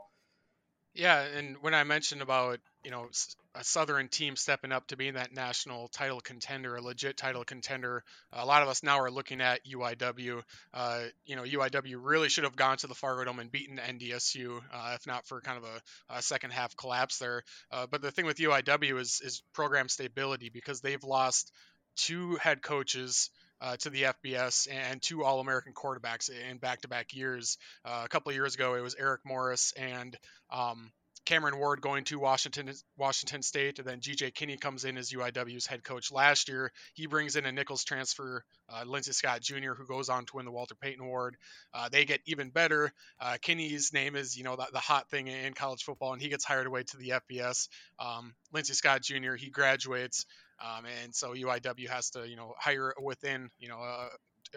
Yeah, 0.93 1.21
and 1.21 1.55
when 1.61 1.73
I 1.73 1.83
mentioned 1.85 2.21
about 2.21 2.59
you 2.83 2.91
know 2.91 3.07
a 3.55 3.63
Southern 3.63 4.09
team 4.09 4.35
stepping 4.35 4.71
up 4.73 4.87
to 4.87 4.97
being 4.97 5.13
that 5.13 5.33
national 5.33 5.87
title 5.87 6.19
contender, 6.19 6.75
a 6.75 6.81
legit 6.81 7.15
title 7.15 7.45
contender, 7.45 8.03
a 8.33 8.45
lot 8.45 8.61
of 8.61 8.67
us 8.67 8.83
now 8.83 8.99
are 8.99 9.11
looking 9.11 9.39
at 9.39 9.65
UIW. 9.65 10.41
Uh, 10.73 11.03
you 11.25 11.37
know, 11.37 11.43
UIW 11.43 11.95
really 12.01 12.27
should 12.27 12.43
have 12.43 12.57
gone 12.57 12.77
to 12.77 12.87
the 12.87 12.95
Fargo 12.95 13.23
Dome 13.23 13.39
and 13.39 13.51
beaten 13.51 13.77
NDSU, 13.77 14.61
uh, 14.73 14.91
if 14.95 15.07
not 15.07 15.25
for 15.25 15.39
kind 15.39 15.57
of 15.57 15.63
a, 15.63 16.17
a 16.17 16.21
second 16.21 16.51
half 16.51 16.75
collapse 16.75 17.19
there. 17.19 17.43
Uh, 17.71 17.87
but 17.89 18.01
the 18.01 18.11
thing 18.11 18.25
with 18.25 18.37
UIW 18.37 18.99
is 18.99 19.21
is 19.23 19.43
program 19.53 19.87
stability 19.87 20.49
because 20.49 20.81
they've 20.81 21.03
lost 21.03 21.53
two 21.95 22.35
head 22.35 22.61
coaches 22.61 23.29
uh, 23.61 23.77
to 23.77 23.89
the 23.89 24.03
FBS 24.03 24.67
and 24.71 25.01
two 25.01 25.23
All 25.23 25.39
American 25.39 25.73
quarterbacks 25.73 26.29
in 26.29 26.57
back 26.57 26.81
to 26.81 26.87
back 26.87 27.13
years. 27.13 27.57
Uh, 27.85 28.01
a 28.03 28.09
couple 28.09 28.31
of 28.31 28.35
years 28.35 28.55
ago, 28.55 28.75
it 28.75 28.81
was 28.81 28.95
Eric 28.95 29.21
Morris 29.25 29.73
and 29.77 30.17
um, 30.51 30.91
Cameron 31.31 31.59
Ward 31.59 31.79
going 31.79 32.03
to 32.03 32.19
Washington 32.19 32.73
Washington 32.97 33.41
State, 33.41 33.79
and 33.79 33.87
then 33.87 34.01
GJ 34.01 34.33
Kinne 34.33 34.57
comes 34.59 34.83
in 34.83 34.97
as 34.97 35.13
UIW's 35.13 35.65
head 35.65 35.81
coach 35.81 36.11
last 36.11 36.49
year. 36.49 36.73
He 36.93 37.07
brings 37.07 37.37
in 37.37 37.45
a 37.45 37.53
Nicholls 37.53 37.85
transfer, 37.85 38.43
uh, 38.67 38.83
Lindsey 38.85 39.13
Scott 39.13 39.39
Jr., 39.39 39.71
who 39.71 39.87
goes 39.87 40.09
on 40.09 40.25
to 40.25 40.35
win 40.35 40.43
the 40.43 40.51
Walter 40.51 40.75
Payton 40.75 41.01
Award. 41.01 41.37
Uh, 41.73 41.87
they 41.87 42.03
get 42.03 42.19
even 42.25 42.49
better. 42.49 42.91
Uh, 43.17 43.37
Kinne's 43.41 43.93
name 43.93 44.17
is 44.17 44.37
you 44.37 44.43
know 44.43 44.57
the, 44.57 44.67
the, 44.73 44.79
hot 44.79 45.09
thing 45.09 45.27
in 45.27 45.53
college 45.53 45.83
football, 45.83 46.11
and 46.11 46.21
he 46.21 46.27
gets 46.27 46.43
hired 46.43 46.67
away 46.67 46.83
to 46.83 46.97
the 46.97 47.13
FBS. 47.31 47.69
Um, 47.97 48.33
Lindsey 48.51 48.73
Scott 48.73 49.01
Jr. 49.01 49.35
he 49.35 49.49
graduates. 49.49 50.25
Um, 50.59 50.83
and 51.01 51.15
so 51.15 51.33
UIW 51.33 51.87
has 51.87 52.09
to, 52.11 52.27
you 52.27 52.35
know, 52.35 52.53
hire 52.59 52.93
within, 53.01 53.49
you 53.57 53.69
know, 53.69 53.79
uh, 53.79 54.09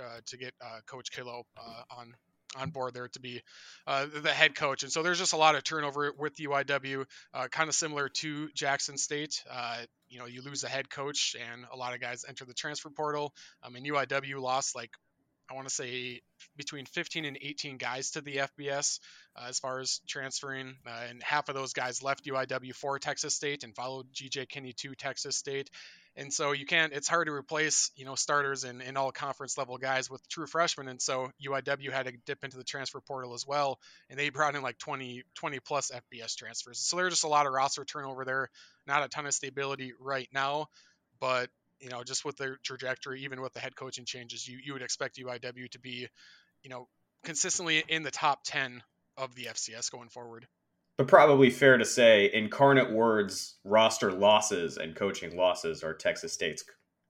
uh, 0.03 0.21
to 0.27 0.37
get 0.37 0.53
uh, 0.61 0.81
Coach 0.87 1.13
Killough 1.13 1.45
uh, 1.57 1.83
on 1.99 2.15
on 2.57 2.71
board 2.71 2.95
there 2.95 3.09
to 3.09 3.21
be 3.21 3.43
uh, 3.87 4.07
the 4.23 4.31
head 4.31 4.55
coach. 4.55 4.83
And 4.83 4.93
so 4.93 5.03
there's 5.03 5.19
just 5.19 5.33
a 5.33 5.37
lot 5.37 5.55
of 5.55 5.65
turnover 5.65 6.13
with 6.19 6.37
UIW, 6.37 7.05
uh, 7.33 7.49
kind 7.49 7.69
of 7.69 7.75
similar 7.75 8.09
to 8.09 8.49
Jackson 8.55 8.97
State. 8.97 9.43
you 10.09 10.19
know, 10.19 10.27
you 10.27 10.43
lose 10.43 10.65
a 10.65 10.69
head 10.69 10.91
coach, 10.91 11.37
and 11.53 11.65
a 11.73 11.77
lot 11.77 11.95
of 11.95 12.01
guys 12.01 12.25
enter 12.29 12.45
the 12.45 12.55
transfer 12.55 12.91
portal. 12.91 13.33
I 13.63 13.71
mean, 13.71 13.85
UIW 13.85 14.41
lost 14.41 14.77
like 14.77 14.91
I 15.51 15.55
want 15.55 15.69
to 15.69 15.75
say 15.75 16.23
between 16.57 16.87
15 16.87 17.25
and 17.25 17.39
18 17.41 17.77
guys 17.77 18.13
to 18.13 18.21
the 18.21 18.37
FBS 18.37 18.99
uh, 19.37 19.47
as 19.49 19.59
far 19.59 19.81
as 19.81 20.01
transferring, 20.09 20.77
uh, 20.87 21.07
and 21.09 21.23
half 21.23 21.49
of 21.49 21.55
those 21.55 21.73
guys 21.73 22.03
left 22.03 22.25
UIW 22.25 22.75
for 22.75 22.99
Texas 22.99 23.35
State 23.35 23.65
and 23.65 23.75
followed 23.75 24.07
GJ 24.13 24.49
Kinne 24.49 24.73
to 24.79 24.95
Texas 24.95 25.37
State. 25.37 25.69
And 26.17 26.33
so 26.33 26.53
you 26.53 26.65
can't. 26.65 26.93
It's 26.93 27.09
hard 27.09 27.27
to 27.27 27.33
replace, 27.33 27.91
you 27.97 28.05
know, 28.05 28.15
starters 28.15 28.63
and, 28.63 28.81
and 28.81 28.97
all 28.97 29.11
conference 29.11 29.59
level 29.59 29.79
guys 29.79 30.09
with 30.09 30.27
true 30.29 30.47
freshmen. 30.47 30.87
And 30.87 31.03
so 31.03 31.31
UIW 31.45 31.91
had 31.91 32.07
to 32.07 32.13
dip 32.25 32.45
into 32.45 32.57
the 32.57 32.65
transfer 32.65 33.01
portal 33.01 33.35
as 33.35 33.45
well, 33.47 33.79
and 34.09 34.19
they 34.19 34.31
brought 34.31 34.55
in 34.55 34.63
like 34.63 34.79
20, 34.79 35.25
20 35.35 35.61
plus 35.61 35.91
FBS 35.91 36.37
transfers. 36.37 36.79
So 36.79 36.97
there's 36.97 37.13
just 37.13 37.25
a 37.25 37.29
lot 37.29 37.47
of 37.47 37.53
roster 37.53 37.85
turnover 37.85 38.25
there. 38.25 38.49
Not 38.87 39.05
a 39.05 39.09
ton 39.09 39.27
of 39.27 39.35
stability 39.35 39.93
right 39.99 40.29
now, 40.33 40.67
but 41.21 41.51
you 41.81 41.91
know, 41.91 42.03
just 42.05 42.25
with 42.25 42.37
their 42.37 42.59
trajectory, 42.63 43.25
even 43.25 43.41
with 43.41 43.53
the 43.53 43.61
head 43.61 43.77
coaching 43.77 44.05
changes, 44.05 44.47
you, 44.47 44.59
you 44.65 44.73
would 44.73 44.83
expect 44.83 45.19
UIW 45.19 45.69
to 45.73 45.81
be, 45.81 46.09
you 46.63 46.71
know, 46.71 46.89
consistently 47.25 47.83
in 47.89 48.03
the 48.03 48.11
top 48.11 48.41
10 48.45 48.83
of 49.17 49.35
the 49.35 49.45
FCS 49.45 49.91
going 49.91 50.09
forward. 50.09 50.47
But 50.97 51.09
probably 51.09 51.51
fair 51.51 51.77
to 51.77 51.85
say, 51.85 52.31
Incarnate 52.33 52.93
Word's, 52.93 53.57
roster 53.65 54.13
losses 54.13 54.77
and 54.77 54.95
coaching 54.95 55.37
losses 55.37 55.83
are 55.83 55.93
Texas 55.93 56.33
State's 56.33 56.65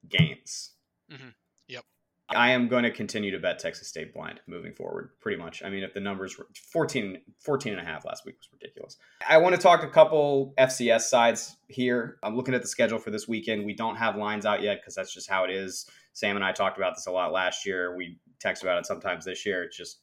gains. 0.09 0.71
Mm-hmm. 1.13 1.29
Yep. 1.69 1.85
I 2.31 2.53
am 2.53 2.69
going 2.69 2.85
to 2.85 2.91
continue 2.91 3.31
to 3.31 3.39
bet 3.39 3.59
Texas 3.59 3.89
State 3.89 4.15
blind 4.15 4.41
moving 4.47 4.73
forward, 4.73 5.11
pretty 5.21 5.37
much. 5.37 5.63
I 5.63 5.69
mean, 5.69 5.83
if 5.83 5.93
the 5.93 6.01
numbers 6.01 6.39
were 6.39 6.47
14, 6.73 7.21
14 7.41 7.73
and 7.75 7.83
a 7.83 7.85
half 7.85 8.07
last 8.07 8.25
week 8.25 8.37
was 8.39 8.49
ridiculous. 8.51 8.97
I 9.29 9.37
want 9.37 9.55
to 9.55 9.61
talk 9.61 9.83
a 9.83 9.89
couple 9.89 10.55
FCS 10.59 11.03
sides 11.03 11.57
here. 11.69 12.17
I'm 12.23 12.37
looking 12.37 12.55
at 12.55 12.63
the 12.63 12.69
schedule 12.69 12.99
for 12.99 13.11
this 13.11 13.29
weekend. 13.29 13.67
We 13.67 13.75
don't 13.75 13.97
have 13.97 14.17
lines 14.17 14.47
out 14.47 14.63
yet 14.63 14.81
because 14.81 14.95
that's 14.95 15.13
just 15.13 15.29
how 15.29 15.45
it 15.45 15.51
is. 15.51 15.87
Sam 16.15 16.37
and 16.37 16.45
I 16.45 16.53
talked 16.53 16.79
about 16.79 16.95
this 16.95 17.07
a 17.07 17.11
lot 17.11 17.33
last 17.33 17.67
year. 17.67 17.95
We 17.95 18.19
text 18.41 18.63
about 18.63 18.79
it 18.79 18.87
sometimes 18.87 19.27
this 19.27 19.45
year. 19.45 19.65
It's 19.65 19.77
just 19.77 20.01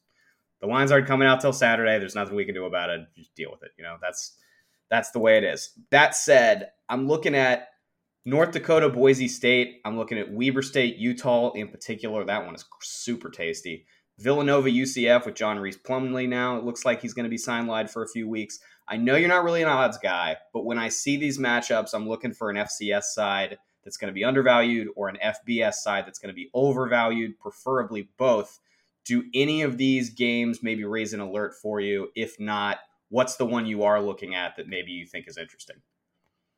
the 0.61 0.67
lines 0.67 0.91
aren't 0.91 1.07
coming 1.07 1.27
out 1.27 1.41
till 1.41 1.53
Saturday. 1.53 1.99
There's 1.99 2.15
nothing 2.15 2.35
we 2.35 2.45
can 2.45 2.55
do 2.55 2.65
about 2.65 2.89
it. 2.89 3.01
Just 3.15 3.35
deal 3.35 3.51
with 3.51 3.63
it. 3.63 3.71
You 3.77 3.83
know, 3.83 3.97
that's 4.01 4.37
that's 4.89 5.11
the 5.11 5.19
way 5.19 5.37
it 5.37 5.43
is. 5.43 5.71
That 5.89 6.15
said, 6.15 6.71
I'm 6.87 7.07
looking 7.07 7.35
at 7.35 7.69
North 8.25 8.51
Dakota, 8.51 8.89
Boise 8.89 9.27
State. 9.27 9.81
I'm 9.83 9.97
looking 9.97 10.19
at 10.19 10.31
Weber 10.31 10.61
State, 10.61 10.97
Utah 10.97 11.51
in 11.53 11.69
particular. 11.69 12.23
That 12.23 12.45
one 12.45 12.55
is 12.55 12.65
super 12.81 13.29
tasty. 13.29 13.85
Villanova, 14.19 14.69
UCF 14.69 15.25
with 15.25 15.35
John 15.35 15.57
Rhys 15.57 15.77
Plumlee 15.77 16.29
now. 16.29 16.57
It 16.57 16.63
looks 16.63 16.85
like 16.85 17.01
he's 17.01 17.13
going 17.13 17.23
to 17.23 17.29
be 17.29 17.37
sidelined 17.37 17.89
for 17.89 18.03
a 18.03 18.07
few 18.07 18.29
weeks. 18.29 18.59
I 18.87 18.97
know 18.97 19.15
you're 19.15 19.29
not 19.29 19.43
really 19.43 19.63
an 19.63 19.69
odds 19.69 19.97
guy, 19.97 20.37
but 20.53 20.65
when 20.65 20.77
I 20.77 20.89
see 20.89 21.17
these 21.17 21.39
matchups, 21.39 21.93
I'm 21.93 22.07
looking 22.07 22.33
for 22.33 22.51
an 22.51 22.57
FCS 22.57 23.03
side 23.03 23.57
that's 23.83 23.97
going 23.97 24.09
to 24.09 24.13
be 24.13 24.23
undervalued 24.23 24.89
or 24.95 25.09
an 25.09 25.17
FBS 25.23 25.75
side 25.75 26.05
that's 26.05 26.19
going 26.19 26.29
to 26.29 26.35
be 26.35 26.51
overvalued, 26.53 27.39
preferably 27.39 28.09
both. 28.17 28.59
Do 29.05 29.23
any 29.33 29.63
of 29.63 29.77
these 29.77 30.11
games 30.11 30.61
maybe 30.61 30.83
raise 30.83 31.13
an 31.13 31.19
alert 31.19 31.55
for 31.61 31.79
you? 31.79 32.09
If 32.15 32.39
not, 32.39 32.79
what's 33.09 33.35
the 33.35 33.45
one 33.45 33.65
you 33.65 33.83
are 33.83 34.01
looking 34.01 34.35
at 34.35 34.55
that 34.57 34.67
maybe 34.67 34.91
you 34.91 35.05
think 35.05 35.27
is 35.27 35.37
interesting? 35.37 35.77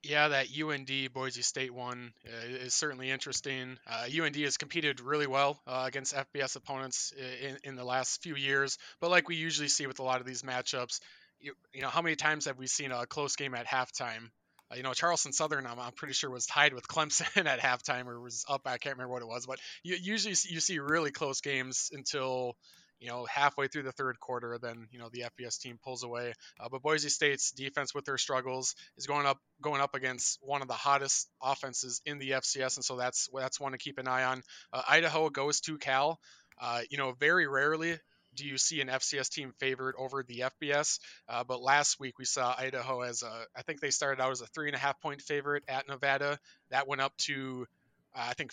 Yeah, 0.04 0.28
that 0.28 0.48
UND 0.54 1.14
Boise 1.14 1.41
State 1.41 1.74
one 1.74 2.14
uh, 2.28 2.46
is 2.46 2.74
certainly 2.74 3.10
interesting. 3.10 3.78
Uh, 3.88 4.06
UND 4.22 4.36
has 4.36 4.58
competed 4.58 5.00
really 5.00 5.28
well 5.28 5.62
uh, 5.66 5.86
against 5.88 6.14
FBS 6.14 6.58
opponents 6.58 7.14
in, 7.41 7.58
in 7.64 7.76
the 7.76 7.86
last 7.86 8.22
few 8.22 8.36
years, 8.36 8.78
but 9.00 9.10
like 9.10 9.30
we 9.30 9.38
usually 9.38 9.70
see 9.70 9.88
with 9.88 10.00
a 10.00 10.04
lot 10.04 10.20
of 10.20 10.28
these 10.28 10.41
matchups, 10.41 11.00
you, 11.39 11.54
you 11.74 11.82
know, 11.82 11.88
how 11.88 12.02
many 12.02 12.18
times 12.18 12.46
have 12.46 12.58
we 12.58 12.68
seen 12.68 12.91
a 12.91 13.06
close 13.06 13.38
game 13.38 13.56
at 13.56 13.66
halftime? 13.66 14.30
Uh, 14.74 14.78
you 14.78 14.84
know, 14.84 14.93
Charleston 14.93 15.34
Southern, 15.34 15.65
I'm, 15.65 15.80
I'm, 15.80 15.91
pretty 15.93 16.13
sure 16.13 16.30
was 16.30 16.45
tied 16.45 16.74
with 16.74 16.88
Clemson 16.88 17.45
at 17.45 17.59
halftime 17.59 18.07
or 18.07 18.19
was 18.19 18.45
up. 18.49 18.61
I 18.65 18.78
can't 18.78 18.95
remember 18.95 19.13
what 19.13 19.21
it 19.21 19.28
was, 19.28 19.45
but 19.45 19.59
you, 19.84 19.95
usually 20.01 20.36
you 20.49 20.59
see 20.59 20.80
really 20.80 21.11
close 21.11 21.41
games 21.41 21.89
until 21.91 22.55
you 22.99 23.09
know, 23.09 23.26
halfway 23.26 23.67
through 23.67 23.84
the 23.84 23.91
third 23.91 24.17
quarter, 24.17 24.57
then 24.61 24.88
you 24.91 24.97
know 24.97 25.09
the 25.11 25.26
FBS 25.38 25.59
team 25.59 25.78
pulls 25.84 26.03
away. 26.03 26.34
Uh, 26.57 26.69
but 26.71 26.82
Boise 26.82 27.09
State's 27.09 27.51
defense, 27.51 27.93
with 27.93 28.05
their 28.05 28.17
struggles, 28.17 28.76
is 28.97 29.07
going 29.07 29.26
up 29.26 29.39
going 29.61 29.82
up 29.82 29.93
against 29.93 30.39
one 30.41 30.61
of 30.61 30.69
the 30.69 30.74
hottest 30.74 31.30
offenses 31.41 32.01
in 32.05 32.17
the 32.17 32.32
FCS, 32.32 32.78
and 32.78 32.86
so 32.86 32.95
that's 32.95 33.28
that's 33.34 33.59
one 33.59 33.74
to 33.74 33.78
keep 33.78 33.97
an 33.97 34.07
eye 34.07 34.24
on. 34.24 34.41
Uh, 34.71 34.84
Idaho 34.88 35.30
goes 35.30 35.59
to 35.61 35.78
Cal. 35.78 36.17
Uh, 36.61 36.82
you 36.89 36.97
know, 36.97 37.11
very 37.19 37.45
rarely 37.45 37.97
do 38.36 38.46
you 38.46 38.58
see 38.58 38.82
an 38.82 38.88
FCS 38.88 39.30
team 39.30 39.54
favored 39.60 39.96
over 39.98 40.24
the 40.24 40.44
FBS? 40.62 41.00
Uh, 41.28 41.44
but 41.44 41.62
last 41.62 42.00
week 42.00 42.18
we 42.20 42.26
saw 42.26 42.54
Idaho 42.58 43.02
as 43.02 43.24
a, 43.24 43.46
I 43.56 43.62
think 43.62 43.80
they 43.80 43.90
started 43.90 44.22
out 44.22 44.32
as 44.32 44.42
a 44.42 44.48
three 44.48 44.68
and 44.68 44.76
a 44.76 44.80
half 44.80 45.00
point 45.02 45.22
favorite 45.22 45.64
at 45.68 45.88
Nevada. 45.88 46.40
That 46.70 46.88
went 46.88 47.02
up 47.02 47.16
to, 47.18 47.68
uh, 48.16 48.26
I 48.30 48.34
think, 48.34 48.52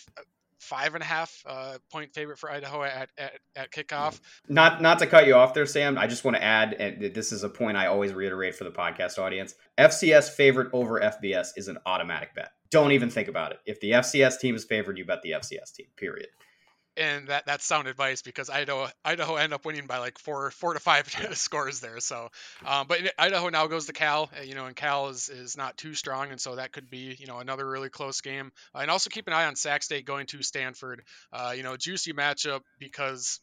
five 0.59 0.93
and 0.93 1.01
a 1.01 1.05
half 1.05 1.43
uh, 1.45 1.77
point 1.91 2.13
favorite 2.13 2.37
for 2.37 2.49
Idaho 2.49 2.83
at, 2.83 3.09
at, 3.17 3.33
at 3.55 3.71
kickoff. 3.71 4.19
Not 4.47 4.81
not 4.81 4.99
to 4.99 5.07
cut 5.07 5.25
you 5.25 5.35
off 5.35 5.53
there, 5.53 5.65
Sam. 5.65 5.97
I 5.97 6.07
just 6.07 6.23
want 6.23 6.37
to 6.37 6.43
add, 6.43 6.73
and 6.73 7.13
this 7.13 7.31
is 7.31 7.43
a 7.43 7.49
point 7.49 7.77
I 7.77 7.87
always 7.87 8.13
reiterate 8.13 8.55
for 8.55 8.63
the 8.63 8.71
podcast 8.71 9.17
audience: 9.17 9.55
FCS 9.77 10.29
favorite 10.29 10.69
over 10.71 10.99
FBS 10.99 11.49
is 11.57 11.67
an 11.67 11.79
automatic 11.85 12.35
bet. 12.35 12.51
Don't 12.69 12.91
even 12.91 13.09
think 13.09 13.27
about 13.27 13.51
it. 13.51 13.59
If 13.65 13.81
the 13.81 13.91
FCS 13.91 14.39
team 14.39 14.55
is 14.55 14.63
favored, 14.63 14.97
you 14.97 15.03
bet 15.03 15.23
the 15.23 15.31
FCS 15.31 15.73
team. 15.73 15.87
Period 15.97 16.27
and 16.97 17.27
that 17.27 17.45
that's 17.45 17.65
sound 17.65 17.87
advice 17.87 18.21
because 18.21 18.49
Idaho 18.49 18.87
Idaho 19.03 19.35
end 19.35 19.53
up 19.53 19.65
winning 19.65 19.87
by 19.87 19.99
like 19.99 20.19
four 20.19 20.51
four 20.51 20.73
to 20.73 20.79
five 20.79 21.07
scores 21.33 21.79
there. 21.79 21.99
So, 21.99 22.29
um, 22.65 22.87
but 22.87 22.99
Idaho 23.17 23.49
now 23.49 23.67
goes 23.67 23.85
to 23.85 23.93
Cal, 23.93 24.29
you 24.43 24.55
know, 24.55 24.65
and 24.65 24.75
Cal 24.75 25.09
is 25.09 25.29
is 25.29 25.57
not 25.57 25.77
too 25.77 25.93
strong, 25.93 26.31
and 26.31 26.39
so 26.39 26.55
that 26.55 26.71
could 26.71 26.89
be 26.89 27.15
you 27.19 27.27
know 27.27 27.39
another 27.39 27.67
really 27.67 27.89
close 27.89 28.21
game. 28.21 28.51
Uh, 28.75 28.79
and 28.79 28.91
also 28.91 29.09
keep 29.09 29.27
an 29.27 29.33
eye 29.33 29.45
on 29.45 29.55
Sac 29.55 29.83
State 29.83 30.05
going 30.05 30.27
to 30.27 30.43
Stanford. 30.43 31.03
Uh, 31.31 31.53
you 31.55 31.63
know, 31.63 31.77
juicy 31.77 32.13
matchup 32.13 32.61
because 32.79 33.39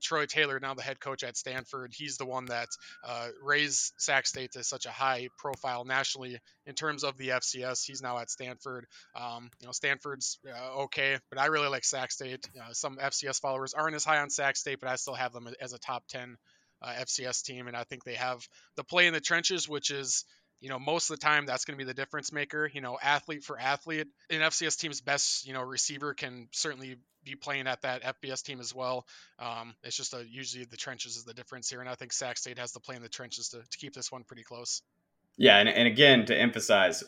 Troy 0.00 0.26
Taylor, 0.26 0.58
now 0.60 0.74
the 0.74 0.82
head 0.82 1.00
coach 1.00 1.22
at 1.22 1.36
Stanford, 1.36 1.92
he's 1.94 2.16
the 2.16 2.26
one 2.26 2.46
that 2.46 2.68
uh, 3.06 3.28
raised 3.42 3.92
Sac 3.98 4.26
State 4.26 4.52
to 4.52 4.64
such 4.64 4.86
a 4.86 4.90
high 4.90 5.28
profile 5.38 5.84
nationally 5.84 6.38
in 6.66 6.74
terms 6.74 7.04
of 7.04 7.18
the 7.18 7.28
FCS. 7.28 7.84
He's 7.84 8.02
now 8.02 8.18
at 8.18 8.30
Stanford. 8.30 8.86
Um, 9.14 9.50
you 9.60 9.66
know, 9.66 9.72
Stanford's 9.72 10.38
uh, 10.48 10.82
okay, 10.84 11.18
but 11.30 11.38
I 11.38 11.46
really 11.46 11.68
like 11.68 11.84
Sac 11.84 12.12
State. 12.12 12.48
Uh, 12.58 12.72
some 12.72 12.96
FCS 12.96 13.40
followers 13.40 13.74
aren't 13.74 13.96
as 13.96 14.04
high 14.04 14.18
on 14.18 14.30
Sac 14.30 14.56
State, 14.56 14.80
but 14.80 14.88
I 14.88 14.96
still 14.96 15.14
have 15.14 15.32
them 15.32 15.48
as 15.60 15.72
a 15.72 15.78
top 15.78 16.04
10 16.08 16.36
uh, 16.82 16.92
FCS 17.00 17.44
team, 17.44 17.68
and 17.68 17.76
I 17.76 17.84
think 17.84 18.04
they 18.04 18.14
have 18.14 18.40
the 18.76 18.84
play 18.84 19.06
in 19.06 19.12
the 19.12 19.20
trenches, 19.20 19.68
which 19.68 19.90
is 19.90 20.24
you 20.62 20.68
know, 20.68 20.78
most 20.78 21.10
of 21.10 21.18
the 21.18 21.20
time 21.20 21.44
that's 21.44 21.64
going 21.64 21.76
to 21.76 21.84
be 21.84 21.86
the 21.86 21.92
difference 21.92 22.32
maker. 22.32 22.70
You 22.72 22.80
know, 22.80 22.96
athlete 23.02 23.42
for 23.42 23.58
athlete, 23.58 24.06
an 24.30 24.40
FCS 24.40 24.78
team's 24.78 25.00
best, 25.00 25.44
you 25.44 25.52
know, 25.52 25.60
receiver 25.60 26.14
can 26.14 26.48
certainly 26.52 26.98
be 27.24 27.34
playing 27.34 27.66
at 27.66 27.82
that 27.82 28.02
FBS 28.02 28.44
team 28.44 28.60
as 28.60 28.72
well. 28.72 29.04
Um, 29.40 29.74
it's 29.82 29.96
just 29.96 30.14
a, 30.14 30.24
usually 30.24 30.64
the 30.64 30.76
trenches 30.76 31.16
is 31.16 31.24
the 31.24 31.34
difference 31.34 31.68
here, 31.68 31.80
and 31.80 31.88
I 31.88 31.96
think 31.96 32.12
Sac 32.12 32.38
State 32.38 32.60
has 32.60 32.72
to 32.72 32.80
play 32.80 32.94
in 32.94 33.02
the 33.02 33.08
trenches 33.08 33.48
to, 33.48 33.58
to 33.58 33.78
keep 33.78 33.92
this 33.92 34.12
one 34.12 34.22
pretty 34.22 34.44
close. 34.44 34.82
Yeah, 35.36 35.58
and, 35.58 35.68
and 35.68 35.88
again, 35.88 36.26
to 36.26 36.36
emphasize, 36.36 37.02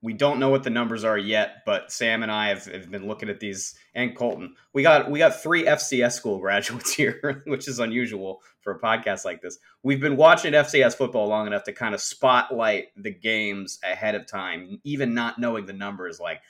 we 0.00 0.12
don't 0.12 0.38
know 0.38 0.48
what 0.48 0.62
the 0.62 0.70
numbers 0.70 1.02
are 1.02 1.18
yet, 1.18 1.62
but 1.66 1.90
Sam 1.90 2.22
and 2.22 2.30
I 2.30 2.48
have, 2.48 2.66
have 2.66 2.90
been 2.90 3.08
looking 3.08 3.28
at 3.28 3.40
these, 3.40 3.74
and 3.94 4.16
Colton. 4.16 4.54
We 4.72 4.82
got 4.82 5.10
we 5.10 5.18
got 5.18 5.40
three 5.40 5.64
FCS 5.64 6.12
school 6.12 6.38
graduates 6.40 6.94
here, 6.94 7.42
which 7.46 7.66
is 7.66 7.80
unusual 7.80 8.40
for 8.60 8.74
a 8.74 8.80
podcast 8.80 9.24
like 9.24 9.42
this. 9.42 9.58
We've 9.82 10.00
been 10.00 10.16
watching 10.16 10.52
FCS 10.52 10.96
football 10.96 11.26
long 11.26 11.46
enough 11.46 11.64
to 11.64 11.72
kind 11.72 11.94
of 11.94 12.00
spotlight 12.00 12.88
the 12.96 13.12
games 13.12 13.78
ahead 13.82 14.14
of 14.14 14.26
time, 14.26 14.80
even 14.84 15.14
not 15.14 15.38
knowing 15.38 15.66
the 15.66 15.72
numbers. 15.72 16.20
Like, 16.20 16.42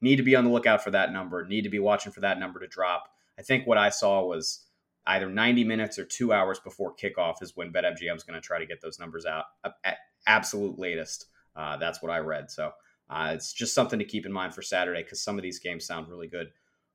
need 0.00 0.16
to 0.16 0.22
be 0.22 0.36
on 0.36 0.44
the 0.44 0.50
lookout 0.50 0.82
for 0.82 0.90
that 0.92 1.12
number, 1.12 1.46
need 1.46 1.62
to 1.62 1.70
be 1.70 1.78
watching 1.78 2.12
for 2.12 2.20
that 2.20 2.38
number 2.38 2.60
to 2.60 2.66
drop. 2.66 3.10
I 3.38 3.42
think 3.42 3.66
what 3.66 3.78
I 3.78 3.90
saw 3.90 4.24
was 4.24 4.64
either 5.06 5.28
90 5.28 5.64
minutes 5.64 5.98
or 5.98 6.04
two 6.04 6.32
hours 6.32 6.58
before 6.58 6.94
kickoff 6.94 7.42
is 7.42 7.54
when 7.54 7.72
BetMGM 7.72 8.16
is 8.16 8.22
going 8.22 8.40
to 8.40 8.46
try 8.46 8.58
to 8.58 8.66
get 8.66 8.80
those 8.80 8.98
numbers 8.98 9.26
out 9.26 9.44
at 9.84 9.98
absolute 10.26 10.78
latest. 10.78 11.26
Uh, 11.54 11.76
that's 11.76 12.00
what 12.00 12.10
I 12.10 12.18
read. 12.18 12.50
So 12.50 12.72
uh, 13.10 13.32
it's 13.34 13.52
just 13.52 13.74
something 13.74 13.98
to 13.98 14.04
keep 14.04 14.26
in 14.26 14.32
mind 14.32 14.54
for 14.54 14.62
Saturday 14.62 15.02
because 15.02 15.22
some 15.22 15.36
of 15.36 15.42
these 15.42 15.58
games 15.58 15.86
sound 15.86 16.08
really 16.08 16.28
good. 16.28 16.48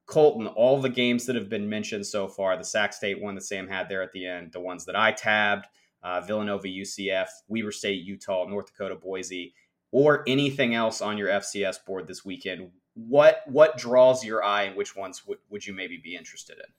Colton, 0.05 0.47
all 0.47 0.81
the 0.81 0.89
games 0.89 1.27
that 1.27 1.35
have 1.35 1.49
been 1.49 1.69
mentioned 1.69 2.05
so 2.05 2.27
far, 2.27 2.57
the 2.57 2.63
Sac 2.63 2.93
State 2.93 3.21
one 3.21 3.35
that 3.35 3.43
Sam 3.43 3.67
had 3.67 3.87
there 3.87 4.01
at 4.01 4.11
the 4.11 4.25
end, 4.25 4.51
the 4.51 4.59
ones 4.59 4.85
that 4.85 4.95
I 4.95 5.11
tabbed, 5.11 5.67
uh, 6.01 6.21
Villanova, 6.21 6.67
UCF, 6.67 7.27
Weber 7.47 7.71
State, 7.71 8.03
Utah, 8.03 8.47
North 8.47 8.67
Dakota, 8.67 8.95
Boise, 8.95 9.53
or 9.91 10.23
anything 10.27 10.73
else 10.73 11.01
on 11.01 11.17
your 11.17 11.27
FCS 11.29 11.85
board 11.85 12.07
this 12.07 12.25
weekend, 12.25 12.71
what 12.95 13.41
what 13.45 13.77
draws 13.77 14.25
your 14.25 14.43
eye 14.43 14.63
and 14.63 14.75
which 14.75 14.95
ones 14.95 15.25
would, 15.27 15.37
would 15.49 15.65
you 15.65 15.73
maybe 15.73 15.99
be 16.03 16.15
interested 16.15 16.57
in? 16.57 16.71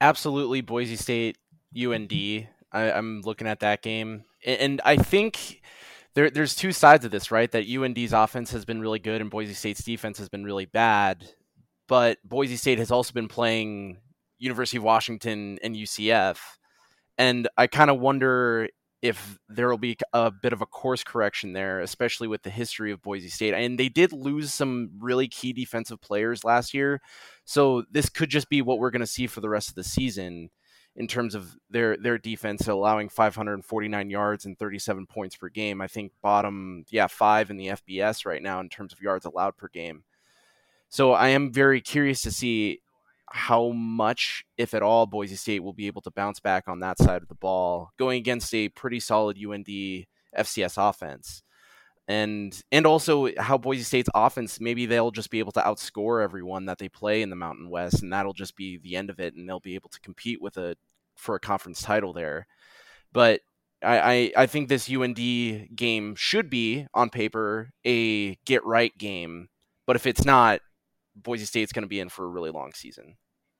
Absolutely, 0.00 0.60
Boise 0.60 0.96
State, 0.96 1.38
UND. 1.76 2.12
I, 2.72 2.90
I'm 2.92 3.22
looking 3.22 3.46
at 3.46 3.60
that 3.60 3.82
game, 3.82 4.24
and 4.44 4.80
I 4.84 4.96
think 4.96 5.62
there, 6.14 6.30
there's 6.30 6.54
two 6.54 6.72
sides 6.72 7.04
of 7.04 7.10
this, 7.10 7.30
right? 7.30 7.50
That 7.50 7.68
UND's 7.68 8.12
offense 8.12 8.52
has 8.52 8.64
been 8.64 8.80
really 8.80 8.98
good 8.98 9.20
and 9.20 9.30
Boise 9.30 9.54
State's 9.54 9.82
defense 9.82 10.18
has 10.18 10.28
been 10.28 10.44
really 10.44 10.66
bad. 10.66 11.24
But 11.88 12.18
Boise 12.24 12.56
State 12.56 12.78
has 12.78 12.90
also 12.90 13.12
been 13.12 13.28
playing 13.28 13.98
University 14.38 14.78
of 14.78 14.84
Washington 14.84 15.58
and 15.62 15.76
UCF. 15.76 16.38
And 17.18 17.48
I 17.56 17.66
kind 17.66 17.90
of 17.90 18.00
wonder 18.00 18.68
if 19.02 19.38
there 19.50 19.68
will 19.68 19.76
be 19.76 19.96
a 20.14 20.30
bit 20.30 20.54
of 20.54 20.62
a 20.62 20.66
course 20.66 21.04
correction 21.04 21.52
there, 21.52 21.80
especially 21.80 22.26
with 22.26 22.42
the 22.42 22.50
history 22.50 22.90
of 22.90 23.02
Boise 23.02 23.28
State. 23.28 23.52
And 23.52 23.78
they 23.78 23.90
did 23.90 24.12
lose 24.12 24.54
some 24.54 24.92
really 24.98 25.28
key 25.28 25.52
defensive 25.52 26.00
players 26.00 26.42
last 26.42 26.72
year. 26.72 27.02
So 27.44 27.84
this 27.90 28.08
could 28.08 28.30
just 28.30 28.48
be 28.48 28.62
what 28.62 28.78
we're 28.78 28.90
going 28.90 29.00
to 29.00 29.06
see 29.06 29.26
for 29.26 29.42
the 29.42 29.50
rest 29.50 29.68
of 29.68 29.74
the 29.74 29.84
season 29.84 30.48
in 30.96 31.08
terms 31.08 31.34
of 31.34 31.56
their 31.70 31.96
their 31.96 32.18
defense 32.18 32.68
allowing 32.68 33.08
549 33.08 34.10
yards 34.10 34.44
and 34.44 34.58
37 34.58 35.06
points 35.06 35.36
per 35.36 35.48
game. 35.48 35.80
I 35.80 35.88
think 35.88 36.12
bottom 36.22 36.84
yeah, 36.90 37.06
5 37.06 37.50
in 37.50 37.56
the 37.56 37.68
FBS 37.68 38.24
right 38.26 38.42
now 38.42 38.60
in 38.60 38.68
terms 38.68 38.92
of 38.92 39.00
yards 39.00 39.24
allowed 39.24 39.56
per 39.56 39.68
game. 39.68 40.04
So 40.88 41.12
I 41.12 41.28
am 41.28 41.52
very 41.52 41.80
curious 41.80 42.22
to 42.22 42.30
see 42.30 42.80
how 43.30 43.70
much 43.70 44.44
if 44.56 44.74
at 44.74 44.82
all 44.82 45.06
Boise 45.06 45.34
State 45.34 45.60
will 45.60 45.72
be 45.72 45.88
able 45.88 46.02
to 46.02 46.10
bounce 46.10 46.38
back 46.38 46.68
on 46.68 46.80
that 46.80 46.98
side 46.98 47.22
of 47.22 47.28
the 47.28 47.34
ball 47.34 47.90
going 47.98 48.18
against 48.18 48.54
a 48.54 48.68
pretty 48.68 49.00
solid 49.00 49.36
UND 49.36 49.66
FCS 49.66 50.74
offense. 50.76 51.42
And 52.06 52.60
and 52.70 52.86
also 52.86 53.30
how 53.38 53.56
Boise 53.56 53.82
State's 53.82 54.10
offense 54.14 54.60
maybe 54.60 54.84
they'll 54.84 55.10
just 55.10 55.30
be 55.30 55.38
able 55.38 55.52
to 55.52 55.62
outscore 55.62 56.22
everyone 56.22 56.66
that 56.66 56.78
they 56.78 56.88
play 56.88 57.22
in 57.22 57.30
the 57.30 57.36
Mountain 57.36 57.70
West 57.70 58.02
and 58.02 58.12
that'll 58.12 58.34
just 58.34 58.56
be 58.56 58.76
the 58.76 58.94
end 58.94 59.08
of 59.08 59.20
it 59.20 59.34
and 59.34 59.48
they'll 59.48 59.58
be 59.58 59.74
able 59.74 59.88
to 59.88 60.00
compete 60.00 60.42
with 60.42 60.58
a 60.58 60.76
for 61.16 61.34
a 61.34 61.40
conference 61.40 61.80
title 61.80 62.12
there. 62.12 62.46
But 63.12 63.40
I, 63.82 63.98
I, 63.98 64.32
I 64.42 64.46
think 64.46 64.68
this 64.68 64.90
UND 64.90 65.16
game 65.74 66.14
should 66.16 66.50
be 66.50 66.86
on 66.92 67.10
paper 67.10 67.70
a 67.86 68.34
get 68.44 68.64
right 68.64 68.96
game, 68.98 69.48
but 69.86 69.96
if 69.96 70.06
it's 70.06 70.24
not, 70.24 70.60
Boise 71.16 71.44
State's 71.44 71.72
going 71.72 71.82
to 71.84 71.88
be 71.88 72.00
in 72.00 72.08
for 72.08 72.24
a 72.24 72.28
really 72.28 72.50
long 72.50 72.72
season. 72.74 73.16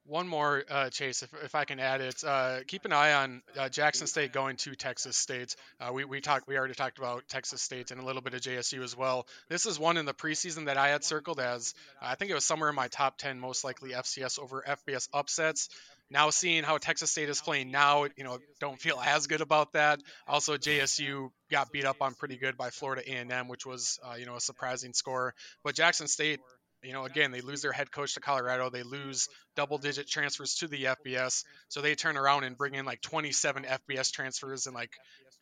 One 0.06 0.28
more, 0.28 0.62
uh, 0.70 0.90
Chase, 0.90 1.22
if, 1.22 1.32
if 1.44 1.54
I 1.54 1.64
can 1.64 1.80
add 1.80 2.02
it. 2.02 2.22
Uh, 2.22 2.58
keep 2.66 2.84
an 2.84 2.92
eye 2.92 3.14
on 3.14 3.42
uh, 3.58 3.70
Jackson 3.70 4.06
State 4.06 4.32
going 4.32 4.56
to 4.58 4.74
Texas 4.74 5.16
State. 5.16 5.56
Uh, 5.80 5.92
we 5.94 6.04
we 6.04 6.20
talked, 6.20 6.46
we 6.46 6.58
already 6.58 6.74
talked 6.74 6.98
about 6.98 7.26
Texas 7.28 7.62
State 7.62 7.90
and 7.90 7.98
a 7.98 8.04
little 8.04 8.20
bit 8.20 8.34
of 8.34 8.40
JSU 8.42 8.82
as 8.82 8.94
well. 8.94 9.26
This 9.48 9.64
is 9.64 9.78
one 9.78 9.96
in 9.96 10.04
the 10.04 10.12
preseason 10.12 10.66
that 10.66 10.76
I 10.76 10.88
had 10.88 11.04
circled 11.04 11.40
as 11.40 11.72
I 12.02 12.16
think 12.16 12.30
it 12.30 12.34
was 12.34 12.44
somewhere 12.44 12.68
in 12.68 12.74
my 12.74 12.88
top 12.88 13.16
ten 13.16 13.40
most 13.40 13.64
likely 13.64 13.90
FCS 13.92 14.38
over 14.38 14.62
FBS 14.68 15.08
upsets. 15.14 15.70
Now 16.10 16.28
seeing 16.28 16.64
how 16.64 16.76
Texas 16.76 17.10
State 17.10 17.30
is 17.30 17.40
playing 17.40 17.70
now, 17.70 18.04
you 18.04 18.24
know, 18.24 18.38
don't 18.60 18.78
feel 18.78 19.00
as 19.00 19.26
good 19.26 19.40
about 19.40 19.72
that. 19.72 20.00
Also, 20.28 20.58
JSU 20.58 21.30
got 21.50 21.72
beat 21.72 21.86
up 21.86 22.02
on 22.02 22.12
pretty 22.12 22.36
good 22.36 22.58
by 22.58 22.68
Florida 22.68 23.02
A&M, 23.10 23.48
which 23.48 23.64
was 23.64 23.98
uh, 24.04 24.16
you 24.16 24.26
know 24.26 24.36
a 24.36 24.40
surprising 24.40 24.92
score. 24.92 25.34
But 25.62 25.74
Jackson 25.74 26.08
State 26.08 26.40
you 26.84 26.92
know, 26.92 27.04
again, 27.04 27.30
they 27.30 27.40
lose 27.40 27.62
their 27.62 27.72
head 27.72 27.90
coach 27.90 28.14
to 28.14 28.20
Colorado. 28.20 28.70
They 28.70 28.82
lose 28.82 29.28
double 29.56 29.78
digit 29.78 30.08
transfers 30.08 30.56
to 30.56 30.68
the 30.68 30.84
FBS. 30.84 31.44
So 31.68 31.80
they 31.80 31.94
turn 31.94 32.16
around 32.16 32.44
and 32.44 32.56
bring 32.56 32.74
in 32.74 32.84
like 32.84 33.00
27 33.00 33.64
FBS 33.64 34.12
transfers 34.12 34.66
and 34.66 34.74
like 34.74 34.90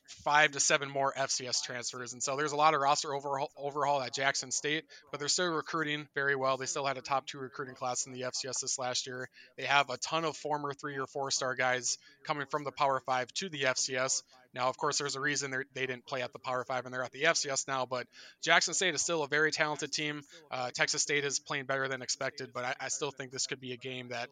five 0.07 0.53
to 0.53 0.61
seven 0.61 0.90
more 0.90 1.12
FCS 1.16 1.62
transfers. 1.62 2.12
And 2.12 2.22
so 2.22 2.36
there's 2.36 2.53
a 2.53 2.57
lot 2.57 2.74
of 2.74 2.80
roster 2.80 3.14
overhaul, 3.14 3.50
overhaul 3.57 4.03
at 4.03 4.14
Jackson 4.14 4.50
State, 4.50 4.84
but 5.11 5.20
they're 5.20 5.28
still 5.28 5.50
recruiting 5.50 6.09
very 6.14 6.36
well. 6.36 6.57
They 6.57 6.66
still 6.66 6.86
had 6.86 6.98
a 6.98 7.03
top 7.03 7.26
two 7.26 7.38
recruiting 7.38 7.74
class 7.74 8.07
in 8.07 8.12
the 8.12 8.22
FCS 8.22 8.61
this 8.61 8.78
last 8.78 9.07
year. 9.07 9.28
They 9.57 9.64
have 9.64 9.90
a 9.90 9.96
ton 9.96 10.24
of 10.24 10.36
former 10.36 10.72
three 10.72 10.98
or 10.98 11.07
four 11.07 11.30
star 11.30 11.55
guys 11.55 11.98
coming 12.24 12.46
from 12.50 12.64
the 12.64 12.72
Power 12.72 13.00
Five 13.05 13.32
to 13.34 13.48
the 13.48 13.62
FCS. 13.62 14.22
Now, 14.55 14.68
of 14.68 14.76
course, 14.76 14.98
there's 14.98 15.16
a 15.16 15.20
reason 15.20 15.50
they 15.72 15.86
didn't 15.86 16.05
play 16.05 16.20
at 16.20 16.32
the 16.32 16.38
Power 16.38 16.64
Five 16.64 16.84
and 16.84 16.92
they're 16.92 17.03
at 17.03 17.12
the 17.12 17.22
FCS 17.22 17.66
now, 17.68 17.86
but 17.86 18.07
Jackson 18.42 18.74
State 18.74 18.94
is 18.94 19.00
still 19.00 19.22
a 19.22 19.28
very 19.28 19.50
talented 19.50 19.92
team. 19.92 20.22
Uh, 20.50 20.70
Texas 20.74 21.03
State 21.03 21.24
is 21.24 21.38
playing 21.38 21.64
better 21.64 21.88
than 21.88 22.03
expected, 22.03 22.50
but 22.53 22.64
I, 22.64 22.74
I 22.80 22.88
still 22.88 23.11
think 23.11 23.32
this 23.32 23.46
could 23.46 23.61
be 23.61 23.72
a 23.72 23.78
game 23.78 24.09
that 24.09 24.28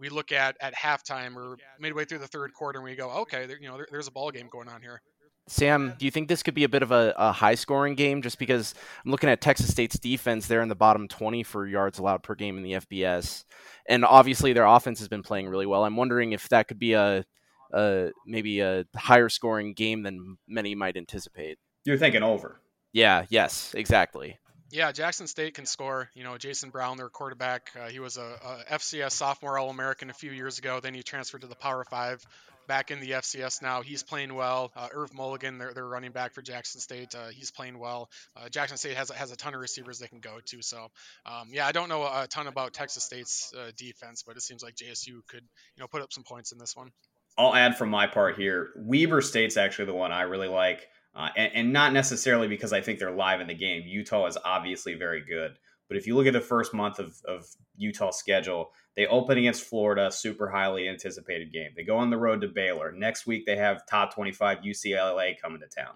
we 0.00 0.08
look 0.08 0.32
at 0.32 0.56
at 0.60 0.74
halftime 0.74 1.36
or 1.36 1.56
midway 1.78 2.04
through 2.04 2.18
the 2.18 2.26
third 2.26 2.52
quarter 2.54 2.78
and 2.78 2.84
we 2.84 2.96
go, 2.96 3.10
okay, 3.10 3.46
there, 3.46 3.58
you 3.60 3.68
know, 3.68 3.76
there, 3.76 3.86
there's 3.90 4.08
a 4.08 4.10
ball 4.10 4.30
game 4.30 4.48
going 4.50 4.68
on 4.68 4.80
here. 4.82 5.02
Sam, 5.46 5.94
do 5.98 6.04
you 6.04 6.10
think 6.12 6.28
this 6.28 6.42
could 6.42 6.54
be 6.54 6.64
a 6.64 6.68
bit 6.68 6.82
of 6.82 6.92
a, 6.92 7.12
a, 7.16 7.32
high 7.32 7.56
scoring 7.56 7.96
game 7.96 8.22
just 8.22 8.38
because 8.38 8.72
I'm 9.04 9.10
looking 9.10 9.28
at 9.28 9.40
Texas 9.40 9.68
State's 9.68 9.98
defense? 9.98 10.46
They're 10.46 10.62
in 10.62 10.68
the 10.68 10.76
bottom 10.76 11.08
20 11.08 11.42
for 11.42 11.66
yards 11.66 11.98
allowed 11.98 12.22
per 12.22 12.36
game 12.36 12.56
in 12.56 12.62
the 12.62 12.72
FBS. 12.74 13.44
And 13.88 14.04
obviously, 14.04 14.52
their 14.52 14.64
offense 14.64 15.00
has 15.00 15.08
been 15.08 15.24
playing 15.24 15.48
really 15.48 15.66
well. 15.66 15.84
I'm 15.84 15.96
wondering 15.96 16.32
if 16.32 16.48
that 16.50 16.68
could 16.68 16.78
be 16.78 16.92
a, 16.92 17.24
a 17.72 18.10
maybe 18.26 18.60
a 18.60 18.84
higher 18.94 19.28
scoring 19.28 19.74
game 19.74 20.04
than 20.04 20.38
many 20.46 20.76
might 20.76 20.96
anticipate. 20.96 21.58
You're 21.84 21.98
thinking 21.98 22.22
over. 22.22 22.60
Yeah, 22.92 23.24
yes, 23.28 23.74
exactly. 23.76 24.38
Yeah, 24.70 24.92
Jackson 24.92 25.26
State 25.26 25.54
can 25.54 25.66
score. 25.66 26.08
You 26.14 26.24
know, 26.24 26.38
Jason 26.38 26.70
Brown, 26.70 26.96
their 26.96 27.08
quarterback, 27.08 27.70
uh, 27.78 27.88
he 27.88 27.98
was 27.98 28.16
a, 28.16 28.22
a 28.70 28.74
FCS 28.74 29.12
sophomore 29.12 29.58
All 29.58 29.70
American 29.70 30.10
a 30.10 30.14
few 30.14 30.30
years 30.30 30.58
ago. 30.58 30.80
Then 30.80 30.94
he 30.94 31.02
transferred 31.02 31.40
to 31.40 31.48
the 31.48 31.56
Power 31.56 31.84
Five 31.84 32.24
back 32.70 32.92
in 32.92 33.00
the 33.00 33.10
FCS 33.10 33.62
now. 33.62 33.82
He's 33.82 34.04
playing 34.04 34.32
well. 34.32 34.70
Uh, 34.76 34.86
Irv 34.94 35.12
Mulligan, 35.12 35.58
they're 35.58 35.84
running 35.84 36.12
back 36.12 36.34
for 36.34 36.40
Jackson 36.40 36.80
State. 36.80 37.16
Uh, 37.16 37.28
he's 37.28 37.50
playing 37.50 37.80
well. 37.80 38.08
Uh, 38.36 38.48
Jackson 38.48 38.76
State 38.76 38.96
has 38.96 39.10
has 39.10 39.32
a 39.32 39.36
ton 39.36 39.54
of 39.54 39.60
receivers 39.60 39.98
they 39.98 40.06
can 40.06 40.20
go 40.20 40.38
to. 40.46 40.62
So 40.62 40.86
um, 41.26 41.48
yeah, 41.50 41.66
I 41.66 41.72
don't 41.72 41.88
know 41.88 42.04
a 42.04 42.28
ton 42.28 42.46
about 42.46 42.72
Texas 42.72 43.02
State's 43.02 43.52
uh, 43.58 43.72
defense, 43.76 44.22
but 44.24 44.36
it 44.36 44.42
seems 44.42 44.62
like 44.62 44.76
JSU 44.76 45.26
could 45.26 45.42
you 45.42 45.80
know 45.80 45.88
put 45.88 46.00
up 46.00 46.12
some 46.12 46.22
points 46.22 46.52
in 46.52 46.58
this 46.58 46.76
one. 46.76 46.92
I'll 47.36 47.54
add 47.54 47.76
from 47.76 47.88
my 47.88 48.06
part 48.06 48.36
here. 48.36 48.68
Weber 48.76 49.20
State's 49.20 49.56
actually 49.56 49.86
the 49.86 49.94
one 49.94 50.12
I 50.12 50.22
really 50.22 50.48
like, 50.48 50.86
uh, 51.14 51.28
and, 51.36 51.52
and 51.54 51.72
not 51.72 51.92
necessarily 51.92 52.48
because 52.48 52.72
I 52.72 52.80
think 52.80 52.98
they're 52.98 53.10
live 53.10 53.40
in 53.40 53.48
the 53.48 53.54
game. 53.54 53.82
Utah 53.86 54.26
is 54.26 54.38
obviously 54.44 54.94
very 54.94 55.24
good. 55.24 55.52
But 55.88 55.96
if 55.96 56.06
you 56.06 56.14
look 56.14 56.28
at 56.28 56.32
the 56.32 56.40
first 56.40 56.72
month 56.72 57.00
of, 57.00 57.20
of 57.26 57.46
Utah's 57.76 58.16
schedule, 58.16 58.70
they 58.96 59.06
open 59.06 59.38
against 59.38 59.64
Florida, 59.64 60.12
super 60.12 60.48
highly 60.48 60.88
anticipated 60.88 61.52
game. 61.52 61.70
They 61.76 61.82
go 61.82 61.96
on 61.96 62.10
the 62.10 62.16
road 62.16 62.42
to 62.42 62.48
Baylor. 62.48 62.92
Next 62.92 63.26
week, 63.26 63.44
they 63.44 63.56
have 63.56 63.86
top 63.86 64.14
25 64.14 64.58
UCLA 64.58 65.34
coming 65.40 65.60
to 65.60 65.66
town. 65.66 65.94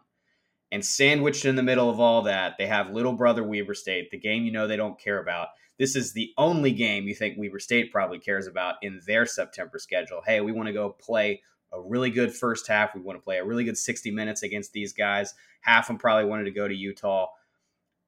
And 0.72 0.84
sandwiched 0.84 1.44
in 1.44 1.54
the 1.54 1.62
middle 1.62 1.88
of 1.88 2.00
all 2.00 2.22
that, 2.22 2.54
they 2.58 2.66
have 2.66 2.90
little 2.90 3.12
brother 3.12 3.44
Weber 3.44 3.74
State, 3.74 4.10
the 4.10 4.18
game 4.18 4.44
you 4.44 4.50
know 4.50 4.66
they 4.66 4.76
don't 4.76 4.98
care 4.98 5.20
about. 5.20 5.48
This 5.78 5.94
is 5.94 6.12
the 6.12 6.32
only 6.36 6.72
game 6.72 7.04
you 7.04 7.14
think 7.14 7.38
Weber 7.38 7.60
State 7.60 7.92
probably 7.92 8.18
cares 8.18 8.48
about 8.48 8.76
in 8.82 9.00
their 9.06 9.26
September 9.26 9.78
schedule. 9.78 10.22
Hey, 10.26 10.40
we 10.40 10.50
want 10.50 10.66
to 10.66 10.72
go 10.72 10.90
play 10.90 11.42
a 11.74 11.80
really 11.80 12.10
good 12.10 12.34
first 12.34 12.68
half. 12.68 12.94
We 12.94 13.00
want 13.00 13.18
to 13.18 13.22
play 13.22 13.38
a 13.38 13.44
really 13.44 13.64
good 13.64 13.78
60 13.78 14.10
minutes 14.10 14.42
against 14.42 14.72
these 14.72 14.92
guys. 14.92 15.34
Half 15.60 15.84
of 15.84 15.88
them 15.88 15.98
probably 15.98 16.26
wanted 16.26 16.44
to 16.44 16.50
go 16.52 16.68
to 16.68 16.74
Utah 16.74 17.28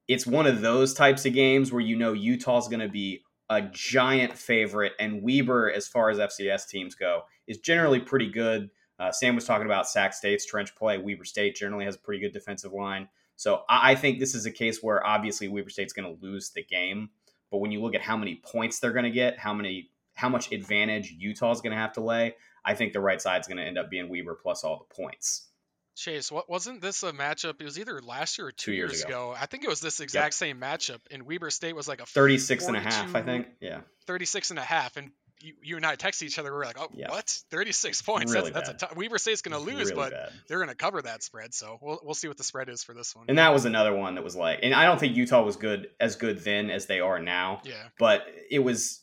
it's 0.08 0.26
one 0.26 0.46
of 0.46 0.60
those 0.60 0.94
types 0.94 1.26
of 1.26 1.32
games 1.32 1.72
where 1.72 1.80
you 1.80 1.96
know 1.96 2.12
Utah's 2.12 2.68
going 2.68 2.80
to 2.80 2.88
be 2.88 3.22
a 3.48 3.62
giant 3.62 4.32
favorite, 4.32 4.92
and 4.98 5.22
Weber, 5.22 5.70
as 5.70 5.86
far 5.86 6.10
as 6.10 6.18
FCS 6.18 6.68
teams 6.68 6.94
go, 6.94 7.22
is 7.46 7.58
generally 7.58 8.00
pretty 8.00 8.30
good. 8.30 8.70
Uh, 8.98 9.12
Sam 9.12 9.34
was 9.34 9.44
talking 9.44 9.66
about 9.66 9.88
Sac 9.88 10.14
State's 10.14 10.46
trench 10.46 10.74
play. 10.74 10.98
Weber 10.98 11.24
State 11.24 11.54
generally 11.54 11.84
has 11.84 11.96
a 11.96 11.98
pretty 11.98 12.20
good 12.20 12.32
defensive 12.32 12.72
line. 12.72 13.08
So 13.36 13.62
I 13.68 13.94
think 13.94 14.18
this 14.18 14.34
is 14.34 14.46
a 14.46 14.50
case 14.50 14.82
where 14.82 15.06
obviously 15.06 15.48
Weber 15.48 15.68
State's 15.68 15.92
going 15.92 16.16
to 16.16 16.24
lose 16.24 16.50
the 16.50 16.64
game, 16.64 17.10
but 17.50 17.58
when 17.58 17.70
you 17.70 17.82
look 17.82 17.94
at 17.94 18.00
how 18.00 18.16
many 18.16 18.40
points 18.44 18.80
they're 18.80 18.92
going 18.92 19.04
to 19.04 19.10
get, 19.10 19.38
how 19.38 19.52
many, 19.52 19.90
how 20.14 20.28
much 20.28 20.50
advantage 20.52 21.14
Utah's 21.18 21.60
going 21.60 21.72
to 21.72 21.78
have 21.78 21.92
to 21.92 22.00
lay, 22.00 22.34
I 22.66 22.74
think 22.74 22.92
the 22.92 23.00
right 23.00 23.22
side's 23.22 23.46
going 23.46 23.58
to 23.58 23.64
end 23.64 23.78
up 23.78 23.88
being 23.88 24.08
Weber 24.08 24.34
plus 24.34 24.64
all 24.64 24.86
the 24.88 24.94
points. 24.94 25.46
Chase, 25.94 26.30
what 26.30 26.50
wasn't 26.50 26.82
this 26.82 27.02
a 27.02 27.12
matchup? 27.12 27.60
It 27.60 27.64
was 27.64 27.78
either 27.78 28.02
last 28.02 28.36
year 28.36 28.48
or 28.48 28.52
two, 28.52 28.72
two 28.72 28.72
years, 28.72 28.92
years 28.92 29.04
ago. 29.04 29.30
ago. 29.30 29.36
I 29.40 29.46
think 29.46 29.64
it 29.64 29.68
was 29.68 29.80
this 29.80 30.00
exact 30.00 30.26
yep. 30.26 30.34
same 30.34 30.60
matchup. 30.60 30.98
And 31.10 31.22
Weber 31.22 31.48
State 31.48 31.74
was 31.74 31.88
like 31.88 32.02
a 32.02 32.06
36 32.06 32.66
and 32.66 32.76
a 32.76 32.80
half, 32.80 33.14
I 33.14 33.22
think. 33.22 33.46
Yeah. 33.60 33.80
36 34.06 34.50
and 34.50 34.58
a 34.58 34.62
half. 34.62 34.98
And 34.98 35.10
you, 35.40 35.54
you 35.62 35.76
and 35.76 35.86
I 35.86 35.94
text 35.94 36.22
each 36.22 36.38
other. 36.38 36.52
We 36.52 36.58
are 36.58 36.64
like, 36.66 36.78
oh, 36.78 36.88
yep. 36.92 37.10
what? 37.10 37.28
36 37.50 38.02
points. 38.02 38.32
Really 38.32 38.50
that's, 38.50 38.68
that's 38.68 38.82
a 38.82 38.86
t- 38.88 38.94
Weber 38.94 39.16
State's 39.16 39.40
going 39.40 39.52
to 39.52 39.58
lose, 39.58 39.90
really 39.90 39.94
but 39.94 40.12
bad. 40.12 40.32
they're 40.48 40.58
going 40.58 40.68
to 40.68 40.76
cover 40.76 41.00
that 41.00 41.22
spread. 41.22 41.54
So 41.54 41.78
we'll, 41.80 42.00
we'll 42.02 42.14
see 42.14 42.28
what 42.28 42.36
the 42.36 42.44
spread 42.44 42.68
is 42.68 42.82
for 42.82 42.92
this 42.92 43.16
one. 43.16 43.26
And 43.28 43.38
that 43.38 43.54
was 43.54 43.64
another 43.64 43.94
one 43.94 44.16
that 44.16 44.24
was 44.24 44.36
like, 44.36 44.60
and 44.62 44.74
I 44.74 44.84
don't 44.84 45.00
think 45.00 45.16
Utah 45.16 45.42
was 45.42 45.56
good 45.56 45.88
as 45.98 46.16
good 46.16 46.40
then 46.44 46.70
as 46.70 46.86
they 46.86 47.00
are 47.00 47.18
now. 47.20 47.62
Yeah. 47.64 47.74
But 47.98 48.26
it 48.50 48.58
was, 48.58 49.00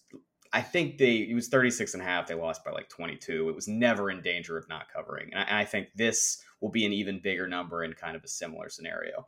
I 0.54 0.62
think 0.62 1.00
they, 1.00 1.16
it 1.16 1.34
was 1.34 1.48
36 1.48 1.94
and 1.96 2.04
a 2.04 2.06
half. 2.06 2.28
They 2.28 2.36
lost 2.36 2.64
by 2.64 2.72
like 2.72 2.88
22. 2.88 3.50
It 3.50 3.56
was 3.56 3.68
never 3.68 4.12
in 4.12 4.22
danger 4.22 4.58
of 4.58 4.70
not 4.70 4.86
covering. 4.94 5.32
And 5.34 5.42
I, 5.42 5.44
and 5.44 5.58
I 5.58 5.66
think 5.66 5.90
this, 5.96 6.44
will 6.64 6.70
be 6.70 6.86
an 6.86 6.94
even 6.94 7.20
bigger 7.20 7.46
number 7.46 7.84
in 7.84 7.92
kind 7.94 8.16
of 8.16 8.24
a 8.24 8.28
similar 8.28 8.70
scenario. 8.70 9.28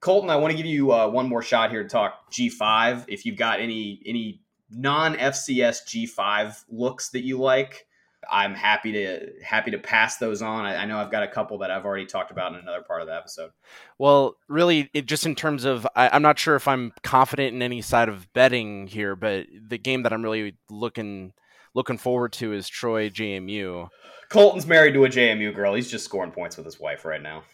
Colton, 0.00 0.30
I 0.30 0.36
want 0.36 0.52
to 0.52 0.56
give 0.56 0.66
you 0.66 0.92
uh, 0.92 1.08
one 1.08 1.28
more 1.28 1.42
shot 1.42 1.70
here 1.70 1.82
to 1.82 1.88
talk 1.88 2.32
G5. 2.32 3.06
If 3.08 3.26
you've 3.26 3.36
got 3.36 3.60
any 3.60 4.00
any 4.06 4.42
non 4.70 5.16
FCS 5.16 5.80
G5 5.84 6.64
looks 6.70 7.10
that 7.10 7.24
you 7.24 7.38
like, 7.38 7.86
I'm 8.30 8.54
happy 8.54 8.92
to 8.92 9.32
happy 9.44 9.70
to 9.70 9.78
pass 9.78 10.16
those 10.16 10.42
on. 10.42 10.64
I, 10.64 10.76
I, 10.76 10.84
know 10.86 10.98
I've 10.98 11.10
got 11.10 11.22
a 11.22 11.28
couple 11.28 11.58
that 11.58 11.70
I've 11.70 11.84
already 11.84 12.06
talked 12.06 12.30
about 12.30 12.52
in 12.52 12.58
another 12.58 12.82
part 12.82 13.00
of 13.00 13.06
the 13.06 13.14
episode. 13.14 13.50
Well, 13.98 14.36
really, 14.48 14.90
it, 14.92 15.06
just 15.06 15.26
in 15.26 15.34
terms 15.34 15.64
of, 15.64 15.86
I, 15.94 16.08
I'm 16.08 16.22
not 16.22 16.38
sure 16.38 16.56
if 16.56 16.66
I'm 16.68 16.92
confident 17.02 17.54
in 17.54 17.62
any 17.62 17.82
side 17.82 18.08
of 18.08 18.32
betting 18.32 18.86
here, 18.86 19.16
but 19.16 19.46
the 19.68 19.78
game 19.78 20.02
that 20.02 20.12
I'm 20.12 20.22
really 20.22 20.56
looking 20.70 21.32
looking 21.74 21.98
forward 21.98 22.32
to 22.34 22.52
is 22.52 22.68
Troy 22.68 23.10
JMU. 23.10 23.88
Colton's 24.28 24.66
married 24.66 24.94
to 24.94 25.04
a 25.04 25.08
JMU 25.08 25.54
girl. 25.54 25.74
He's 25.74 25.90
just 25.90 26.04
scoring 26.04 26.32
points 26.32 26.56
with 26.56 26.66
his 26.66 26.80
wife 26.80 27.04
right 27.04 27.22
now. 27.22 27.44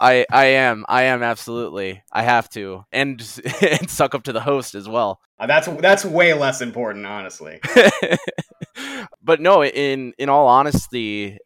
I 0.00 0.26
I 0.30 0.44
am 0.46 0.84
I 0.88 1.04
am 1.04 1.22
absolutely 1.22 2.02
I 2.12 2.22
have 2.22 2.48
to 2.50 2.84
and 2.92 3.20
and 3.62 3.90
suck 3.90 4.14
up 4.14 4.24
to 4.24 4.32
the 4.32 4.40
host 4.40 4.74
as 4.74 4.88
well. 4.88 5.20
Uh, 5.38 5.46
that's 5.46 5.68
that's 5.80 6.04
way 6.04 6.34
less 6.34 6.60
important, 6.60 7.06
honestly. 7.06 7.60
but 9.22 9.40
no, 9.40 9.64
in 9.64 10.12
in 10.18 10.28
all 10.28 10.46
honesty, 10.46 11.38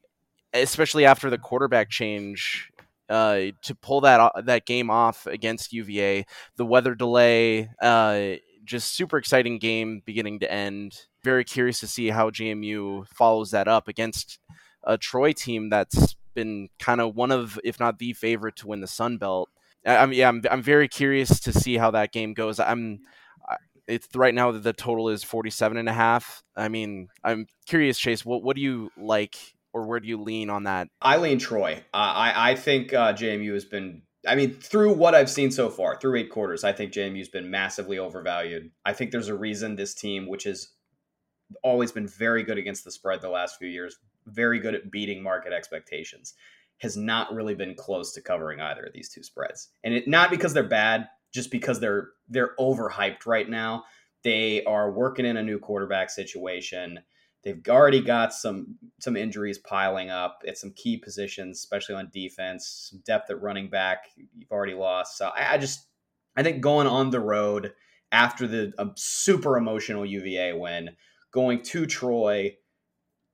especially 0.53 1.05
after 1.05 1.31
the 1.31 1.39
quarterback 1.39 1.91
change, 1.91 2.71
uh, 3.09 3.53
to 3.63 3.75
pull 3.75 4.01
that 4.03 4.33
that 4.45 4.67
game 4.67 4.91
off 4.91 5.27
against 5.27 5.73
UVA, 5.73 6.25
the 6.57 6.67
weather 6.67 6.95
delay, 6.95 7.69
uh, 7.81 8.37
just 8.65 8.95
super 8.95 9.19
exciting 9.19 9.59
game 9.59 10.03
beginning 10.05 10.41
to 10.41 10.53
end. 10.53 10.95
Very 11.25 11.45
curious 11.45 11.81
to 11.81 11.87
see 11.87 12.09
how 12.09 12.31
JMU 12.31 13.07
follows 13.09 13.51
that 13.51 13.69
up 13.69 13.89
against 13.89 14.39
a 14.85 14.99
Troy 14.99 15.33
team 15.33 15.69
that's 15.69 16.17
been 16.35 16.69
kind 16.79 17.01
of 17.01 17.15
one 17.15 17.31
of, 17.31 17.59
if 17.65 17.79
not 17.79 17.99
the 17.99 18.13
favorite 18.13 18.57
to 18.57 18.67
win 18.67 18.81
the 18.81 18.87
Sun 18.87 19.19
Belt. 19.19 19.49
I, 19.85 19.97
am 19.97 20.13
yeah, 20.13 20.29
I'm, 20.29 20.43
I'm 20.51 20.63
very 20.63 20.89
curious 20.89 21.41
to 21.41 21.53
see 21.53 21.77
how 21.77 21.91
that 21.93 22.13
game 22.13 22.35
goes. 22.35 22.59
I'm 22.61 23.01
it's 23.87 24.09
right 24.15 24.35
now 24.35 24.53
that 24.53 24.63
the 24.63 24.73
total 24.73 25.09
is 25.09 25.25
47 25.25 25.77
and 25.77 25.89
a 25.89 25.93
half. 25.93 26.43
I 26.57 26.69
mean, 26.69 27.09
I'm 27.25 27.47
curious, 27.67 27.99
Chase, 27.99 28.25
what, 28.25 28.43
what 28.43 28.57
do 28.57 28.63
you 28.63 28.91
like 28.97 29.37
or 29.73 29.87
where 29.87 30.01
do 30.01 30.09
you 30.09 30.21
lean 30.21 30.51
on 30.51 30.65
that? 30.65 30.89
I 31.01 31.17
lean 31.17 31.39
Troy. 31.39 31.83
Uh, 31.93 31.97
I, 31.97 32.51
I 32.51 32.55
think 32.55 32.93
uh, 32.93 33.13
JMU 33.15 33.53
has 33.55 33.65
been 33.65 34.03
I 34.27 34.37
mean, 34.37 34.55
through 34.55 34.95
what 34.95 35.15
I've 35.15 35.31
seen 35.31 35.51
so 35.51 35.69
far, 35.69 35.99
through 35.99 36.17
eight 36.17 36.31
quarters, 36.31 36.63
I 36.63 36.73
think 36.73 36.93
JMU's 36.93 37.29
been 37.29 37.51
massively 37.51 37.99
overvalued. 37.99 38.71
I 38.85 38.93
think 38.93 39.11
there's 39.11 39.29
a 39.29 39.35
reason 39.35 39.75
this 39.75 39.95
team, 39.95 40.29
which 40.29 40.45
has 40.45 40.69
always 41.63 41.91
been 41.91 42.07
very 42.07 42.45
good 42.45 42.59
against 42.59 42.85
the 42.85 42.93
spread 42.93 43.21
the 43.21 43.29
last 43.29 43.59
few 43.59 43.69
years, 43.69 43.97
very 44.27 44.61
good 44.61 44.75
at 44.75 44.91
beating 44.91 45.23
market 45.23 45.53
expectations, 45.53 46.35
has 46.79 46.97
not 46.97 47.33
really 47.35 47.55
been 47.55 47.75
close 47.75 48.13
to 48.13 48.21
covering 48.21 48.61
either 48.61 48.85
of 48.85 48.93
these 48.93 49.09
two 49.09 49.23
spreads. 49.23 49.71
And 49.83 49.93
it 49.93 50.07
not 50.07 50.31
because 50.31 50.55
they're 50.55 50.63
bad, 50.63 51.09
just 51.33 51.51
because 51.51 51.81
they're 51.81 52.11
they're 52.29 52.55
overhyped 52.59 53.27
right 53.27 53.49
now. 53.49 53.85
They 54.23 54.63
are 54.65 54.93
working 54.93 55.27
in 55.27 55.37
a 55.37 55.43
new 55.43 55.59
quarterback 55.59 56.11
situation. 56.11 57.01
They've 57.43 57.61
already 57.69 58.01
got 58.01 58.33
some 58.33 58.77
some 59.01 59.17
injuries 59.17 59.59
piling 59.59 60.11
up 60.11 60.43
at 60.47 60.59
some 60.59 60.73
key 60.73 60.97
positions, 60.97 61.59
especially 61.59 61.97
on 61.97 62.11
defense. 62.13 62.89
Some 62.91 63.03
depth 63.05 63.31
at 63.31 63.43
running 63.43 63.69
back 63.69 64.05
you've 64.17 64.51
already 64.51 64.75
lost. 64.75 65.19
So 65.19 65.27
I, 65.35 65.55
I 65.55 65.59
just 65.59 65.89
I 66.37 66.43
think 66.43 66.61
going 66.61 66.87
on 66.87 67.11
the 67.11 67.21
road 67.21 67.73
after 68.13 68.47
the 68.47 68.73
um, 68.79 68.93
super 68.97 69.57
emotional 69.57 70.07
UVA 70.07 70.53
win, 70.53 70.91
going 71.33 71.63
to 71.63 71.87
Troy, 71.87 72.57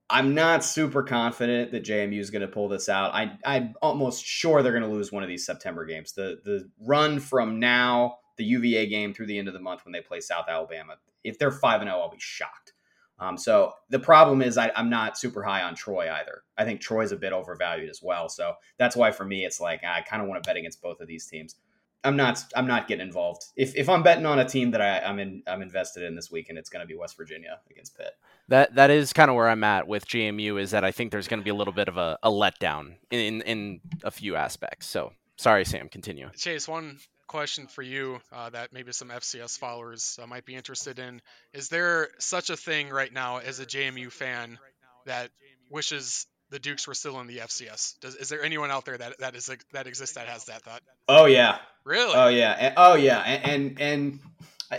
I'm 0.09 0.33
not 0.33 0.63
super 0.63 1.03
confident 1.03 1.71
that 1.71 1.83
JMU 1.83 2.19
is 2.19 2.31
going 2.31 2.41
to 2.41 2.47
pull 2.47 2.67
this 2.67 2.89
out. 2.89 3.13
I, 3.13 3.37
I'm 3.45 3.75
almost 3.81 4.25
sure 4.25 4.63
they're 4.63 4.71
going 4.71 4.83
to 4.83 4.89
lose 4.89 5.11
one 5.11 5.21
of 5.23 5.29
these 5.29 5.45
September 5.45 5.85
games. 5.85 6.13
The 6.13 6.39
the 6.43 6.69
run 6.79 7.19
from 7.19 7.59
now, 7.59 8.17
the 8.37 8.43
UVA 8.43 8.87
game 8.87 9.13
through 9.13 9.27
the 9.27 9.37
end 9.37 9.47
of 9.47 9.53
the 9.53 9.59
month 9.59 9.85
when 9.85 9.91
they 9.91 10.01
play 10.01 10.19
South 10.19 10.45
Alabama. 10.47 10.95
If 11.23 11.37
they're 11.37 11.51
five 11.51 11.81
and 11.81 11.89
zero, 11.89 11.99
I'll 12.01 12.09
be 12.09 12.17
shocked. 12.19 12.73
Um, 13.19 13.37
so 13.37 13.73
the 13.89 13.99
problem 13.99 14.41
is 14.41 14.57
I, 14.57 14.71
am 14.75 14.89
not 14.89 15.17
super 15.17 15.43
high 15.43 15.61
on 15.61 15.75
Troy 15.75 16.09
either. 16.11 16.43
I 16.57 16.63
think 16.63 16.79
Troy's 16.79 17.11
a 17.11 17.17
bit 17.17 17.33
overvalued 17.33 17.89
as 17.89 18.01
well. 18.01 18.29
So 18.29 18.53
that's 18.77 18.95
why 18.95 19.11
for 19.11 19.25
me 19.25 19.45
it's 19.45 19.59
like 19.59 19.83
I 19.83 20.01
kind 20.01 20.21
of 20.21 20.29
want 20.29 20.41
to 20.41 20.47
bet 20.47 20.55
against 20.55 20.81
both 20.81 21.01
of 21.01 21.07
these 21.07 21.25
teams. 21.25 21.55
I'm 22.03 22.15
not 22.15 22.43
I'm 22.55 22.67
not 22.67 22.87
getting 22.87 23.05
involved. 23.05 23.43
If, 23.55 23.75
if 23.75 23.89
I'm 23.89 24.03
betting 24.03 24.25
on 24.25 24.39
a 24.39 24.47
team 24.47 24.71
that 24.71 24.81
I, 24.81 24.99
am 24.99 25.19
in 25.19 25.43
I'm 25.47 25.61
invested 25.61 26.03
in 26.03 26.15
this 26.15 26.31
weekend, 26.31 26.57
it's 26.57 26.69
going 26.69 26.81
to 26.81 26.87
be 26.87 26.95
West 26.95 27.17
Virginia 27.17 27.59
against 27.69 27.97
Pitt. 27.97 28.11
That 28.47 28.75
that 28.75 28.89
is 28.89 29.11
kind 29.11 29.29
of 29.29 29.35
where 29.35 29.49
I'm 29.49 29.63
at 29.63 29.87
with 29.87 30.07
JMU 30.07 30.59
is 30.61 30.71
that 30.71 30.83
I 30.83 30.91
think 30.91 31.11
there's 31.11 31.27
going 31.27 31.39
to 31.39 31.43
be 31.43 31.49
a 31.49 31.55
little 31.55 31.73
bit 31.73 31.87
of 31.87 31.97
a, 31.97 32.17
a 32.23 32.29
letdown 32.29 32.95
in, 33.11 33.19
in, 33.19 33.41
in 33.41 33.81
a 34.03 34.11
few 34.11 34.35
aspects. 34.35 34.87
So 34.87 35.11
sorry, 35.35 35.65
Sam. 35.65 35.89
Continue. 35.89 36.29
Chase, 36.37 36.67
one 36.67 36.99
question 37.27 37.67
for 37.67 37.81
you 37.81 38.19
uh, 38.33 38.49
that 38.49 38.73
maybe 38.73 38.91
some 38.91 39.09
FCS 39.09 39.57
followers 39.57 40.17
uh, 40.21 40.25
might 40.25 40.45
be 40.45 40.55
interested 40.55 40.99
in. 40.99 41.21
Is 41.53 41.69
there 41.69 42.09
such 42.17 42.49
a 42.49 42.57
thing 42.57 42.89
right 42.89 43.11
now 43.11 43.37
as 43.37 43.59
a 43.59 43.65
JMU 43.65 44.11
fan 44.11 44.57
that 45.05 45.29
wishes 45.69 46.25
the 46.49 46.59
Dukes 46.59 46.87
were 46.87 46.93
still 46.93 47.19
in 47.19 47.27
the 47.27 47.37
FCS? 47.37 47.99
Does, 47.99 48.15
is 48.15 48.29
there 48.29 48.43
anyone 48.43 48.71
out 48.71 48.85
there 48.85 48.97
that 48.97 49.19
that 49.19 49.35
is 49.35 49.49
that 49.73 49.87
exists 49.87 50.15
that 50.15 50.27
has 50.27 50.45
that 50.45 50.63
thought? 50.63 50.81
Oh 51.07 51.25
yeah. 51.25 51.57
Really? 51.85 52.13
Oh 52.15 52.27
yeah. 52.27 52.51
And, 52.59 52.73
oh 52.77 52.95
yeah. 52.95 53.19
And, 53.19 53.79
and, 53.79 53.81
and 53.81 54.19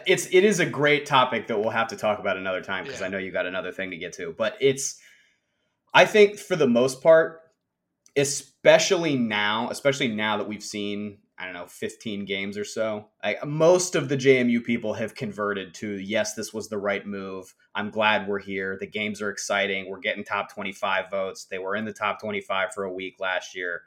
it's 0.06 0.26
it 0.26 0.44
is 0.44 0.60
a 0.60 0.66
great 0.66 1.06
topic 1.06 1.46
that 1.48 1.58
we'll 1.58 1.70
have 1.70 1.88
to 1.88 1.96
talk 1.96 2.18
about 2.18 2.36
another 2.36 2.62
time 2.62 2.84
because 2.84 3.00
yeah. 3.00 3.06
I 3.06 3.08
know 3.10 3.18
you 3.18 3.32
got 3.32 3.46
another 3.46 3.72
thing 3.72 3.90
to 3.90 3.96
get 3.96 4.12
to. 4.14 4.34
But 4.36 4.56
it's 4.60 5.00
I 5.92 6.04
think 6.04 6.38
for 6.38 6.56
the 6.56 6.68
most 6.68 7.02
part, 7.02 7.40
especially 8.16 9.16
now, 9.16 9.70
especially 9.70 10.08
now 10.08 10.36
that 10.38 10.48
we've 10.48 10.62
seen 10.62 11.18
I 11.40 11.46
don't 11.46 11.54
know, 11.54 11.66
15 11.66 12.26
games 12.26 12.58
or 12.58 12.66
so. 12.66 13.08
I, 13.24 13.36
most 13.46 13.94
of 13.94 14.10
the 14.10 14.16
JMU 14.16 14.62
people 14.62 14.92
have 14.92 15.14
converted 15.14 15.72
to 15.76 15.98
yes, 15.98 16.34
this 16.34 16.52
was 16.52 16.68
the 16.68 16.76
right 16.76 17.06
move. 17.06 17.54
I'm 17.74 17.88
glad 17.88 18.28
we're 18.28 18.40
here. 18.40 18.76
The 18.78 18.86
games 18.86 19.22
are 19.22 19.30
exciting. 19.30 19.88
We're 19.88 20.00
getting 20.00 20.22
top 20.22 20.52
25 20.52 21.10
votes. 21.10 21.46
They 21.46 21.58
were 21.58 21.76
in 21.76 21.86
the 21.86 21.94
top 21.94 22.20
25 22.20 22.74
for 22.74 22.84
a 22.84 22.92
week 22.92 23.16
last 23.20 23.56
year. 23.56 23.80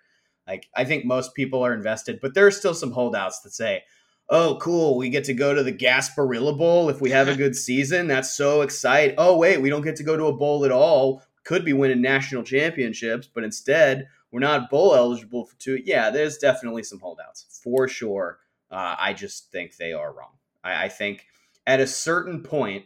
Like 0.48 0.68
I 0.76 0.84
think 0.84 1.06
most 1.06 1.36
people 1.36 1.64
are 1.64 1.76
invested, 1.76 2.20
but 2.22 2.34
there 2.34 2.48
are 2.48 2.52
still 2.52 2.74
some 2.74 2.92
holdouts 2.92 3.42
that 3.42 3.54
say, 3.54 3.84
"Oh, 4.30 4.58
cool, 4.60 4.98
we 4.98 5.10
get 5.10 5.26
to 5.26 5.34
go 5.36 5.54
to 5.54 5.62
the 5.62 5.72
Gasparilla 5.72 6.58
Bowl 6.58 6.90
if 6.90 7.02
we 7.02 7.12
have 7.12 7.28
a 7.28 7.36
good 7.38 7.56
season. 7.56 8.08
That's 8.08 8.34
so 8.34 8.62
exciting." 8.62 9.16
Oh, 9.20 9.38
wait, 9.38 9.62
we 9.62 9.70
don't 9.70 9.84
get 9.84 9.96
to 9.98 10.04
go 10.04 10.18
to 10.18 10.26
a 10.26 10.36
bowl 10.36 10.66
at 10.66 10.72
all. 10.72 11.22
Could 11.46 11.64
be 11.64 11.74
winning 11.74 12.02
national 12.02 12.44
championships, 12.44 13.28
but 13.28 13.44
instead 13.44 14.08
we're 14.34 14.40
not 14.40 14.72
bowl 14.72 14.96
eligible 14.96 15.46
for 15.46 15.56
two. 15.60 15.80
Yeah, 15.86 16.10
there's 16.10 16.40
definitely 16.40 16.82
some 16.82 17.00
holdouts 17.00 17.60
for 17.64 17.88
sure. 17.88 18.40
Uh, 18.72 18.96
I 18.98 19.14
just 19.14 19.52
think 19.52 19.78
they 19.78 19.94
are 19.94 20.12
wrong. 20.12 20.32
I, 20.64 20.86
I 20.86 20.90
think 20.90 21.28
at 21.68 21.80
a 21.80 21.86
certain 21.86 22.42
point, 22.42 22.86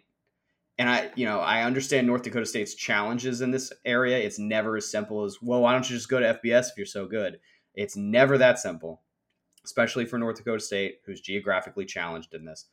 and 0.77 0.89
I, 0.89 1.09
you 1.15 1.25
know, 1.25 1.39
I 1.39 1.63
understand 1.63 2.05
North 2.05 2.23
Dakota 2.23 2.45
State's 2.45 2.75
challenges 2.75 3.39
in 3.39 3.51
this 3.51 3.71
area. 3.85 4.17
It's 4.17 4.37
never 4.37 4.75
as 4.75 4.91
simple 4.91 5.23
as, 5.23 5.41
well, 5.41 5.61
why 5.61 5.71
don't 5.71 5.89
you 5.89 5.95
just 5.95 6.09
go 6.09 6.19
to 6.19 6.37
FBS 6.43 6.71
if 6.71 6.73
you're 6.75 6.85
so 6.85 7.07
good? 7.07 7.39
It's 7.73 7.95
never 7.95 8.37
that 8.37 8.59
simple, 8.59 9.01
especially 9.63 10.05
for 10.05 10.19
North 10.19 10.35
Dakota 10.35 10.59
State, 10.59 10.99
who's 11.05 11.21
geographically 11.21 11.85
challenged 11.85 12.33
in 12.33 12.43
this. 12.43 12.65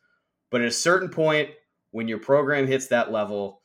But 0.51 0.63
at 0.63 0.69
a 0.69 0.73
certain 0.73 1.11
point, 1.11 1.51
when 1.93 2.09
your 2.09 2.19
program 2.19 2.67
hits 2.67 2.89
that 2.89 3.13
level, 3.13 3.61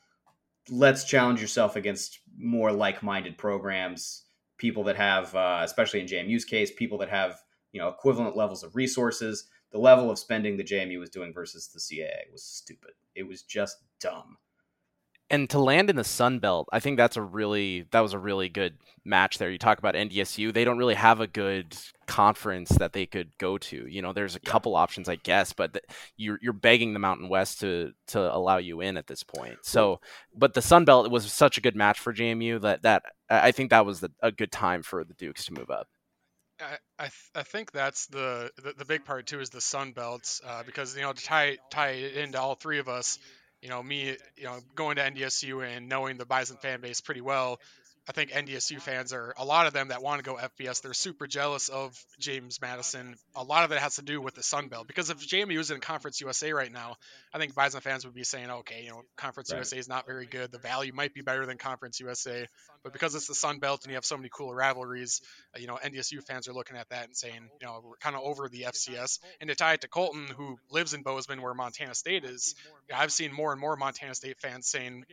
let's 0.70 1.04
challenge 1.04 1.42
yourself 1.42 1.76
against 1.76 2.20
more 2.38 2.72
like-minded 2.72 3.40
programs 3.40 4.26
people 4.60 4.84
that 4.84 4.96
have, 4.98 5.34
uh, 5.34 5.62
especially 5.64 6.02
in 6.02 6.06
JMU's 6.06 6.46
case, 6.46 6.72
people 6.72 7.00
that 7.00 7.10
have 7.10 7.42
you 7.72 7.82
know 7.82 7.88
equivalent 7.88 8.38
levels 8.38 8.64
of 8.64 8.76
resources. 8.76 9.46
The 9.72 9.80
level 9.80 10.10
of 10.10 10.18
spending 10.18 10.58
the 10.58 10.64
JMU 10.64 11.00
was 11.00 11.10
doing 11.10 11.34
versus 11.34 11.68
the 11.68 11.80
CAA 11.80 12.32
was 12.32 12.44
stupid. 12.44 12.92
It 13.16 13.28
was 13.28 13.44
just 13.44 13.78
dumb. 14.00 14.38
And 15.32 15.50
to 15.52 15.60
land 15.60 15.90
in 15.90 15.96
the 15.96 16.04
Sun 16.04 16.40
Belt, 16.40 16.68
I 16.72 16.80
think 16.80 16.98
that's 16.98 17.18
a 17.18 17.22
really 17.22 17.86
that 17.92 18.00
was 18.00 18.14
a 18.14 18.20
really 18.20 18.50
good 18.50 18.78
match 19.06 19.38
there. 19.38 19.52
You 19.52 19.60
talk 19.60 19.78
about 19.78 19.94
NDSU; 19.94 20.54
they 20.54 20.64
don't 20.64 20.80
really 20.80 20.96
have 20.96 21.20
a 21.20 21.28
good 21.28 21.78
conference 22.08 22.70
that 22.70 22.94
they 22.94 23.06
could 23.06 23.38
go 23.38 23.58
to. 23.60 23.88
You 23.88 24.02
know, 24.02 24.12
there's 24.12 24.36
a 24.36 24.40
couple 24.40 24.76
options, 24.76 25.08
I 25.08 25.18
guess, 25.18 25.54
but 25.54 25.74
the, 25.74 25.82
you're 26.18 26.40
you're 26.42 26.54
begging 26.54 26.94
the 26.94 27.00
Mountain 27.00 27.30
West 27.30 27.60
to 27.60 27.94
to 28.08 28.36
allow 28.36 28.58
you 28.58 28.82
in 28.82 28.98
at 28.98 29.06
this 29.06 29.24
point. 29.24 29.60
So, 29.62 30.02
but 30.36 30.56
the 30.56 30.62
Sun 30.64 30.86
Belt 30.86 31.12
was 31.12 31.32
such 31.32 31.58
a 31.58 31.62
good 31.62 31.76
match 31.76 32.00
for 32.00 32.12
JMU 32.14 32.62
that 32.62 32.82
that 32.82 33.04
I 33.30 33.52
think 33.52 33.70
that 33.70 33.86
was 33.86 34.00
the, 34.00 34.12
a 34.22 34.32
good 34.32 34.52
time 34.52 34.82
for 34.82 35.04
the 35.04 35.14
Dukes 35.14 35.46
to 35.46 35.54
move 35.54 35.70
up. 35.70 35.88
I 36.60 36.78
I, 36.98 37.04
th- 37.04 37.32
I 37.36 37.44
think 37.44 37.72
that's 37.72 38.08
the, 38.08 38.52
the, 38.62 38.74
the 38.80 38.86
big 38.86 39.06
part 39.06 39.28
too 39.28 39.40
is 39.40 39.50
the 39.50 39.62
Sun 39.62 39.94
Belts 39.94 40.42
uh, 40.46 40.64
because 40.64 40.96
you 40.96 41.02
know 41.04 41.14
to 41.14 41.24
tie 41.24 41.58
tie 41.70 41.92
it 41.92 42.18
into 42.18 42.40
all 42.40 42.56
three 42.56 42.80
of 42.80 42.90
us, 42.90 43.20
you 43.62 43.70
know 43.70 43.82
me 43.82 44.18
you 44.38 44.44
know 44.44 44.60
going 44.76 44.96
to 44.98 45.02
NDSU 45.04 45.66
and 45.66 45.90
knowing 45.90 46.18
the 46.18 46.26
Bison 46.26 46.58
fan 46.58 46.82
base 46.82 47.02
pretty 47.02 47.22
well, 47.22 47.60
I 48.10 48.12
think 48.12 48.32
NDSU 48.32 48.82
fans 48.82 49.14
are 49.14 49.36
a 49.38 49.46
lot 49.46 49.68
of 49.68 49.74
them 49.74 49.90
that 49.90 50.02
want 50.02 50.24
to 50.24 50.28
go 50.28 50.36
FBS. 50.36 50.82
They're 50.82 50.96
super 50.96 51.28
jealous 51.28 51.70
of 51.70 51.96
James 52.18 52.60
Madison. 52.60 53.16
A 53.36 53.44
lot 53.44 53.66
of 53.66 53.72
it 53.72 53.78
has 53.78 53.98
to 53.98 54.02
do 54.02 54.20
with 54.20 54.34
the 54.34 54.42
Sun 54.42 54.70
Belt 54.70 54.88
because 54.88 55.12
if 55.12 55.20
JMU 55.20 55.60
is 55.60 55.70
in 55.70 55.80
Conference 55.80 56.20
USA 56.20 56.52
right 56.52 56.72
now, 56.72 56.96
I 57.32 57.38
think 57.38 57.54
Bison 57.54 57.82
fans 57.82 58.06
would 58.06 58.16
be 58.16 58.24
saying, 58.24 58.50
okay, 58.50 58.82
you 58.86 58.90
know, 58.90 59.04
Conference 59.16 59.52
right. 59.52 59.58
USA 59.58 59.78
is 59.78 59.88
not 59.88 60.08
very 60.08 60.26
good. 60.26 60.52
The 60.52 60.58
value 60.58 60.92
might 60.92 61.14
be 61.14 61.22
better 61.22 61.46
than 61.46 61.60
Conference 61.60 62.00
USA, 62.00 62.48
but 62.84 62.94
because 62.94 63.14
it's 63.14 63.28
the 63.28 63.36
Sun 63.36 63.60
Belt 63.60 63.84
and 63.84 63.92
you 63.92 63.96
have 63.96 64.06
so 64.06 64.18
many 64.18 64.30
cool 64.34 64.52
rivalries, 64.52 65.22
you 65.60 65.68
know, 65.68 65.78
NDSU 65.78 66.24
fans 66.24 66.48
are 66.48 66.54
looking 66.54 66.78
at 66.78 66.90
that 66.90 67.06
and 67.06 67.16
saying, 67.16 67.48
you 67.62 67.68
know, 67.68 67.80
we're 67.84 67.98
kind 67.98 68.16
of 68.16 68.24
over 68.24 68.50
the 68.50 68.62
FCS. 68.62 69.20
And 69.40 69.52
to 69.52 69.56
tie 69.56 69.74
it 69.74 69.82
to 69.82 69.88
Colton, 69.88 70.26
who 70.36 70.58
lives 70.72 70.96
in 70.96 71.04
Bozeman, 71.04 71.44
where 71.44 71.54
Montana 71.54 71.94
State 71.94 72.26
is, 72.26 72.56
I've 72.92 73.12
seen 73.12 73.32
more 73.32 73.52
and 73.52 73.62
more 73.62 73.76
Montana 73.76 74.16
State 74.16 74.40
fans 74.40 74.68
saying, 74.68 75.06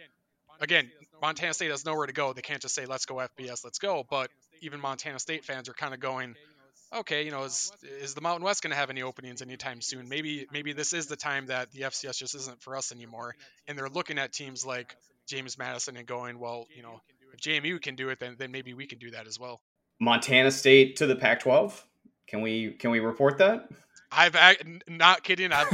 again, 0.60 0.90
Montana 1.20 1.54
State 1.54 1.70
has 1.70 1.84
nowhere 1.84 2.06
to 2.06 2.12
go. 2.12 2.32
They 2.32 2.42
can't 2.42 2.60
just 2.60 2.74
say, 2.74 2.86
let's 2.86 3.06
go 3.06 3.16
FBS, 3.16 3.64
let's 3.64 3.78
go. 3.78 4.04
But 4.08 4.30
even 4.60 4.80
Montana 4.80 5.18
State 5.18 5.44
fans 5.44 5.68
are 5.68 5.74
kind 5.74 5.94
of 5.94 6.00
going, 6.00 6.34
okay, 6.92 7.24
you 7.24 7.30
know, 7.30 7.44
is 7.44 7.72
is 7.82 8.14
the 8.14 8.20
Mountain 8.20 8.44
West 8.44 8.62
going 8.62 8.70
to 8.70 8.76
have 8.76 8.90
any 8.90 9.02
openings 9.02 9.42
anytime 9.42 9.80
soon? 9.80 10.08
Maybe 10.08 10.46
maybe 10.52 10.72
this 10.72 10.92
is 10.92 11.06
the 11.06 11.16
time 11.16 11.46
that 11.46 11.70
the 11.72 11.82
FCS 11.82 12.18
just 12.18 12.34
isn't 12.34 12.62
for 12.62 12.76
us 12.76 12.92
anymore. 12.92 13.34
And 13.66 13.78
they're 13.78 13.88
looking 13.88 14.18
at 14.18 14.32
teams 14.32 14.64
like 14.64 14.96
James 15.26 15.58
Madison 15.58 15.96
and 15.96 16.06
going, 16.06 16.38
well, 16.38 16.66
you 16.74 16.82
know, 16.82 17.00
if 17.32 17.40
JMU 17.40 17.80
can 17.80 17.96
do 17.96 18.08
it, 18.10 18.20
then 18.20 18.36
then 18.38 18.50
maybe 18.50 18.74
we 18.74 18.86
can 18.86 18.98
do 18.98 19.10
that 19.12 19.26
as 19.26 19.38
well. 19.38 19.60
Montana 20.00 20.50
State 20.50 20.96
to 20.96 21.06
the 21.06 21.16
Pac-12. 21.16 21.82
Can 22.26 22.42
we 22.42 22.72
can 22.72 22.90
we 22.90 23.00
report 23.00 23.38
that? 23.38 23.68
I've 24.12 24.36
not 24.88 25.24
kidding. 25.24 25.50
I've... 25.52 25.66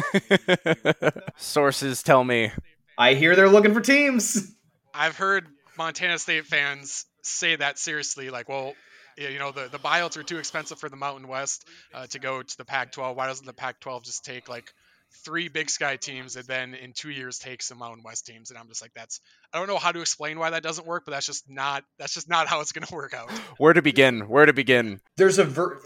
Sources 1.36 2.02
tell 2.02 2.24
me. 2.24 2.50
I 2.96 3.14
hear 3.14 3.36
they're 3.36 3.48
looking 3.48 3.74
for 3.74 3.80
teams. 3.80 4.54
I've 4.94 5.16
heard 5.16 5.46
Montana 5.76 6.18
State 6.18 6.46
fans 6.46 7.06
say 7.22 7.56
that 7.56 7.78
seriously, 7.78 8.30
like, 8.30 8.48
well, 8.48 8.74
you 9.16 9.38
know, 9.38 9.52
the, 9.52 9.68
the 9.70 9.78
buyouts 9.78 10.16
are 10.16 10.22
too 10.22 10.38
expensive 10.38 10.78
for 10.78 10.88
the 10.88 10.96
Mountain 10.96 11.28
West 11.28 11.66
uh, 11.94 12.06
to 12.08 12.18
go 12.18 12.42
to 12.42 12.56
the 12.56 12.64
Pac 12.64 12.92
12. 12.92 13.16
Why 13.16 13.26
doesn't 13.26 13.46
the 13.46 13.52
Pac 13.52 13.80
12 13.80 14.04
just 14.04 14.24
take 14.24 14.48
like 14.48 14.72
three 15.24 15.48
Big 15.48 15.68
Sky 15.68 15.96
teams 15.96 16.36
and 16.36 16.46
then 16.46 16.74
in 16.74 16.92
two 16.94 17.10
years 17.10 17.38
take 17.38 17.62
some 17.62 17.78
Mountain 17.78 18.02
West 18.04 18.26
teams? 18.26 18.50
And 18.50 18.58
I'm 18.58 18.68
just 18.68 18.82
like, 18.82 18.92
that's, 18.94 19.20
I 19.52 19.58
don't 19.58 19.68
know 19.68 19.78
how 19.78 19.92
to 19.92 20.00
explain 20.00 20.38
why 20.38 20.50
that 20.50 20.62
doesn't 20.62 20.86
work, 20.86 21.04
but 21.04 21.12
that's 21.12 21.26
just 21.26 21.48
not, 21.48 21.84
that's 21.98 22.14
just 22.14 22.28
not 22.28 22.48
how 22.48 22.60
it's 22.60 22.72
going 22.72 22.86
to 22.86 22.94
work 22.94 23.14
out. 23.14 23.30
Where 23.58 23.72
to 23.72 23.82
begin? 23.82 24.20
Where 24.28 24.46
to 24.46 24.52
begin? 24.52 25.00
There's 25.16 25.38
a, 25.38 25.44
ver- 25.44 25.80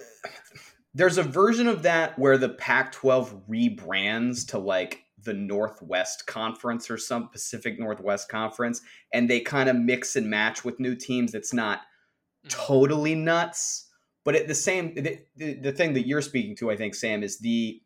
there's 0.94 1.18
a 1.18 1.22
version 1.22 1.66
of 1.66 1.82
that 1.82 2.18
where 2.18 2.38
the 2.38 2.48
Pac 2.48 2.92
12 2.92 3.48
rebrands 3.48 4.48
to 4.48 4.58
like 4.58 5.05
the 5.26 5.34
Northwest 5.34 6.26
Conference 6.26 6.90
or 6.90 6.96
some 6.96 7.28
Pacific 7.28 7.78
Northwest 7.78 8.30
Conference, 8.30 8.80
and 9.12 9.28
they 9.28 9.40
kind 9.40 9.68
of 9.68 9.76
mix 9.76 10.16
and 10.16 10.30
match 10.30 10.64
with 10.64 10.80
new 10.80 10.94
teams. 10.94 11.34
It's 11.34 11.52
not 11.52 11.80
mm-hmm. 11.80 12.48
totally 12.48 13.14
nuts, 13.14 13.90
but 14.24 14.34
at 14.34 14.48
the 14.48 14.54
same 14.54 14.94
the, 14.94 15.18
the, 15.36 15.54
the 15.54 15.72
thing 15.72 15.92
that 15.94 16.06
you're 16.06 16.22
speaking 16.22 16.56
to, 16.56 16.70
I 16.70 16.76
think, 16.76 16.94
Sam, 16.94 17.22
is 17.22 17.38
the 17.38 17.82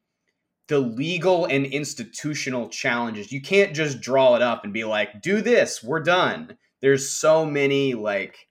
the 0.69 0.79
legal 0.79 1.47
and 1.47 1.67
institutional 1.67 2.69
challenges. 2.69 3.33
You 3.33 3.43
can't 3.43 3.75
just 3.75 4.01
draw 4.01 4.37
it 4.37 4.43
up 4.43 4.63
and 4.63 4.73
be 4.73 4.85
like, 4.85 5.21
"Do 5.21 5.41
this, 5.41 5.83
we're 5.83 6.01
done." 6.01 6.57
There's 6.81 7.11
so 7.11 7.45
many 7.45 7.95
like 7.95 8.49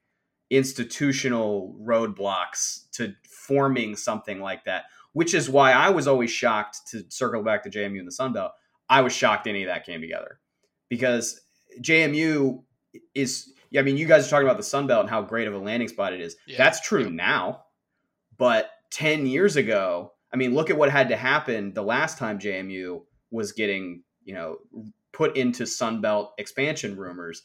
institutional 0.49 1.75
roadblocks 1.81 2.89
to 2.91 3.13
forming 3.23 3.95
something 3.95 4.39
like 4.41 4.65
that, 4.65 4.85
which 5.13 5.33
is 5.33 5.49
why 5.49 5.71
I 5.71 5.89
was 5.89 6.07
always 6.07 6.31
shocked 6.31 6.81
to 6.89 7.03
circle 7.09 7.43
back 7.43 7.63
to 7.63 7.69
JMU 7.69 7.99
in 7.99 8.05
the 8.05 8.11
Sun 8.11 8.33
Belt 8.33 8.51
I 8.89 9.01
was 9.01 9.13
shocked 9.13 9.47
any 9.47 9.63
of 9.63 9.67
that 9.67 9.85
came 9.85 10.01
together 10.01 10.39
because 10.89 11.41
JMU 11.81 12.63
is. 13.13 13.53
I 13.77 13.83
mean, 13.83 13.97
you 13.97 14.07
guys 14.07 14.25
are 14.25 14.29
talking 14.31 14.47
about 14.47 14.57
the 14.57 14.63
Sun 14.63 14.87
Belt 14.87 15.01
and 15.01 15.09
how 15.09 15.21
great 15.21 15.47
of 15.47 15.53
a 15.53 15.59
landing 15.59 15.87
spot 15.87 16.11
it 16.11 16.21
is. 16.21 16.35
Yeah. 16.47 16.57
That's 16.57 16.81
true 16.81 17.09
now, 17.09 17.65
but 18.37 18.71
ten 18.89 19.27
years 19.27 19.55
ago, 19.55 20.13
I 20.33 20.37
mean, 20.37 20.55
look 20.55 20.71
at 20.71 20.77
what 20.77 20.89
had 20.89 21.09
to 21.09 21.15
happen 21.15 21.73
the 21.73 21.83
last 21.83 22.17
time 22.17 22.39
JMU 22.39 23.01
was 23.31 23.51
getting 23.51 24.03
you 24.23 24.33
know 24.33 24.57
put 25.11 25.37
into 25.37 25.67
Sun 25.67 26.01
Belt 26.01 26.33
expansion 26.37 26.95
rumors. 26.97 27.43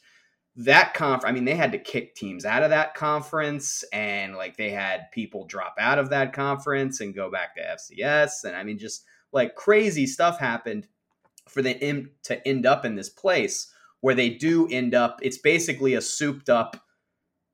That 0.57 0.93
conf, 0.93 1.23
I 1.25 1.33
mean, 1.33 1.43
they 1.43 1.55
had 1.55 1.73
to 1.73 1.77
kick 1.77 2.15
teams 2.15 2.45
out 2.45 2.63
of 2.63 2.69
that 2.69 2.95
conference, 2.95 3.83
and 3.91 4.35
like 4.35 4.57
they 4.57 4.71
had 4.71 5.11
people 5.11 5.45
drop 5.45 5.75
out 5.77 5.99
of 5.99 6.09
that 6.09 6.33
conference 6.33 7.01
and 7.01 7.13
go 7.13 7.29
back 7.29 7.55
to 7.55 7.61
FCS, 7.61 8.45
and 8.45 8.55
I 8.55 8.63
mean, 8.63 8.79
just 8.79 9.03
like 9.31 9.53
crazy 9.53 10.07
stuff 10.07 10.39
happened 10.39 10.87
for 11.47 11.61
them 11.61 12.11
to 12.23 12.47
end 12.47 12.65
up 12.65 12.85
in 12.85 12.95
this 12.95 13.09
place 13.09 13.71
where 14.01 14.15
they 14.15 14.29
do 14.29 14.67
end 14.69 14.93
up. 14.93 15.19
It's 15.21 15.37
basically 15.37 15.93
a 15.93 16.01
souped 16.01 16.49
up 16.49 16.81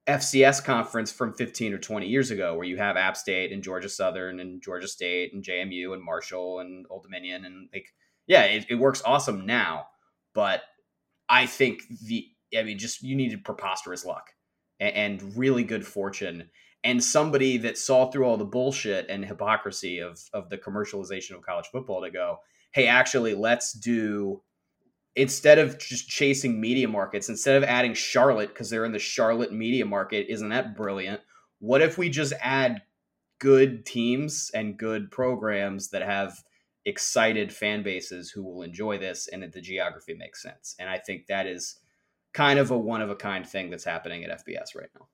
FCS 0.08 0.64
conference 0.64 1.12
from 1.12 1.34
15 1.34 1.74
or 1.74 1.78
20 1.78 2.08
years 2.08 2.32
ago, 2.32 2.56
where 2.56 2.66
you 2.66 2.78
have 2.78 2.98
App 2.98 3.16
State 3.16 3.52
and 3.52 3.64
Georgia 3.64 3.90
Southern 3.90 4.40
and 4.40 4.62
Georgia 4.62 4.88
State 4.88 5.34
and 5.34 5.44
JMU 5.44 5.94
and 5.94 6.04
Marshall 6.04 6.60
and 6.60 6.86
Old 6.90 7.04
Dominion 7.04 7.46
and 7.46 7.70
like, 7.74 7.88
yeah, 8.28 8.44
it, 8.44 8.66
it 8.70 8.76
works 8.76 9.02
awesome 9.06 9.46
now. 9.46 9.88
But 10.34 10.62
I 11.30 11.46
think 11.46 11.84
the, 12.06 12.28
I 12.58 12.64
mean, 12.64 12.78
just 12.78 13.04
you 13.04 13.16
needed 13.16 13.44
preposterous 13.44 14.06
luck 14.06 14.32
and, 14.80 15.22
and 15.22 15.38
really 15.38 15.64
good 15.64 15.86
fortune 15.86 16.50
and 16.84 17.04
somebody 17.04 17.58
that 17.58 17.78
saw 17.78 18.10
through 18.10 18.26
all 18.26 18.38
the 18.38 18.46
bullshit 18.46 19.08
and 19.10 19.24
hypocrisy 19.24 20.00
of 20.00 20.20
of 20.34 20.50
the 20.50 20.58
commercialization 20.58 21.36
of 21.36 21.42
college 21.42 21.68
football 21.72 22.02
to 22.02 22.12
go, 22.12 22.38
hey, 22.72 22.88
actually, 22.88 23.36
let's 23.36 23.74
do 23.74 24.42
instead 25.16 25.60
of 25.60 25.78
just 25.78 26.08
chasing 26.08 26.60
media 26.60 26.88
markets, 26.88 27.30
instead 27.30 27.58
of 27.58 27.64
adding 27.64 27.94
Charlotte 27.94 28.50
because 28.50 28.70
they're 28.70 28.86
in 28.86 28.94
the 28.94 29.00
Charlotte 29.00 29.52
media 29.52 29.86
market, 29.86 30.28
isn't 30.30 30.50
that 30.50 30.76
brilliant? 30.76 31.22
What 31.60 31.82
if 31.82 31.98
we 31.98 32.10
just 32.10 32.34
add 32.42 32.82
good 33.40 33.86
teams 33.86 34.52
and 34.54 34.78
good 34.78 35.12
programs 35.12 35.90
that 35.90 36.02
have 36.02 36.42
excited 36.86 37.54
fan 37.54 37.84
bases 37.84 38.32
who 38.32 38.44
will 38.44 38.62
enjoy 38.62 38.98
this 38.98 39.28
and 39.28 39.44
that 39.44 39.52
the 39.52 39.62
geography 39.62 40.14
makes 40.14 40.42
sense? 40.42 40.76
And 40.80 40.90
I 40.90 40.98
think 40.98 41.28
that 41.28 41.46
is 41.46 41.78
kind 42.34 42.60
of 42.60 42.72
a 42.72 42.78
one 42.78 43.02
of 43.02 43.10
a 43.10 43.16
kind 43.16 43.46
thing 43.46 43.70
that's 43.70 43.84
happening 43.84 44.24
at 44.24 44.46
FBS 44.46 44.76
right 44.76 44.90
now. 44.98 45.08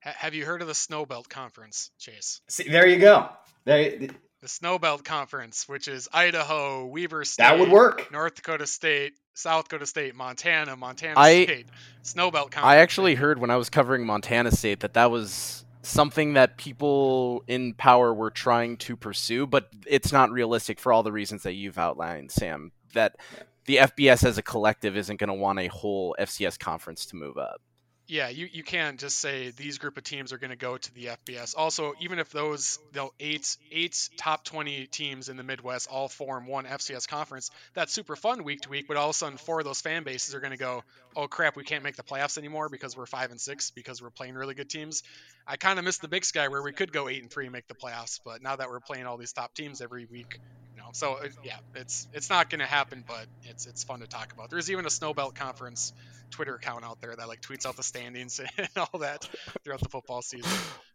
Have 0.00 0.34
you 0.34 0.44
heard 0.44 0.60
of 0.60 0.68
the 0.68 0.74
Snowbelt 0.74 1.30
Conference, 1.30 1.90
Chase? 1.98 2.42
See, 2.48 2.68
there 2.68 2.86
you 2.86 2.98
go. 2.98 3.30
There, 3.64 4.08
the 4.44 4.50
Snowbelt 4.50 5.04
Conference, 5.04 5.66
which 5.66 5.88
is 5.88 6.06
Idaho, 6.12 6.84
Weber 6.84 7.24
State, 7.24 7.44
That 7.44 7.58
would 7.58 7.70
work. 7.70 8.12
North 8.12 8.34
Dakota 8.34 8.66
State, 8.66 9.14
South 9.32 9.64
Dakota 9.70 9.86
State, 9.86 10.14
Montana, 10.14 10.76
Montana 10.76 11.18
I- 11.18 11.44
State, 11.44 11.66
Snow 12.02 12.30
Belt 12.30 12.50
Conference. 12.50 12.70
I 12.70 12.76
actually 12.76 13.14
heard 13.14 13.38
when 13.38 13.50
I 13.50 13.56
was 13.56 13.70
covering 13.70 14.04
Montana 14.04 14.50
State 14.50 14.80
that 14.80 14.92
that 14.92 15.10
was 15.10 15.64
something 15.80 16.34
that 16.34 16.58
people 16.58 17.42
in 17.48 17.72
power 17.72 18.12
were 18.12 18.30
trying 18.30 18.76
to 18.76 18.96
pursue, 18.96 19.46
but 19.46 19.70
it's 19.86 20.12
not 20.12 20.30
realistic 20.30 20.78
for 20.78 20.92
all 20.92 21.02
the 21.02 21.12
reasons 21.12 21.42
that 21.44 21.54
you've 21.54 21.78
outlined, 21.78 22.30
Sam. 22.30 22.72
That 22.92 23.16
the 23.64 23.78
FBS 23.78 24.26
as 24.26 24.36
a 24.36 24.42
collective 24.42 24.94
isn't 24.94 25.16
going 25.16 25.28
to 25.28 25.34
want 25.34 25.58
a 25.58 25.68
whole 25.68 26.14
FCS 26.18 26.58
conference 26.58 27.06
to 27.06 27.16
move 27.16 27.38
up. 27.38 27.62
Yeah, 28.06 28.28
you, 28.28 28.48
you 28.52 28.62
can't 28.62 29.00
just 29.00 29.18
say 29.18 29.50
these 29.50 29.78
group 29.78 29.96
of 29.96 30.04
teams 30.04 30.32
are 30.32 30.38
going 30.38 30.50
to 30.50 30.56
go 30.56 30.76
to 30.76 30.94
the 30.94 31.06
FBS. 31.06 31.54
Also, 31.56 31.94
even 32.00 32.18
if 32.18 32.30
those 32.30 32.78
the 32.92 33.08
eight 33.18 33.56
eight 33.72 34.10
top 34.18 34.44
twenty 34.44 34.86
teams 34.86 35.30
in 35.30 35.36
the 35.38 35.42
Midwest 35.42 35.88
all 35.90 36.08
form 36.08 36.46
one 36.46 36.66
FCS 36.66 37.08
conference, 37.08 37.50
that's 37.72 37.92
super 37.92 38.14
fun 38.14 38.44
week 38.44 38.60
to 38.62 38.68
week. 38.68 38.86
But 38.88 38.98
all 38.98 39.06
of 39.08 39.14
a 39.14 39.14
sudden, 39.14 39.38
four 39.38 39.60
of 39.60 39.64
those 39.64 39.80
fan 39.80 40.02
bases 40.04 40.34
are 40.34 40.40
going 40.40 40.52
to 40.52 40.58
go, 40.58 40.84
"Oh 41.16 41.28
crap, 41.28 41.56
we 41.56 41.64
can't 41.64 41.82
make 41.82 41.96
the 41.96 42.02
playoffs 42.02 42.36
anymore 42.36 42.68
because 42.68 42.94
we're 42.94 43.06
five 43.06 43.30
and 43.30 43.40
six 43.40 43.70
because 43.70 44.02
we're 44.02 44.10
playing 44.10 44.34
really 44.34 44.54
good 44.54 44.68
teams." 44.68 45.02
I 45.46 45.56
kind 45.56 45.78
of 45.78 45.84
miss 45.84 45.98
the 45.98 46.08
Big 46.08 46.26
Sky 46.26 46.48
where 46.48 46.62
we 46.62 46.72
could 46.72 46.92
go 46.92 47.08
eight 47.08 47.22
and 47.22 47.30
three 47.30 47.46
and 47.46 47.52
make 47.52 47.68
the 47.68 47.74
playoffs, 47.74 48.20
but 48.22 48.42
now 48.42 48.56
that 48.56 48.68
we're 48.68 48.80
playing 48.80 49.06
all 49.06 49.16
these 49.16 49.32
top 49.32 49.54
teams 49.54 49.80
every 49.80 50.04
week, 50.04 50.40
know, 50.84 50.90
so 50.92 51.14
uh, 51.14 51.28
yeah, 51.42 51.56
it's 51.74 52.06
it's 52.12 52.30
not 52.30 52.50
going 52.50 52.60
to 52.60 52.66
happen, 52.66 53.04
but 53.06 53.26
it's 53.44 53.66
it's 53.66 53.84
fun 53.84 54.00
to 54.00 54.06
talk 54.06 54.32
about. 54.32 54.50
There's 54.50 54.70
even 54.70 54.84
a 54.84 54.88
Snowbelt 54.88 55.34
Conference 55.34 55.92
Twitter 56.30 56.54
account 56.54 56.84
out 56.84 57.00
there 57.00 57.14
that 57.14 57.28
like 57.28 57.40
tweets 57.40 57.66
out 57.66 57.76
the 57.76 57.82
standings 57.82 58.40
and 58.58 58.68
all 58.76 59.00
that 59.00 59.28
throughout 59.62 59.80
the 59.80 59.88
football 59.88 60.22
season. 60.22 60.50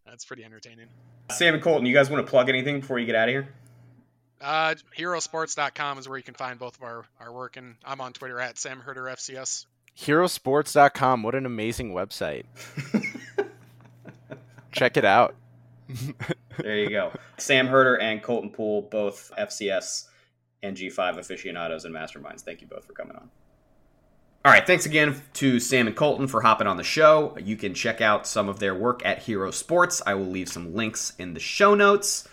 That's 0.05 0.25
pretty 0.25 0.43
entertaining. 0.43 0.87
Sam 1.31 1.53
and 1.53 1.63
Colton, 1.63 1.85
you 1.85 1.93
guys 1.93 2.09
want 2.09 2.25
to 2.25 2.29
plug 2.29 2.49
anything 2.49 2.79
before 2.79 2.99
you 2.99 3.05
get 3.05 3.15
out 3.15 3.29
of 3.29 3.33
here? 3.33 3.49
Uh, 4.41 4.75
herosports.com 4.97 5.97
is 5.97 6.07
where 6.07 6.17
you 6.17 6.23
can 6.23 6.33
find 6.33 6.57
both 6.57 6.77
of 6.77 6.83
our, 6.83 7.05
our 7.19 7.31
work, 7.31 7.57
and 7.57 7.75
I'm 7.83 7.99
on 7.99 8.13
Twitter 8.13 8.39
at 8.39 8.57
Sam 8.57 8.79
Herder 8.79 9.03
FCS. 9.03 9.65
Herosports.com, 9.97 11.23
what 11.23 11.35
an 11.35 11.45
amazing 11.45 11.93
website. 11.93 12.45
Check 14.71 14.95
it 14.95 15.03
out. 15.03 15.35
There 16.61 16.77
you 16.77 16.89
go. 16.89 17.11
Sam 17.37 17.67
Herder 17.67 17.99
and 17.99 18.21
Colton 18.21 18.49
Pool, 18.49 18.83
both 18.83 19.31
FCS 19.37 20.05
and 20.61 20.75
G5 20.75 21.17
aficionados 21.17 21.85
and 21.85 21.95
masterminds. 21.95 22.41
Thank 22.41 22.61
you 22.61 22.67
both 22.67 22.85
for 22.85 22.93
coming 22.93 23.15
on. 23.15 23.29
All 24.45 24.53
right, 24.53 24.65
thanks 24.65 24.85
again 24.85 25.21
to 25.33 25.59
Sam 25.59 25.87
and 25.87 25.95
Colton 25.95 26.27
for 26.27 26.41
hopping 26.41 26.67
on 26.67 26.77
the 26.77 26.83
show. 26.83 27.35
You 27.43 27.57
can 27.57 27.73
check 27.73 27.99
out 27.99 28.25
some 28.25 28.47
of 28.47 28.59
their 28.59 28.73
work 28.73 29.05
at 29.05 29.19
Hero 29.19 29.51
Sports. 29.51 30.01
I 30.05 30.13
will 30.13 30.27
leave 30.27 30.47
some 30.47 30.73
links 30.73 31.13
in 31.19 31.33
the 31.33 31.41
show 31.41 31.75
notes. 31.75 32.27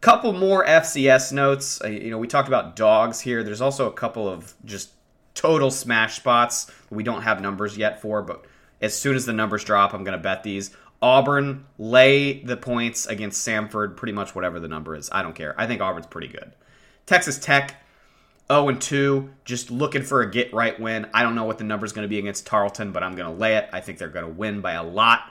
Couple 0.00 0.32
more 0.32 0.64
FCS 0.64 1.32
notes. 1.32 1.82
Uh, 1.84 1.88
You 1.88 2.10
know, 2.10 2.18
we 2.18 2.28
talked 2.28 2.48
about 2.48 2.76
dogs 2.76 3.20
here. 3.20 3.42
There's 3.42 3.60
also 3.60 3.88
a 3.88 3.92
couple 3.92 4.28
of 4.28 4.54
just 4.64 4.90
total 5.34 5.70
smash 5.70 6.16
spots 6.16 6.70
we 6.88 7.02
don't 7.02 7.22
have 7.22 7.40
numbers 7.40 7.76
yet 7.76 8.00
for, 8.00 8.22
but 8.22 8.44
as 8.80 8.96
soon 8.96 9.14
as 9.16 9.26
the 9.26 9.32
numbers 9.32 9.64
drop, 9.64 9.92
I'm 9.92 10.04
going 10.04 10.16
to 10.16 10.22
bet 10.22 10.42
these. 10.42 10.70
Auburn 11.02 11.66
lay 11.78 12.42
the 12.42 12.56
points 12.56 13.06
against 13.06 13.46
Samford, 13.46 13.96
pretty 13.96 14.12
much 14.12 14.34
whatever 14.34 14.60
the 14.60 14.68
number 14.68 14.94
is. 14.94 15.08
I 15.12 15.22
don't 15.22 15.34
care. 15.34 15.54
I 15.58 15.66
think 15.66 15.80
Auburn's 15.80 16.06
pretty 16.06 16.28
good. 16.28 16.52
Texas 17.06 17.38
Tech 17.38 17.76
0 18.50 18.68
and 18.68 18.80
2, 18.80 19.30
just 19.44 19.70
looking 19.70 20.02
for 20.02 20.22
a 20.22 20.30
get 20.30 20.52
right 20.52 20.78
win. 20.78 21.06
I 21.14 21.22
don't 21.22 21.34
know 21.34 21.44
what 21.44 21.58
the 21.58 21.64
number's 21.64 21.92
going 21.92 22.04
to 22.04 22.08
be 22.08 22.18
against 22.18 22.46
Tarleton, 22.46 22.92
but 22.92 23.02
I'm 23.02 23.14
going 23.14 23.32
to 23.32 23.38
lay 23.38 23.56
it. 23.56 23.68
I 23.72 23.80
think 23.80 23.98
they're 23.98 24.08
going 24.08 24.26
to 24.26 24.32
win 24.32 24.60
by 24.60 24.72
a 24.72 24.82
lot. 24.82 25.22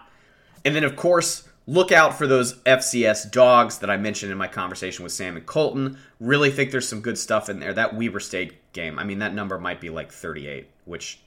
And 0.63 0.75
then, 0.75 0.83
of 0.83 0.95
course, 0.95 1.47
look 1.67 1.91
out 1.91 2.17
for 2.17 2.27
those 2.27 2.55
FCS 2.59 3.31
dogs 3.31 3.79
that 3.79 3.89
I 3.89 3.97
mentioned 3.97 4.31
in 4.31 4.37
my 4.37 4.47
conversation 4.47 5.03
with 5.03 5.11
Sam 5.11 5.35
and 5.35 5.45
Colton. 5.45 5.97
Really 6.19 6.49
think 6.49 6.71
there's 6.71 6.87
some 6.87 7.01
good 7.01 7.17
stuff 7.17 7.49
in 7.49 7.59
there. 7.59 7.73
That 7.73 7.93
Weber 7.93 8.19
State 8.19 8.71
game, 8.73 8.97
I 8.97 9.03
mean, 9.03 9.19
that 9.19 9.33
number 9.33 9.59
might 9.59 9.81
be 9.81 9.89
like 9.89 10.11
38, 10.11 10.67
which 10.85 11.19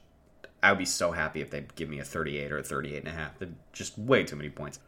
I 0.62 0.70
would 0.70 0.78
be 0.78 0.84
so 0.84 1.10
happy 1.10 1.40
if 1.40 1.50
they 1.50 1.64
give 1.74 1.88
me 1.88 1.98
a 1.98 2.04
38 2.04 2.52
or 2.52 2.58
a 2.58 2.62
38 2.62 2.98
and 2.98 3.08
a 3.08 3.10
half. 3.10 3.38
They're 3.38 3.48
just 3.72 3.98
way 3.98 4.24
too 4.24 4.36
many 4.36 4.50
points. 4.50 4.78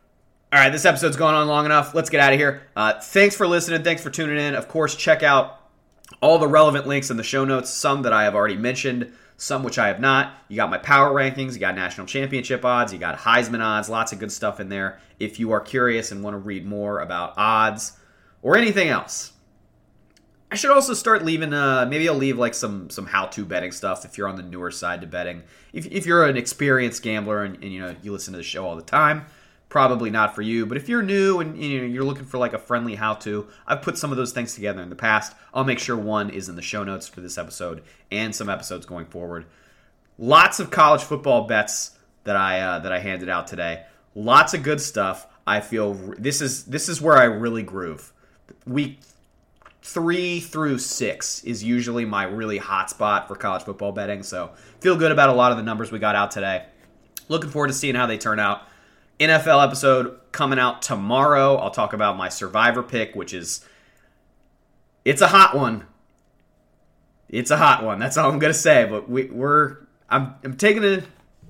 All 0.53 0.61
right, 0.61 0.71
this 0.71 0.85
episode's 0.85 1.17
going 1.17 1.35
on 1.35 1.49
long 1.49 1.65
enough. 1.65 1.95
Let's 1.95 2.11
get 2.11 2.21
out 2.21 2.33
of 2.33 2.39
here. 2.39 2.63
Uh, 2.77 3.01
thanks 3.01 3.35
for 3.35 3.47
listening. 3.47 3.83
Thanks 3.83 4.03
for 4.03 4.11
tuning 4.11 4.39
in. 4.39 4.55
Of 4.55 4.69
course, 4.69 4.95
check 4.95 5.25
out 5.25 5.61
all 6.21 6.39
the 6.39 6.47
relevant 6.47 6.87
links 6.87 7.11
in 7.11 7.17
the 7.17 7.25
show 7.25 7.45
notes, 7.45 7.71
some 7.71 8.03
that 8.03 8.13
I 8.13 8.23
have 8.23 8.37
already 8.37 8.57
mentioned, 8.57 9.13
some 9.37 9.65
which 9.65 9.79
I 9.79 9.89
have 9.89 9.99
not. 9.99 10.33
You 10.49 10.57
got 10.57 10.71
my 10.71 10.79
power 10.79 11.13
rankings, 11.13 11.55
you 11.55 11.59
got 11.59 11.75
national 11.75 12.07
championship 12.07 12.65
odds, 12.65 12.93
you 12.93 13.01
got 13.01 13.19
Heisman 13.19 13.65
odds, 13.65 13.89
lots 13.89 14.13
of 14.13 14.21
good 14.21 14.31
stuff 14.31 14.61
in 14.61 14.69
there. 14.69 15.01
If 15.19 15.41
you 15.41 15.51
are 15.51 15.61
curious 15.61 16.13
and 16.13 16.23
want 16.23 16.35
to 16.35 16.39
read 16.39 16.65
more 16.65 17.01
about 17.01 17.35
odds 17.37 17.99
or 18.43 18.57
anything 18.57 18.89
else. 18.89 19.33
I 20.51 20.57
should 20.57 20.71
also 20.71 20.95
start 20.95 21.25
leaving. 21.25 21.53
Uh, 21.53 21.87
maybe 21.89 22.09
I'll 22.09 22.15
leave 22.15 22.39
like 22.39 22.55
some 22.55 22.91
some 22.91 23.07
how 23.07 23.27
to 23.27 23.45
betting 23.45 23.73
stuff 23.73 24.05
if 24.05 24.17
you're 24.17 24.29
on 24.29 24.37
the 24.37 24.43
newer 24.43 24.71
side 24.71 25.01
to 25.01 25.07
betting. 25.07 25.43
If, 25.73 25.87
if 25.87 26.07
you're 26.07 26.25
an 26.25 26.37
experienced 26.37 27.03
gambler 27.03 27.43
and, 27.43 27.57
and 27.57 27.73
you 27.73 27.81
know 27.81 27.97
you 28.03 28.13
listen 28.13 28.33
to 28.33 28.39
the 28.39 28.45
show 28.45 28.67
all 28.67 28.77
the 28.77 28.83
time, 28.83 29.27
probably 29.69 30.11
not 30.11 30.35
for 30.35 30.43
you. 30.43 30.67
But 30.67 30.77
if 30.77 30.89
you're 30.89 31.03
new 31.03 31.41
and 31.41 31.61
you 31.61 31.81
know, 31.81 31.87
you're 31.87 32.05
looking 32.05 32.27
for 32.27 32.39
like 32.39 32.53
a 32.53 32.59
friendly 32.59 32.95
how 32.95 33.15
to, 33.15 33.49
I've 33.67 33.83
put 33.83 33.99
some 33.99 34.13
of 34.13 34.17
those 34.17 34.33
things 34.33 34.55
together 34.55 34.81
in 34.83 34.91
the 34.91 34.95
past. 34.95 35.35
I'll 35.53 35.65
make 35.65 35.81
sure 35.81 35.97
one 35.97 36.31
is 36.31 36.49
in 36.49 36.57
the 36.57 36.63
show 36.63 36.85
notes 36.85 37.09
for 37.09 37.21
this 37.21 37.39
episode 37.39 37.83
and 38.13 38.33
some 38.33 38.49
episodes 38.49 38.87
going 38.87 39.07
forward. 39.07 39.47
Lots 40.17 40.61
of 40.61 40.71
college 40.71 41.03
football 41.03 41.49
bets 41.49 41.99
that 42.23 42.37
I 42.37 42.61
uh, 42.61 42.79
that 42.81 42.93
I 42.93 43.01
handed 43.01 43.29
out 43.29 43.49
today. 43.49 43.85
Lots 44.15 44.55
of 44.55 44.63
good 44.63 44.81
stuff. 44.81 45.27
I 45.47 45.61
feel 45.61 45.95
this 46.19 46.41
is 46.41 46.65
this 46.67 46.89
is 46.89 47.03
where 47.03 47.17
I 47.17 47.25
really 47.25 47.63
groove. 47.63 48.13
Week 48.67 49.01
three 49.85 50.41
through 50.41 50.79
six 50.79 51.45
is 51.45 51.63
usually 51.63 52.07
my 52.07 52.25
really 52.25 52.57
hot 52.57 52.89
spot 52.89 53.29
for 53.29 53.37
college 53.37 53.63
football 53.65 53.93
betting. 53.93 54.23
So 54.23 54.51
feel 54.81 54.97
good 54.97 55.13
about 55.13 55.29
a 55.29 55.35
lot 55.35 55.53
of 55.53 55.59
the 55.59 55.63
numbers 55.63 55.93
we 55.93 55.99
got 55.99 56.17
out 56.17 56.31
today. 56.31 56.65
Looking 57.29 57.51
forward 57.51 57.69
to 57.69 57.75
seeing 57.75 57.95
how 57.95 58.07
they 58.07 58.17
turn 58.17 58.41
out. 58.41 58.63
NFL 59.21 59.63
episode 59.63 60.19
coming 60.33 60.59
out 60.59 60.81
tomorrow. 60.81 61.57
I'll 61.57 61.71
talk 61.71 61.93
about 61.93 62.17
my 62.17 62.31
survivor 62.31 62.83
pick, 62.83 63.15
which 63.15 63.35
is 63.35 63.65
it's 65.05 65.21
a 65.21 65.29
hot 65.29 65.55
one. 65.55 65.85
It's 67.29 67.51
a 67.51 67.59
hot 67.59 67.85
one. 67.85 67.99
That's 67.99 68.17
all 68.17 68.31
I'm 68.31 68.39
gonna 68.39 68.55
say. 68.55 68.87
But 68.87 69.09
we, 69.09 69.25
we're 69.27 69.77
I'm, 70.09 70.35
I'm 70.43 70.57
taking 70.57 70.83
a 70.83 71.03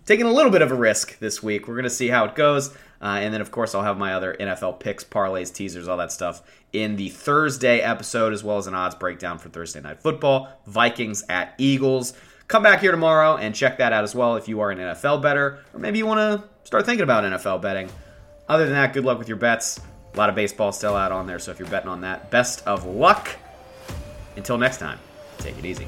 taking 0.07 0.27
a 0.27 0.33
little 0.33 0.51
bit 0.51 0.61
of 0.61 0.73
a 0.73 0.75
risk 0.75 1.21
this 1.21 1.41
week. 1.41 1.69
We're 1.69 1.77
gonna 1.77 1.89
see 1.89 2.09
how 2.09 2.25
it 2.25 2.35
goes, 2.35 2.77
uh, 3.05 3.19
and 3.21 3.35
then 3.35 3.43
of 3.43 3.51
course 3.51 3.75
I'll 3.75 3.83
have 3.83 3.99
my 3.99 4.15
other 4.15 4.35
NFL 4.41 4.81
picks, 4.81 5.05
parlays, 5.05 5.53
teasers, 5.53 5.87
all 5.87 5.99
that 5.99 6.11
stuff 6.11 6.43
in 6.73 6.97
the 6.97 7.11
Thursday 7.11 7.81
episode, 7.81 8.33
as 8.33 8.43
well 8.43 8.57
as 8.57 8.67
an 8.67 8.75
odds 8.75 8.95
breakdown 8.95 9.39
for 9.39 9.51
Thursday 9.51 9.83
night 9.83 10.01
football. 10.01 10.49
Vikings 10.67 11.23
at 11.29 11.55
Eagles. 11.59 12.15
Come 12.49 12.63
back 12.63 12.81
here 12.81 12.91
tomorrow 12.91 13.37
and 13.37 13.55
check 13.55 13.79
that 13.79 13.93
out 13.93 14.05
as 14.05 14.15
well 14.15 14.37
if 14.37 14.49
you 14.49 14.61
are 14.61 14.71
an 14.71 14.79
NFL 14.79 15.21
better, 15.21 15.59
or 15.75 15.81
maybe 15.81 15.99
you 15.99 16.07
want 16.07 16.19
to 16.19 16.49
start 16.67 16.87
thinking 16.87 17.05
about 17.05 17.25
NFL 17.25 17.61
betting. 17.61 17.91
Other 18.49 18.65
than 18.65 18.75
that, 18.75 18.95
good 18.95 19.05
luck 19.05 19.19
with 19.19 19.29
your 19.29 19.37
bets. 19.37 19.81
A 20.15 20.17
lot 20.17 20.31
of 20.31 20.35
baseball 20.35 20.73
still 20.73 20.95
out 20.95 21.13
on 21.13 21.27
there, 21.27 21.39
so 21.39 21.51
if 21.51 21.59
you're 21.59 21.69
betting 21.69 21.89
on 21.89 22.01
that, 22.03 22.31
best 22.31 22.67
of 22.67 22.87
luck. 22.87 23.37
Until 24.37 24.57
next 24.57 24.79
time, 24.79 24.99
take 25.39 25.59
it 25.59 25.65
easy. 25.65 25.87